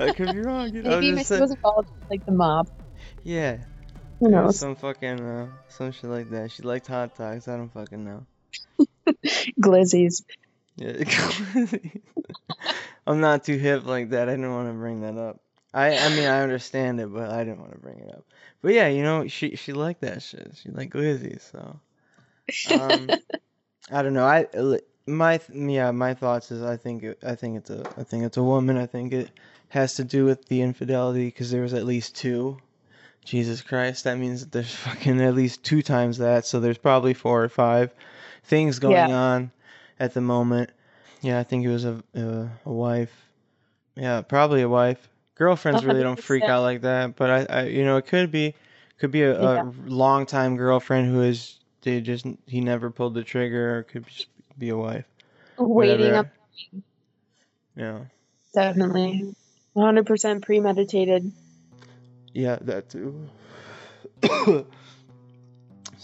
I 0.00 0.12
could 0.16 0.32
be 0.32 0.40
wrong. 0.40 0.74
You 0.74 0.82
know, 0.82 1.00
maybe 1.00 1.12
Missy 1.12 1.40
was 1.40 1.50
involved 1.50 1.88
with 1.94 2.10
like 2.10 2.24
the 2.26 2.32
mob. 2.32 2.68
yeah. 3.22 3.58
Who 4.20 4.30
knows? 4.30 4.58
Some 4.58 4.76
fucking 4.76 5.20
uh, 5.20 5.48
some 5.68 5.92
shit 5.92 6.08
like 6.08 6.30
that. 6.30 6.50
She 6.50 6.62
liked 6.62 6.86
hot 6.86 7.16
dogs. 7.16 7.48
I 7.48 7.56
don't 7.56 7.72
fucking 7.72 8.04
know. 8.04 8.26
Glizzies. 9.60 10.24
Yeah. 10.76 11.04
I'm 13.06 13.20
not 13.20 13.44
too 13.44 13.58
hip 13.58 13.86
like 13.86 14.10
that. 14.10 14.28
I 14.28 14.32
didn't 14.32 14.52
want 14.52 14.68
to 14.68 14.74
bring 14.74 15.02
that 15.02 15.18
up. 15.18 15.40
I 15.74 15.98
I 15.98 16.08
mean 16.10 16.24
I 16.24 16.42
understand 16.42 17.00
it, 17.00 17.12
but 17.12 17.30
I 17.30 17.44
didn't 17.44 17.60
want 17.60 17.72
to 17.72 17.78
bring 17.78 17.98
it 17.98 18.08
up. 18.08 18.24
But 18.62 18.72
yeah, 18.72 18.88
you 18.88 19.02
know 19.02 19.28
she 19.28 19.56
she 19.56 19.72
liked 19.72 20.00
that 20.00 20.22
shit. 20.22 20.56
She 20.62 20.70
liked 20.70 20.94
glizzy, 20.94 21.40
so 21.40 21.78
um, 22.80 23.10
I 23.90 24.02
don't 24.02 24.14
know. 24.14 24.24
I 24.24 24.46
my 25.06 25.40
yeah 25.52 25.90
my 25.90 26.14
thoughts 26.14 26.50
is 26.50 26.62
I 26.62 26.76
think 26.76 27.02
it, 27.02 27.18
I 27.24 27.34
think 27.34 27.56
it's 27.58 27.70
a 27.70 27.88
I 27.96 28.02
think 28.02 28.24
it's 28.24 28.36
a 28.36 28.42
woman. 28.42 28.76
I 28.76 28.86
think 28.86 29.12
it 29.12 29.30
has 29.68 29.94
to 29.94 30.04
do 30.04 30.24
with 30.24 30.46
the 30.46 30.62
infidelity 30.62 31.26
because 31.26 31.50
there 31.50 31.62
was 31.62 31.74
at 31.74 31.84
least 31.84 32.16
two. 32.16 32.58
Jesus 33.24 33.60
Christ, 33.60 34.04
that 34.04 34.18
means 34.18 34.42
that 34.42 34.52
there's 34.52 34.72
fucking 34.74 35.20
at 35.20 35.34
least 35.34 35.64
two 35.64 35.82
times 35.82 36.18
that. 36.18 36.46
So 36.46 36.60
there's 36.60 36.78
probably 36.78 37.14
four 37.14 37.42
or 37.42 37.48
five 37.48 37.92
things 38.44 38.78
going 38.78 38.94
Yeah. 39.08 39.16
on 39.16 39.50
at 39.98 40.14
the 40.14 40.20
moment. 40.20 40.70
Yeah, 41.22 41.40
I 41.40 41.42
think 41.44 41.64
it 41.64 41.68
was 41.70 41.84
a 41.84 42.02
a, 42.14 42.50
a 42.64 42.72
wife. 42.72 43.12
Yeah, 43.96 44.20
probably 44.22 44.62
a 44.62 44.68
wife. 44.68 45.08
Girlfriends 45.36 45.84
really 45.84 46.02
don't 46.02 46.22
freak 46.22 46.44
out 46.44 46.62
like 46.62 46.82
that, 46.82 47.16
but 47.16 47.30
I, 47.30 47.46
I 47.60 47.62
you 47.64 47.84
know, 47.84 47.96
it 47.96 48.06
could 48.06 48.30
be 48.30 48.54
could 48.98 49.10
be 49.10 49.22
a, 49.22 49.40
Yeah. 49.40 49.62
a 49.62 49.72
long 49.86 50.26
time 50.26 50.56
girlfriend 50.56 51.08
who 51.10 51.22
is 51.22 51.58
they 51.82 52.00
just 52.00 52.26
he 52.46 52.60
never 52.60 52.90
pulled 52.90 53.14
the 53.14 53.22
trigger, 53.22 53.78
or 53.78 53.82
could 53.82 54.06
just 54.06 54.28
be 54.58 54.70
a 54.70 54.76
wife. 54.76 55.04
Waiting 55.58 56.12
Whatever. 56.12 56.18
up, 56.18 56.26
Yeah, 57.76 57.98
definitely. 58.54 59.34
100% 59.76 60.42
premeditated. 60.42 61.32
yeah, 62.32 62.58
that 62.62 62.88
too. 62.88 63.28
so 64.22 64.64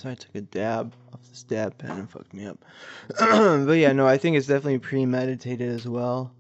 I 0.04 0.14
took 0.14 0.34
a 0.34 0.40
dab 0.42 0.92
off 1.12 1.20
this 1.30 1.42
dab 1.42 1.78
pen 1.78 1.92
and 1.92 2.10
fucked 2.10 2.34
me 2.34 2.46
up. 2.46 2.58
but 3.18 3.72
yeah, 3.72 3.92
no, 3.92 4.06
I 4.06 4.18
think 4.18 4.36
it's 4.36 4.46
definitely 4.46 4.78
premeditated 4.78 5.68
as 5.68 5.86
well. 5.86 6.32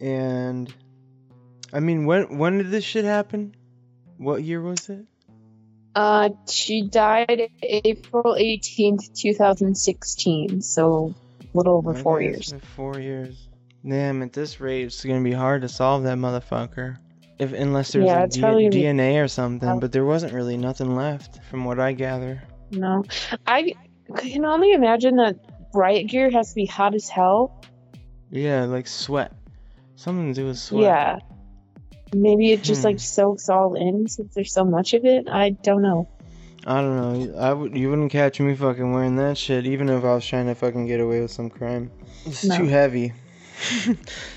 And 0.00 0.72
I 1.72 1.80
mean, 1.80 2.06
when 2.06 2.38
when 2.38 2.58
did 2.58 2.70
this 2.70 2.84
shit 2.84 3.04
happen? 3.04 3.54
What 4.16 4.42
year 4.42 4.60
was 4.60 4.88
it? 4.88 5.04
Uh, 5.98 6.28
she 6.48 6.82
died 6.88 7.48
April 7.60 8.36
18th, 8.38 9.12
2016. 9.14 10.62
So 10.62 11.12
a 11.42 11.56
little 11.56 11.76
over 11.76 11.92
four 11.92 12.18
Okay, 12.18 12.26
years. 12.26 12.54
Four 12.76 13.00
years. 13.00 13.48
Damn, 13.84 14.22
at 14.22 14.32
this 14.32 14.60
rate, 14.60 14.84
it's 14.84 15.04
gonna 15.04 15.24
be 15.24 15.32
hard 15.32 15.62
to 15.62 15.68
solve 15.68 16.04
that 16.04 16.16
motherfucker. 16.18 16.98
If 17.40 17.52
unless 17.52 17.90
there's 17.92 18.06
Yeah, 18.06 18.22
a 18.24 18.28
D- 18.28 18.40
probably 18.40 18.64
gonna 18.68 18.70
be- 18.76 18.82
DNA 18.82 19.18
or 19.22 19.26
something, 19.26 19.68
Oh. 19.68 19.80
but 19.80 19.90
there 19.90 20.04
wasn't 20.04 20.34
really 20.34 20.56
nothing 20.56 20.94
left 20.94 21.42
from 21.50 21.64
what 21.64 21.80
I 21.80 21.92
gather. 21.94 22.42
No, 22.70 23.02
I 23.46 23.74
can 24.16 24.44
only 24.44 24.72
imagine 24.74 25.16
that 25.16 25.36
riot 25.74 26.06
gear 26.06 26.30
has 26.30 26.50
to 26.50 26.54
be 26.54 26.66
hot 26.66 26.94
as 26.94 27.08
hell. 27.08 27.60
Yeah, 28.30 28.66
like 28.66 28.86
sweat. 28.86 29.32
Something 29.96 30.32
to 30.32 30.40
do 30.42 30.46
with 30.46 30.58
sweat. 30.58 30.82
Yeah. 30.84 31.18
Maybe 32.12 32.52
it 32.52 32.62
just 32.62 32.82
Hmm. 32.82 32.86
like 32.88 33.00
soaks 33.00 33.48
all 33.48 33.74
in 33.74 34.08
since 34.08 34.34
there's 34.34 34.52
so 34.52 34.64
much 34.64 34.94
of 34.94 35.04
it. 35.04 35.28
I 35.28 35.50
don't 35.50 35.82
know. 35.82 36.08
I 36.66 36.80
don't 36.80 36.96
know. 36.96 37.38
I 37.38 37.52
would. 37.52 37.76
You 37.76 37.90
wouldn't 37.90 38.10
catch 38.12 38.40
me 38.40 38.54
fucking 38.54 38.92
wearing 38.92 39.16
that 39.16 39.38
shit, 39.38 39.66
even 39.66 39.88
if 39.88 40.04
I 40.04 40.14
was 40.14 40.26
trying 40.26 40.46
to 40.46 40.54
fucking 40.54 40.86
get 40.86 41.00
away 41.00 41.20
with 41.20 41.30
some 41.30 41.48
crime. 41.50 41.90
It's 42.26 42.44
No. 42.44 42.56
too 42.56 42.64
heavy. 42.66 43.12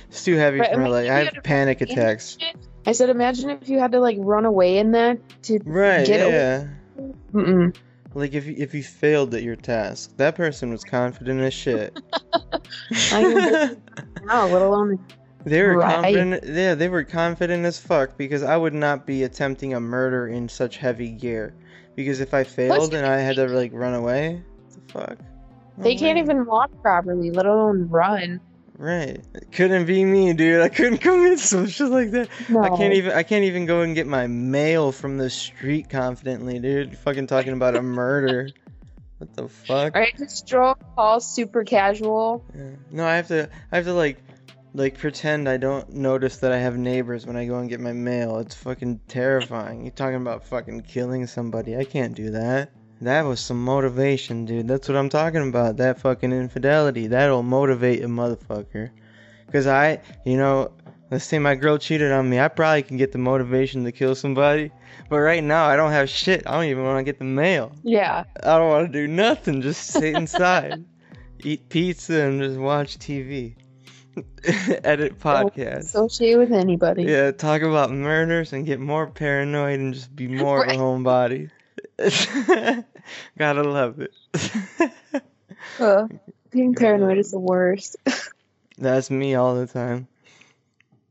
it's 0.10 0.24
too 0.24 0.36
heavy 0.36 0.60
Right, 0.60 0.72
for 0.74 0.80
me. 0.80 0.90
Like 0.90 1.10
I 1.10 1.26
have 1.26 1.44
panic 1.44 1.82
attacks. 1.82 2.38
I 2.86 2.94
said, 2.94 3.10
imagine 3.10 3.50
if 3.52 3.70
you 3.70 3.80
had 3.80 3.92
to 3.92 4.00
like 4.00 4.18
run 4.20 4.46
away 4.46 4.78
in 4.78 4.92
that 4.92 5.20
to 5.44 5.60
Right. 5.66 6.06
get 6.06 6.22
away. 6.22 6.34
yeah. 6.34 6.68
Mm-mm. 7.34 7.76
Like 8.14 8.34
if 8.34 8.46
you, 8.46 8.56
if 8.58 8.74
you 8.74 8.84
failed 8.84 9.34
at 9.36 9.44
your 9.44 9.56
task, 9.56 10.18
that 10.18 10.36
person 10.36 10.72
was 10.72 10.84
confident 10.84 11.40
as 11.42 11.54
shit. 11.54 11.94
I 12.92 13.24
let 14.26 14.62
alone 14.62 15.00
They 15.44 15.62
were 15.64 15.78
Right. 15.78 15.96
confident. 15.96 16.44
Yeah, 16.46 16.76
they 16.76 16.90
were 16.90 17.04
confident 17.04 17.66
as 17.66 17.80
fuck 17.80 18.18
because 18.18 18.44
I 18.44 18.56
would 18.58 18.74
not 18.74 19.06
be 19.06 19.24
attempting 19.24 19.74
a 19.74 19.80
murder 19.80 20.28
in 20.28 20.50
such 20.50 20.78
heavy 20.78 21.10
gear. 21.10 21.54
Because 21.96 22.20
if 22.22 22.34
I 22.34 22.44
failed 22.44 22.94
and 22.94 23.06
I 23.06 23.18
had 23.20 23.36
to 23.36 23.48
like 23.48 23.72
run 23.74 23.94
away, 23.94 24.42
what 24.44 24.88
the 24.88 24.94
fuck? 24.94 25.18
No 25.78 25.84
They 25.84 25.96
oh 25.96 25.98
can't 26.00 26.16
way. 26.18 26.22
even 26.24 26.46
walk 26.46 26.70
properly, 26.82 27.32
let 27.32 27.46
alone 27.46 27.88
run. 27.90 28.40
Right. 28.78 29.20
It 29.36 29.52
couldn't 29.52 29.86
be 29.86 30.04
me, 30.06 30.34
dude. 30.34 30.62
I 30.62 30.70
couldn't 30.70 30.98
commit 31.02 31.40
some 31.40 31.68
shit 31.68 31.90
like 31.90 32.12
that. 32.12 32.30
No. 32.50 32.62
I 32.64 32.70
can't 32.78 32.94
even 32.94 33.12
I 33.12 33.24
can't 33.24 33.44
even 33.46 33.66
go 33.66 33.82
and 33.82 33.94
get 33.94 34.08
my 34.08 34.28
mail 34.28 34.92
from 34.92 35.18
the 35.18 35.30
street 35.30 35.90
confidently, 35.90 36.60
dude. 36.60 36.98
Fucking 37.00 37.28
talking 37.28 37.54
about 37.54 37.76
a 37.76 37.82
murder. 37.84 38.50
What 39.20 39.36
the 39.36 39.48
fuck? 39.50 39.94
Right? 39.96 40.18
Just 40.18 40.48
draw 40.48 40.74
all 40.98 41.20
super 41.20 41.64
casual. 41.64 42.44
Yeah. 42.56 42.64
No, 42.90 43.06
I 43.06 43.18
have 43.18 43.28
to 43.28 43.50
I 43.72 43.76
have 43.76 43.86
to 43.86 43.94
like 43.94 44.18
like 44.74 44.98
pretend 44.98 45.50
I 45.50 45.58
don't 45.58 45.94
notice 45.94 46.38
that 46.38 46.52
I 46.52 46.58
have 46.58 46.78
neighbors 46.78 47.26
when 47.26 47.36
I 47.36 47.46
go 47.46 47.60
and 47.60 47.70
get 47.70 47.80
my 47.80 47.94
mail. 47.94 48.40
It's 48.40 48.56
fucking 48.56 49.02
terrifying. 49.08 49.84
You're 49.84 49.92
talking 49.92 50.22
about 50.22 50.46
fucking 50.46 50.82
killing 50.82 51.28
somebody. 51.28 51.76
I 51.76 51.84
can't 51.84 52.16
do 52.16 52.32
that. 52.32 52.72
That 53.02 53.24
was 53.24 53.40
some 53.40 53.64
motivation, 53.64 54.46
dude. 54.46 54.68
That's 54.68 54.88
what 54.88 54.98
I'm 54.98 55.10
talking 55.10 55.48
about. 55.50 55.78
That 55.78 56.00
fucking 56.00 56.32
infidelity. 56.32 57.08
That'll 57.08 57.44
motivate 57.44 58.04
a 58.04 58.08
motherfucker. 58.08 58.92
Cause 59.52 59.68
I, 59.68 60.00
you 60.24 60.38
know, 60.38 60.72
let's 61.10 61.26
say 61.26 61.40
my 61.40 61.56
girl 61.56 61.78
cheated 61.78 62.12
on 62.12 62.30
me. 62.30 62.40
I 62.40 62.48
probably 62.48 62.84
can 62.84 62.98
get 62.98 63.12
the 63.12 63.18
motivation 63.18 63.84
to 63.84 63.92
kill 63.92 64.16
somebody. 64.16 64.72
But 65.10 65.20
right 65.20 65.44
now 65.44 65.66
I 65.66 65.76
don't 65.76 65.92
have 65.92 66.10
shit. 66.10 66.48
I 66.48 66.54
don't 66.54 66.70
even 66.70 66.86
want 66.86 67.00
to 67.00 67.04
get 67.04 67.20
the 67.20 67.26
mail. 67.26 67.74
Yeah. 67.84 68.24
I 68.42 68.58
don't 68.58 68.70
want 68.70 68.88
to 68.88 68.94
do 68.94 69.08
nothing. 69.08 69.62
Just 69.62 69.88
sit 69.88 70.16
inside, 70.16 70.86
eat 71.40 71.68
pizza, 71.68 72.22
and 72.22 72.42
just 72.42 72.58
watch 72.58 72.98
TV. 72.98 73.56
Edit 74.84 75.20
podcasts. 75.20 75.80
Associate 75.80 76.38
with 76.38 76.52
anybody. 76.52 77.04
Yeah, 77.04 77.32
talk 77.32 77.62
about 77.62 77.92
murders 77.92 78.54
and 78.54 78.66
get 78.66 78.80
more 78.80 79.08
paranoid 79.08 79.80
and 79.80 79.94
just 79.94 80.16
be 80.16 80.28
more 80.28 80.64
of 80.64 80.70
a 80.70 80.76
homebody. 80.76 81.50
Gotta 83.38 83.64
love 83.64 84.00
it. 84.02 84.12
Ugh. 85.80 86.20
being 86.50 86.76
paranoid 86.76 87.18
is 87.18 87.32
the 87.32 87.40
worst. 87.40 87.98
That's 88.78 89.12
me 89.12 89.36
all 89.36 89.56
the 89.56 89.68
time. 89.68 90.08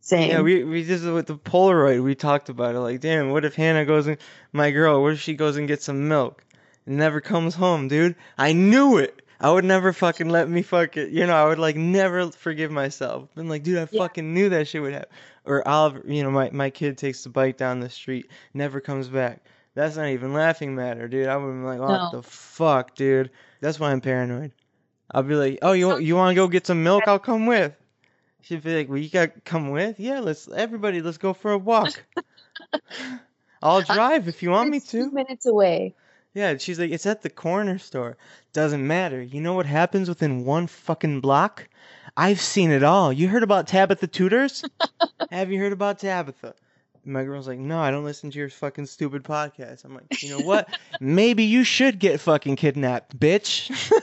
Same. 0.00 0.30
Yeah, 0.30 0.40
we 0.40 0.64
we 0.64 0.84
just 0.84 1.04
with 1.04 1.26
the 1.26 1.36
Polaroid 1.36 2.02
we 2.02 2.14
talked 2.14 2.48
about 2.48 2.74
it. 2.74 2.80
Like, 2.80 3.00
damn, 3.00 3.30
what 3.30 3.44
if 3.44 3.54
Hannah 3.54 3.84
goes 3.84 4.06
and 4.06 4.18
my 4.52 4.72
girl, 4.72 5.02
what 5.02 5.12
if 5.12 5.20
she 5.20 5.34
goes 5.34 5.56
and 5.56 5.68
gets 5.68 5.84
some 5.84 6.08
milk 6.08 6.44
and 6.86 6.96
never 6.96 7.20
comes 7.20 7.54
home, 7.54 7.86
dude? 7.86 8.16
I 8.36 8.52
knew 8.52 8.98
it. 8.98 9.22
I 9.40 9.50
would 9.50 9.64
never 9.64 9.92
fucking 9.92 10.28
let 10.28 10.48
me 10.48 10.62
fuck 10.62 10.96
it. 10.96 11.10
You 11.10 11.26
know, 11.26 11.34
I 11.34 11.48
would 11.48 11.58
like 11.58 11.76
never 11.76 12.30
forgive 12.30 12.70
myself. 12.70 13.34
Been 13.34 13.48
like, 13.48 13.62
dude, 13.62 13.78
I 13.78 13.86
Yeah. 13.90 14.00
fucking 14.00 14.34
knew 14.34 14.50
that 14.50 14.68
shit 14.68 14.82
would 14.82 14.92
happen. 14.92 15.08
Or 15.46 15.66
Oliver, 15.66 16.02
you 16.06 16.22
know, 16.22 16.30
my 16.30 16.50
my 16.52 16.70
kid 16.70 16.98
takes 16.98 17.22
the 17.24 17.30
bike 17.30 17.56
down 17.56 17.80
the 17.80 17.88
street, 17.90 18.30
never 18.54 18.80
comes 18.80 19.08
back. 19.08 19.42
That's 19.74 19.96
not 19.96 20.08
even 20.08 20.32
laughing 20.34 20.74
matter, 20.74 21.08
dude. 21.08 21.28
I 21.28 21.36
would 21.36 21.52
be 21.52 21.66
like, 21.66 21.80
what 21.80 21.88
No. 22.02 22.10
the 22.10 22.22
fuck, 22.22 22.94
dude? 22.94 23.30
That's 23.60 23.80
why 23.80 23.92
I'm 23.92 24.00
paranoid. 24.00 24.52
I'll 25.12 25.22
be 25.22 25.34
like, 25.36 25.58
oh, 25.62 25.72
you 25.72 25.88
want 25.88 26.02
you 26.04 26.16
want 26.16 26.30
to 26.32 26.34
go 26.36 26.48
get 26.48 26.66
some 26.66 26.82
milk? 26.82 27.04
I'll 27.08 27.18
come 27.18 27.46
with. 27.46 27.74
She'd 28.42 28.62
be 28.62 28.76
like, 28.76 28.88
well, 28.88 28.98
you 28.98 29.08
got 29.10 29.34
to 29.34 29.40
come 29.42 29.70
with? 29.70 29.98
Yeah, 30.00 30.20
let's 30.20 30.48
everybody, 30.48 31.00
let's 31.02 31.18
go 31.18 31.32
for 31.34 31.52
a 31.52 31.58
walk. 31.58 32.04
I'll 33.62 33.82
drive 33.82 34.28
if 34.28 34.42
you 34.42 34.50
want 34.50 34.70
me 34.70 34.78
It's 34.78 34.90
two 34.90 35.10
to. 35.10 35.12
minutes 35.12 35.46
away. 35.46 35.94
Yeah, 36.34 36.56
she's 36.58 36.78
like, 36.78 36.90
it's 36.90 37.06
at 37.06 37.22
the 37.22 37.30
corner 37.30 37.78
store. 37.78 38.16
Doesn't 38.52 38.86
matter. 38.86 39.20
You 39.20 39.40
know 39.40 39.54
what 39.54 39.66
happens 39.66 40.08
within 40.08 40.44
one 40.44 40.66
fucking 40.68 41.20
block? 41.20 41.68
I've 42.16 42.40
seen 42.40 42.70
it 42.70 42.82
all. 42.82 43.12
You 43.12 43.28
heard 43.28 43.42
about 43.42 43.66
Tabitha 43.66 44.06
Tuders? 44.06 44.64
Have 45.30 45.50
you 45.50 45.58
heard 45.58 45.72
about 45.72 45.98
Tabitha? 45.98 46.54
My 47.04 47.24
girl's 47.24 47.48
like, 47.48 47.58
no, 47.58 47.80
I 47.80 47.90
don't 47.90 48.04
listen 48.04 48.30
to 48.30 48.38
your 48.38 48.50
fucking 48.50 48.86
stupid 48.86 49.24
podcast. 49.24 49.84
I'm 49.84 49.94
like, 49.94 50.22
you 50.22 50.30
know 50.36 50.44
what? 50.44 50.68
Maybe 51.00 51.44
you 51.44 51.64
should 51.64 51.98
get 51.98 52.20
fucking 52.20 52.56
kidnapped, 52.56 53.18
bitch. 53.18 53.70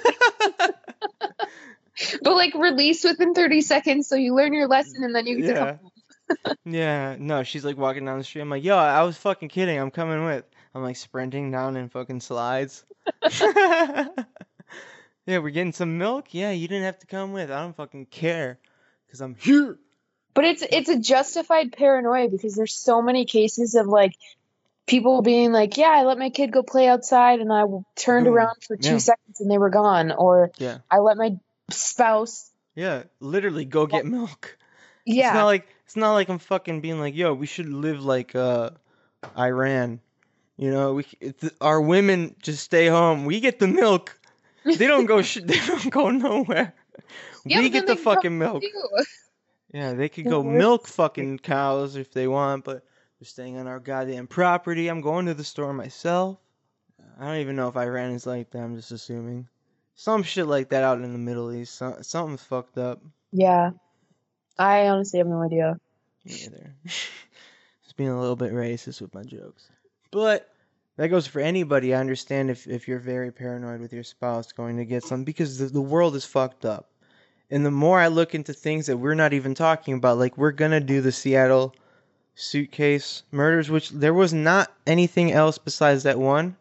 But 2.21 2.35
like 2.35 2.53
release 2.53 3.03
within 3.03 3.33
30 3.33 3.61
seconds 3.61 4.07
so 4.07 4.15
you 4.15 4.35
learn 4.35 4.53
your 4.53 4.67
lesson 4.67 5.03
and 5.03 5.15
then 5.15 5.25
you 5.25 5.41
get 5.41 5.55
to 5.55 5.79
Yeah. 6.45 6.53
Yeah, 6.65 7.15
no, 7.17 7.41
she's 7.43 7.65
like 7.65 7.77
walking 7.77 8.05
down 8.05 8.19
the 8.19 8.23
street. 8.23 8.41
I'm 8.41 8.49
like, 8.49 8.63
yo, 8.63 8.77
I 8.77 9.01
was 9.03 9.17
fucking 9.17 9.49
kidding. 9.49 9.79
I'm 9.79 9.89
coming 9.91 10.25
with. 10.25 10.45
I'm 10.77 10.83
like 10.83 10.95
sprinting 10.95 11.49
down 11.49 11.75
in 11.75 11.89
fucking 11.89 12.21
slides. 12.21 12.85
yeah, 13.41 14.05
we're 15.25 15.49
getting 15.49 15.73
some 15.73 15.97
milk. 15.97 16.35
Yeah, 16.35 16.51
you 16.51 16.67
didn't 16.67 16.83
have 16.83 16.99
to 16.99 17.07
come 17.07 17.33
with. 17.33 17.49
I 17.49 17.61
don't 17.61 17.75
fucking 17.75 18.05
care. 18.05 18.59
Because 19.07 19.21
I'm 19.21 19.33
here. 19.33 19.79
But 20.35 20.45
it's 20.45 20.61
it's 20.61 20.89
a 20.89 20.99
justified 20.99 21.71
paranoia 21.71 22.29
because 22.29 22.53
there's 22.53 22.75
so 22.75 23.01
many 23.01 23.25
cases 23.25 23.73
of 23.73 23.87
like 23.87 24.13
people 24.85 25.23
being 25.23 25.51
like, 25.51 25.77
"Yeah, 25.77 25.89
I 25.89 26.03
let 26.03 26.19
my 26.19 26.29
kid 26.29 26.51
go 26.51 26.61
play 26.61 26.87
outside 26.87 27.39
and 27.39 27.51
I 27.51 27.63
turned 27.95 28.27
Boom. 28.27 28.35
around 28.35 28.57
for 28.61 28.77
2 28.77 28.83
Yeah. 28.93 28.97
seconds 28.99 29.41
and 29.41 29.49
they 29.49 29.57
were 29.57 29.71
gone," 29.71 30.11
or 30.11 30.51
Yeah. 30.59 30.77
I 30.91 30.99
let 30.99 31.17
my 31.17 31.39
spouse 31.71 32.51
Yeah, 32.75 33.03
literally 33.19 33.65
go 33.65 33.87
get 33.87 34.05
milk. 34.05 34.59
Yeah, 35.05 35.29
it's 35.29 35.33
not 35.33 35.45
like 35.45 35.67
it's 35.85 35.95
not 35.95 36.13
like 36.13 36.29
I'm 36.29 36.37
fucking 36.37 36.81
being 36.81 36.99
like, 36.99 37.15
yo, 37.15 37.33
we 37.33 37.47
should 37.47 37.67
live 37.67 38.03
like 38.05 38.35
uh 38.35 38.69
Iran. 39.35 40.01
You 40.58 40.72
know, 40.72 40.93
we 40.96 41.06
our 41.62 41.80
women 41.80 42.36
just 42.41 42.63
stay 42.63 42.88
home. 42.88 43.26
We 43.26 43.39
get 43.39 43.60
the 43.60 43.67
milk. 43.67 44.20
They 44.65 44.88
don't 44.88 45.06
go. 45.06 45.22
Sh- 45.22 45.39
they 45.43 45.60
don't 45.65 45.89
go 45.91 46.10
nowhere. 46.10 46.74
Yeah, 47.46 47.60
we 47.60 47.70
get 47.70 47.88
the 47.88 47.96
fucking 47.96 48.38
milk. 48.38 48.63
too. 48.63 49.06
Yeah, 49.74 49.93
they 49.93 50.10
could 50.10 50.26
go 50.26 50.43
milk 50.43 50.88
fucking 50.88 51.39
cows 51.39 51.96
if 51.96 52.12
they 52.12 52.28
want, 52.28 52.63
but 52.65 52.84
they're 53.20 53.28
staying 53.28 53.58
on 53.58 53.67
our 53.67 53.80
goddamn 53.80 54.28
property. 54.28 54.88
I'm 54.88 55.02
going 55.02 55.28
to 55.28 55.34
the 55.34 55.43
store 55.43 55.74
myself. 55.74 56.39
I 57.20 57.26
don't 57.26 57.38
even 57.38 57.56
know 57.56 57.67
if 57.67 57.78
Iran 57.78 58.12
is 58.12 58.26
like 58.26 58.52
that. 58.52 58.60
I'm 58.60 58.76
just 58.76 58.91
assuming. 58.91 59.48
Some 59.96 60.22
shit 60.24 60.46
like 60.48 60.70
that 60.70 60.84
out 60.84 61.02
in 61.02 61.12
the 61.12 61.17
Middle 61.20 61.52
East. 61.52 61.76
So, 61.76 61.98
something's 62.02 62.43
fucked 62.43 62.78
up. 62.78 63.02
Yeah. 63.32 63.72
I 64.58 64.88
honestly 64.88 65.17
have 65.20 65.28
no 65.28 65.41
idea. 65.41 65.80
Me 66.26 66.34
either. 66.46 66.74
Just 66.86 67.96
being 67.96 68.10
a 68.10 68.20
little 68.20 68.36
bit 68.36 68.54
racist 68.54 69.02
with 69.02 69.13
my 69.13 69.24
jokes. 69.24 69.67
But 70.17 70.49
that 70.95 71.10
goes 71.10 71.27
for 71.27 71.41
anybody. 71.41 71.93
I 71.93 71.99
understand 71.99 72.49
if, 72.49 72.65
if 72.65 72.88
you're 72.88 72.97
very 72.97 73.32
paranoid 73.32 73.80
with 73.80 73.93
your 73.93 74.03
spouse 74.03 74.51
going 74.51 74.75
to 74.77 74.84
get 74.84 75.03
some 75.03 75.23
because 75.23 75.60
the, 75.60 75.67
the 75.67 75.80
world 75.80 76.15
is 76.15 76.25
fucked 76.25 76.65
up. 76.65 76.89
And 77.51 77.63
the 77.63 77.69
more 77.69 77.99
I 77.99 78.08
look 78.08 78.34
into 78.34 78.51
things 78.51 78.88
that 78.88 78.97
we're 78.97 79.13
not 79.13 79.34
even 79.34 79.53
talking 79.53 79.93
about, 79.93 80.17
like 80.17 80.36
we're 80.36 80.53
gonna 80.53 80.80
do 80.80 81.01
the 81.01 81.12
Seattle 81.12 81.75
suitcase 82.34 83.21
murders, 83.32 83.69
which 83.69 83.91
there 83.91 84.15
was 84.15 84.34
not 84.34 84.73
anything 84.88 85.32
else 85.32 85.60
besides 85.60 86.01
that 86.01 86.17
one. 86.17 86.58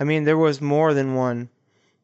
I 0.00 0.04
mean, 0.04 0.24
there 0.24 0.36
was 0.36 0.60
more 0.60 0.92
than 0.92 1.14
one, 1.14 1.48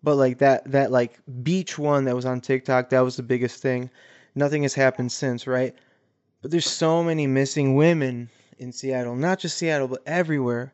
but 0.05 0.15
like 0.15 0.39
that 0.39 0.71
that 0.71 0.93
like 0.93 1.19
beach 1.43 1.81
one 1.81 2.05
that 2.05 2.15
was 2.15 2.27
on 2.27 2.41
TikTok, 2.41 2.91
that 2.91 3.01
was 3.01 3.17
the 3.17 3.25
biggest 3.25 3.61
thing. 3.61 3.91
Nothing 4.37 4.63
has 4.63 4.75
happened 4.75 5.11
since, 5.11 5.49
right? 5.49 5.75
But 6.43 6.53
there's 6.53 6.71
so 6.71 7.03
many 7.03 7.27
missing 7.27 7.75
women 7.75 8.31
in 8.57 8.71
Seattle, 8.71 9.17
not 9.17 9.41
just 9.41 9.59
Seattle, 9.59 9.89
but 9.89 10.03
everywhere. 10.07 10.73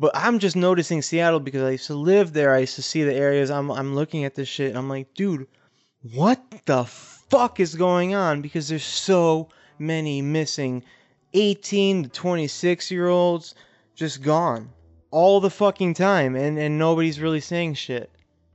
But 0.00 0.12
I'm 0.14 0.38
just 0.38 0.56
noticing 0.56 1.02
Seattle 1.02 1.40
because 1.40 1.62
I 1.62 1.72
used 1.72 1.88
to 1.88 1.94
live 1.94 2.32
there. 2.32 2.54
I 2.54 2.60
used 2.60 2.76
to 2.76 2.82
see 2.82 3.04
the 3.04 3.12
areas. 3.12 3.50
I'm 3.50 3.70
I'm 3.70 3.94
looking 3.94 4.24
at 4.24 4.34
this 4.34 4.48
shit. 4.48 4.74
I'm 4.74 4.88
like, 4.88 5.12
dude, 5.12 5.46
what 6.14 6.42
the 6.64 6.86
fuck 6.86 7.60
is 7.60 7.74
going 7.74 8.14
on? 8.14 8.40
Because 8.40 8.66
there's 8.66 8.82
so 8.82 9.50
many 9.78 10.22
missing 10.22 10.84
18 11.34 12.04
to 12.04 12.08
26 12.08 12.90
year 12.90 13.08
olds 13.08 13.54
just 13.94 14.22
gone 14.22 14.70
all 15.10 15.38
the 15.38 15.50
fucking 15.50 15.92
time 15.92 16.34
and 16.34 16.58
and 16.58 16.78
nobody's 16.78 17.20
really 17.20 17.40
saying 17.40 17.74
shit. 17.74 18.10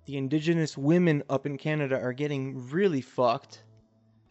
The 0.07 0.17
indigenous 0.17 0.75
women 0.75 1.21
up 1.29 1.45
in 1.45 1.59
Canada 1.59 2.01
are 2.01 2.13
getting 2.13 2.69
really 2.71 3.01
fucked. 3.01 3.61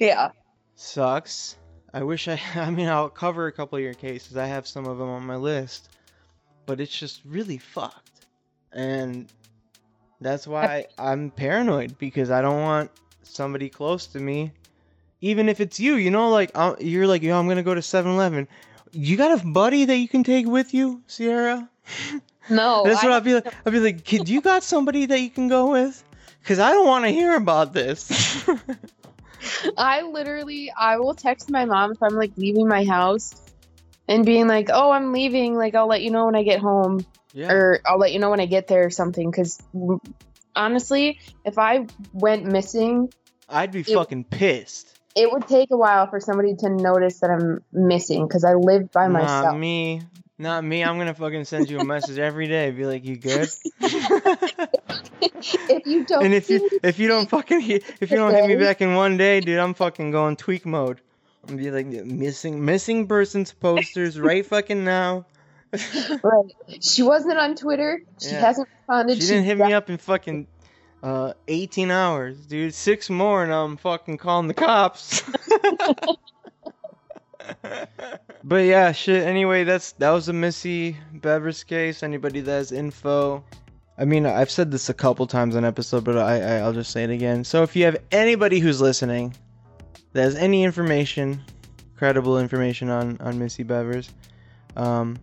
Yeah. 0.00 0.32
Sucks. 0.74 1.56
I 1.92 2.02
wish 2.02 2.26
I 2.26 2.40
I 2.56 2.72
mean 2.72 2.88
I'll 2.88 3.08
cover 3.08 3.46
a 3.46 3.52
couple 3.52 3.78
of 3.78 3.84
your 3.84 3.94
cases. 3.94 4.36
I 4.36 4.46
have 4.46 4.66
some 4.66 4.86
of 4.86 4.98
them 4.98 5.08
on 5.08 5.24
my 5.24 5.36
list. 5.36 5.90
But 6.66 6.80
it's 6.80 6.96
just 6.96 7.20
really 7.24 7.58
fucked. 7.58 8.10
And 8.72 9.26
that's 10.20 10.46
why 10.46 10.86
I'm 10.98 11.30
paranoid 11.30 11.98
because 11.98 12.30
I 12.30 12.42
don't 12.42 12.60
want 12.60 12.90
somebody 13.22 13.68
close 13.68 14.06
to 14.08 14.20
me 14.20 14.52
even 15.24 15.48
if 15.48 15.58
it's 15.58 15.80
you, 15.80 15.94
you 15.94 16.10
know 16.10 16.28
like 16.28 16.50
uh, 16.54 16.74
you're 16.78 17.06
like, 17.06 17.22
"Yo, 17.22 17.38
I'm 17.38 17.46
going 17.46 17.56
to 17.56 17.62
go 17.62 17.74
to 17.74 17.80
7-Eleven." 17.80 18.46
You 18.92 19.16
got 19.16 19.40
a 19.40 19.46
buddy 19.46 19.86
that 19.86 19.96
you 19.96 20.06
can 20.06 20.22
take 20.22 20.46
with 20.46 20.74
you, 20.74 21.02
Sierra? 21.06 21.68
No. 22.50 22.82
That's 22.84 23.02
I- 23.02 23.06
what 23.06 23.12
I'd 23.14 23.24
be 23.24 23.34
like. 23.34 23.46
I'd 23.64 23.72
be 23.72 23.80
like, 23.80 24.04
"Kid, 24.04 24.28
you 24.28 24.42
got 24.42 24.62
somebody 24.62 25.06
that 25.06 25.18
you 25.18 25.30
can 25.30 25.48
go 25.48 25.70
with?" 25.72 26.04
Cuz 26.44 26.58
I 26.58 26.72
don't 26.72 26.86
want 26.86 27.06
to 27.06 27.10
hear 27.10 27.36
about 27.36 27.72
this. 27.72 28.44
I 29.78 30.02
literally 30.02 30.70
I 30.78 30.98
will 30.98 31.14
text 31.14 31.50
my 31.50 31.64
mom 31.64 31.92
if 31.92 32.02
I'm 32.02 32.14
like 32.14 32.32
leaving 32.36 32.68
my 32.68 32.84
house 32.84 33.34
and 34.08 34.24
being 34.24 34.46
like, 34.46 34.68
"Oh, 34.72 34.90
I'm 34.90 35.12
leaving. 35.12 35.56
Like 35.56 35.74
I'll 35.74 35.86
let 35.88 36.02
you 36.02 36.10
know 36.10 36.26
when 36.26 36.36
I 36.36 36.42
get 36.42 36.60
home 36.60 37.04
yeah. 37.32 37.52
or 37.52 37.80
I'll 37.86 37.98
let 37.98 38.12
you 38.12 38.18
know 38.18 38.30
when 38.30 38.40
I 38.40 38.46
get 38.46 38.66
there 38.66 38.86
or 38.86 38.90
something 38.90 39.30
cuz 39.32 39.58
honestly, 40.54 41.18
if 41.44 41.58
I 41.58 41.86
went 42.12 42.44
missing, 42.44 43.12
I'd 43.48 43.72
be 43.72 43.80
It- 43.80 43.88
fucking 43.88 44.24
pissed. 44.24 44.98
it 45.16 45.30
would 45.30 45.46
take 45.48 45.70
a 45.70 45.76
while 45.76 46.06
for 46.08 46.20
somebody 46.20 46.54
to 46.56 46.68
notice 46.70 47.20
that 47.20 47.30
I'm 47.30 47.62
missing 47.72 48.28
cuz 48.28 48.44
I 48.44 48.54
live 48.54 48.90
by 48.92 49.08
myself. 49.08 49.56
me, 49.56 50.02
Not 50.38 50.64
me. 50.64 50.82
I'm 50.82 50.98
gonna 50.98 51.14
fucking 51.14 51.44
send 51.44 51.70
you 51.70 51.78
a 51.78 51.84
message 51.84 52.18
every 52.18 52.48
day. 52.48 52.70
Be 52.72 52.86
like, 52.86 53.04
you 53.04 53.16
good? 53.16 53.48
if 55.68 55.86
you 55.86 56.04
don't, 56.04 56.24
and 56.24 56.34
if 56.34 56.50
you 56.50 56.68
if 56.82 56.98
you 56.98 57.08
don't 57.08 57.28
fucking 57.28 57.60
hit, 57.60 57.84
if 58.00 58.10
you 58.10 58.16
don't 58.16 58.34
hit 58.34 58.46
me 58.46 58.56
back 58.56 58.80
in 58.80 58.94
one 58.94 59.16
day, 59.16 59.40
dude, 59.40 59.58
I'm 59.58 59.74
fucking 59.74 60.10
going 60.10 60.36
tweak 60.36 60.66
mode. 60.66 61.00
I'm 61.48 61.56
be 61.56 61.70
like 61.70 61.86
missing 61.86 62.64
missing 62.64 63.06
persons 63.06 63.52
posters 63.52 64.18
right 64.18 64.44
fucking 64.44 64.84
now. 64.84 65.26
right. 65.72 66.52
she 66.80 67.02
wasn't 67.02 67.38
on 67.38 67.54
Twitter. 67.56 68.00
She 68.20 68.30
Yeah. 68.30 68.40
hasn't 68.40 68.68
responded. 68.78 69.20
She 69.20 69.28
didn't 69.28 69.44
hit 69.44 69.58
me 69.58 69.72
up 69.72 69.90
in 69.90 69.98
fucking 69.98 70.46
uh 71.02 71.32
18 71.48 71.90
hours, 71.90 72.38
dude. 72.46 72.72
Six 72.74 73.10
more 73.10 73.42
and 73.42 73.52
I'm 73.52 73.76
fucking 73.76 74.18
calling 74.18 74.48
the 74.48 74.54
cops. 74.54 75.22
but 78.44 78.64
yeah, 78.64 78.92
shit. 78.92 79.22
Anyway, 79.26 79.64
that's 79.64 79.92
that 79.92 80.10
was 80.10 80.28
a 80.28 80.32
Missy 80.32 80.96
Bevers 81.14 81.66
case. 81.66 82.02
Anybody 82.02 82.40
that 82.40 82.50
has 82.50 82.72
info. 82.72 83.44
I 83.96 84.04
mean, 84.04 84.26
I've 84.26 84.50
said 84.50 84.70
this 84.72 84.88
a 84.88 84.94
couple 84.94 85.26
times 85.26 85.54
on 85.54 85.64
episode, 85.64 86.02
but 86.04 86.18
I, 86.18 86.40
I 86.40 86.54
I'll 86.58 86.72
just 86.72 86.90
say 86.90 87.04
it 87.04 87.10
again. 87.10 87.44
So 87.44 87.62
if 87.62 87.76
you 87.76 87.84
have 87.84 87.96
anybody 88.10 88.58
who's 88.58 88.80
listening 88.80 89.34
that 90.14 90.22
has 90.22 90.36
any 90.36 90.64
information, 90.64 91.42
credible 91.96 92.38
information 92.38 92.88
on 92.88 93.18
on 93.20 93.38
Missy 93.38 93.64
Bevers, 93.64 94.08
um, 94.76 95.18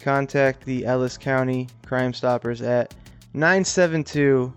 contact 0.00 0.64
the 0.64 0.86
Ellis 0.86 1.18
County 1.18 1.68
Crime 1.84 2.14
Stoppers 2.14 2.62
at 2.62 2.94
972 3.34 4.52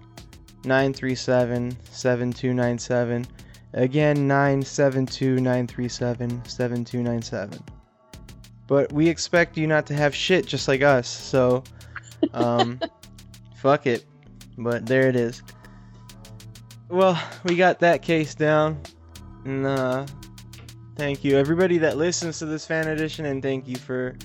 937 0.63 1.77
7297. 1.91 3.25
Again, 3.73 4.27
972 4.27 5.35
937 5.35 6.45
7297. 6.45 7.59
But 8.67 8.91
we 8.91 9.09
expect 9.09 9.57
you 9.57 9.67
not 9.67 9.85
to 9.87 9.93
have 9.93 10.15
shit 10.15 10.45
just 10.45 10.67
like 10.67 10.81
us, 10.81 11.07
so 11.07 11.63
um, 12.33 12.79
fuck 13.57 13.85
it. 13.85 14.05
But 14.57 14.85
there 14.85 15.07
it 15.07 15.15
is. 15.15 15.43
Well, 16.89 17.21
we 17.43 17.55
got 17.55 17.79
that 17.79 18.01
case 18.01 18.35
down. 18.35 18.79
And 19.45 19.65
uh, 19.65 20.05
thank 20.95 21.23
you, 21.23 21.37
everybody 21.37 21.77
that 21.79 21.97
listens 21.97 22.39
to 22.39 22.45
this 22.45 22.65
fan 22.65 22.87
edition, 22.87 23.25
and 23.25 23.41
thank 23.41 23.67
you 23.67 23.75
for 23.75 24.15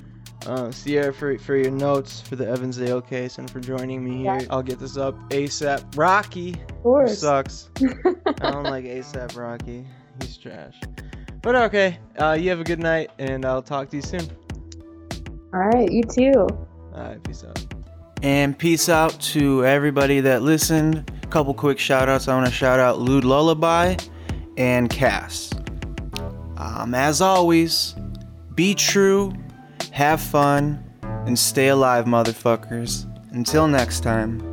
uh, 0.47 0.71
Sierra 0.71 1.13
for 1.13 1.37
for 1.39 1.57
your 1.57 1.71
notes 1.71 2.21
for 2.23 2.37
the 2.37 2.49
Evansdale 2.49 3.03
case 3.03 3.39
and 3.39 3.51
for 3.51 3.61
joining 3.61 4.03
me 4.03 4.19
here. 4.23 4.39
Yeah. 4.41 4.47
I'll 4.51 4.63
get 4.63 4.79
this 4.79 4.97
up 4.97 5.15
ASAP. 5.31 5.97
Rocky 5.97 6.55
Of 6.55 6.83
course. 6.83 7.19
sucks. 7.19 7.69
I 7.79 8.51
don't 8.51 8.65
like 8.65 8.85
ASAP 8.87 9.37
Rocky. 9.37 9.87
He's 10.23 10.37
trash. 10.39 10.75
But 11.43 11.55
okay, 11.55 11.99
uh, 12.19 12.33
you 12.39 12.49
have 12.51 12.61
a 12.61 12.65
good 12.65 12.81
night, 12.81 13.11
and 13.19 13.45
I'll 13.45 13.63
talk 13.63 13.91
to 13.91 13.97
you 13.97 14.03
soon. 14.03 14.23
All 15.53 15.61
right, 15.61 15.91
you 15.91 16.03
too. 16.03 16.33
All 16.95 17.03
right, 17.03 17.23
peace 17.25 17.45
out. 17.45 17.59
And 18.23 18.59
peace 18.59 18.89
out 18.89 19.19
to 19.21 19.65
everybody 19.65 20.21
that 20.21 20.43
listened. 20.43 21.11
Couple 21.31 21.55
quick 21.55 21.79
shout 21.79 22.09
outs. 22.09 22.27
I 22.29 22.35
want 22.35 22.47
to 22.47 22.53
shout 22.53 22.81
out 22.81 22.99
Lude 22.99 23.25
Lullaby 23.25 23.97
and 24.57 24.91
Cass. 24.91 25.53
Um, 26.57 26.95
as 26.95 27.21
always, 27.21 27.95
be 28.55 28.75
true, 28.75 29.33
have 29.93 30.21
fun, 30.21 30.85
and 31.03 31.39
stay 31.39 31.69
alive, 31.69 32.05
motherfuckers. 32.05 33.07
Until 33.33 33.69
next 33.69 34.01
time. 34.01 34.50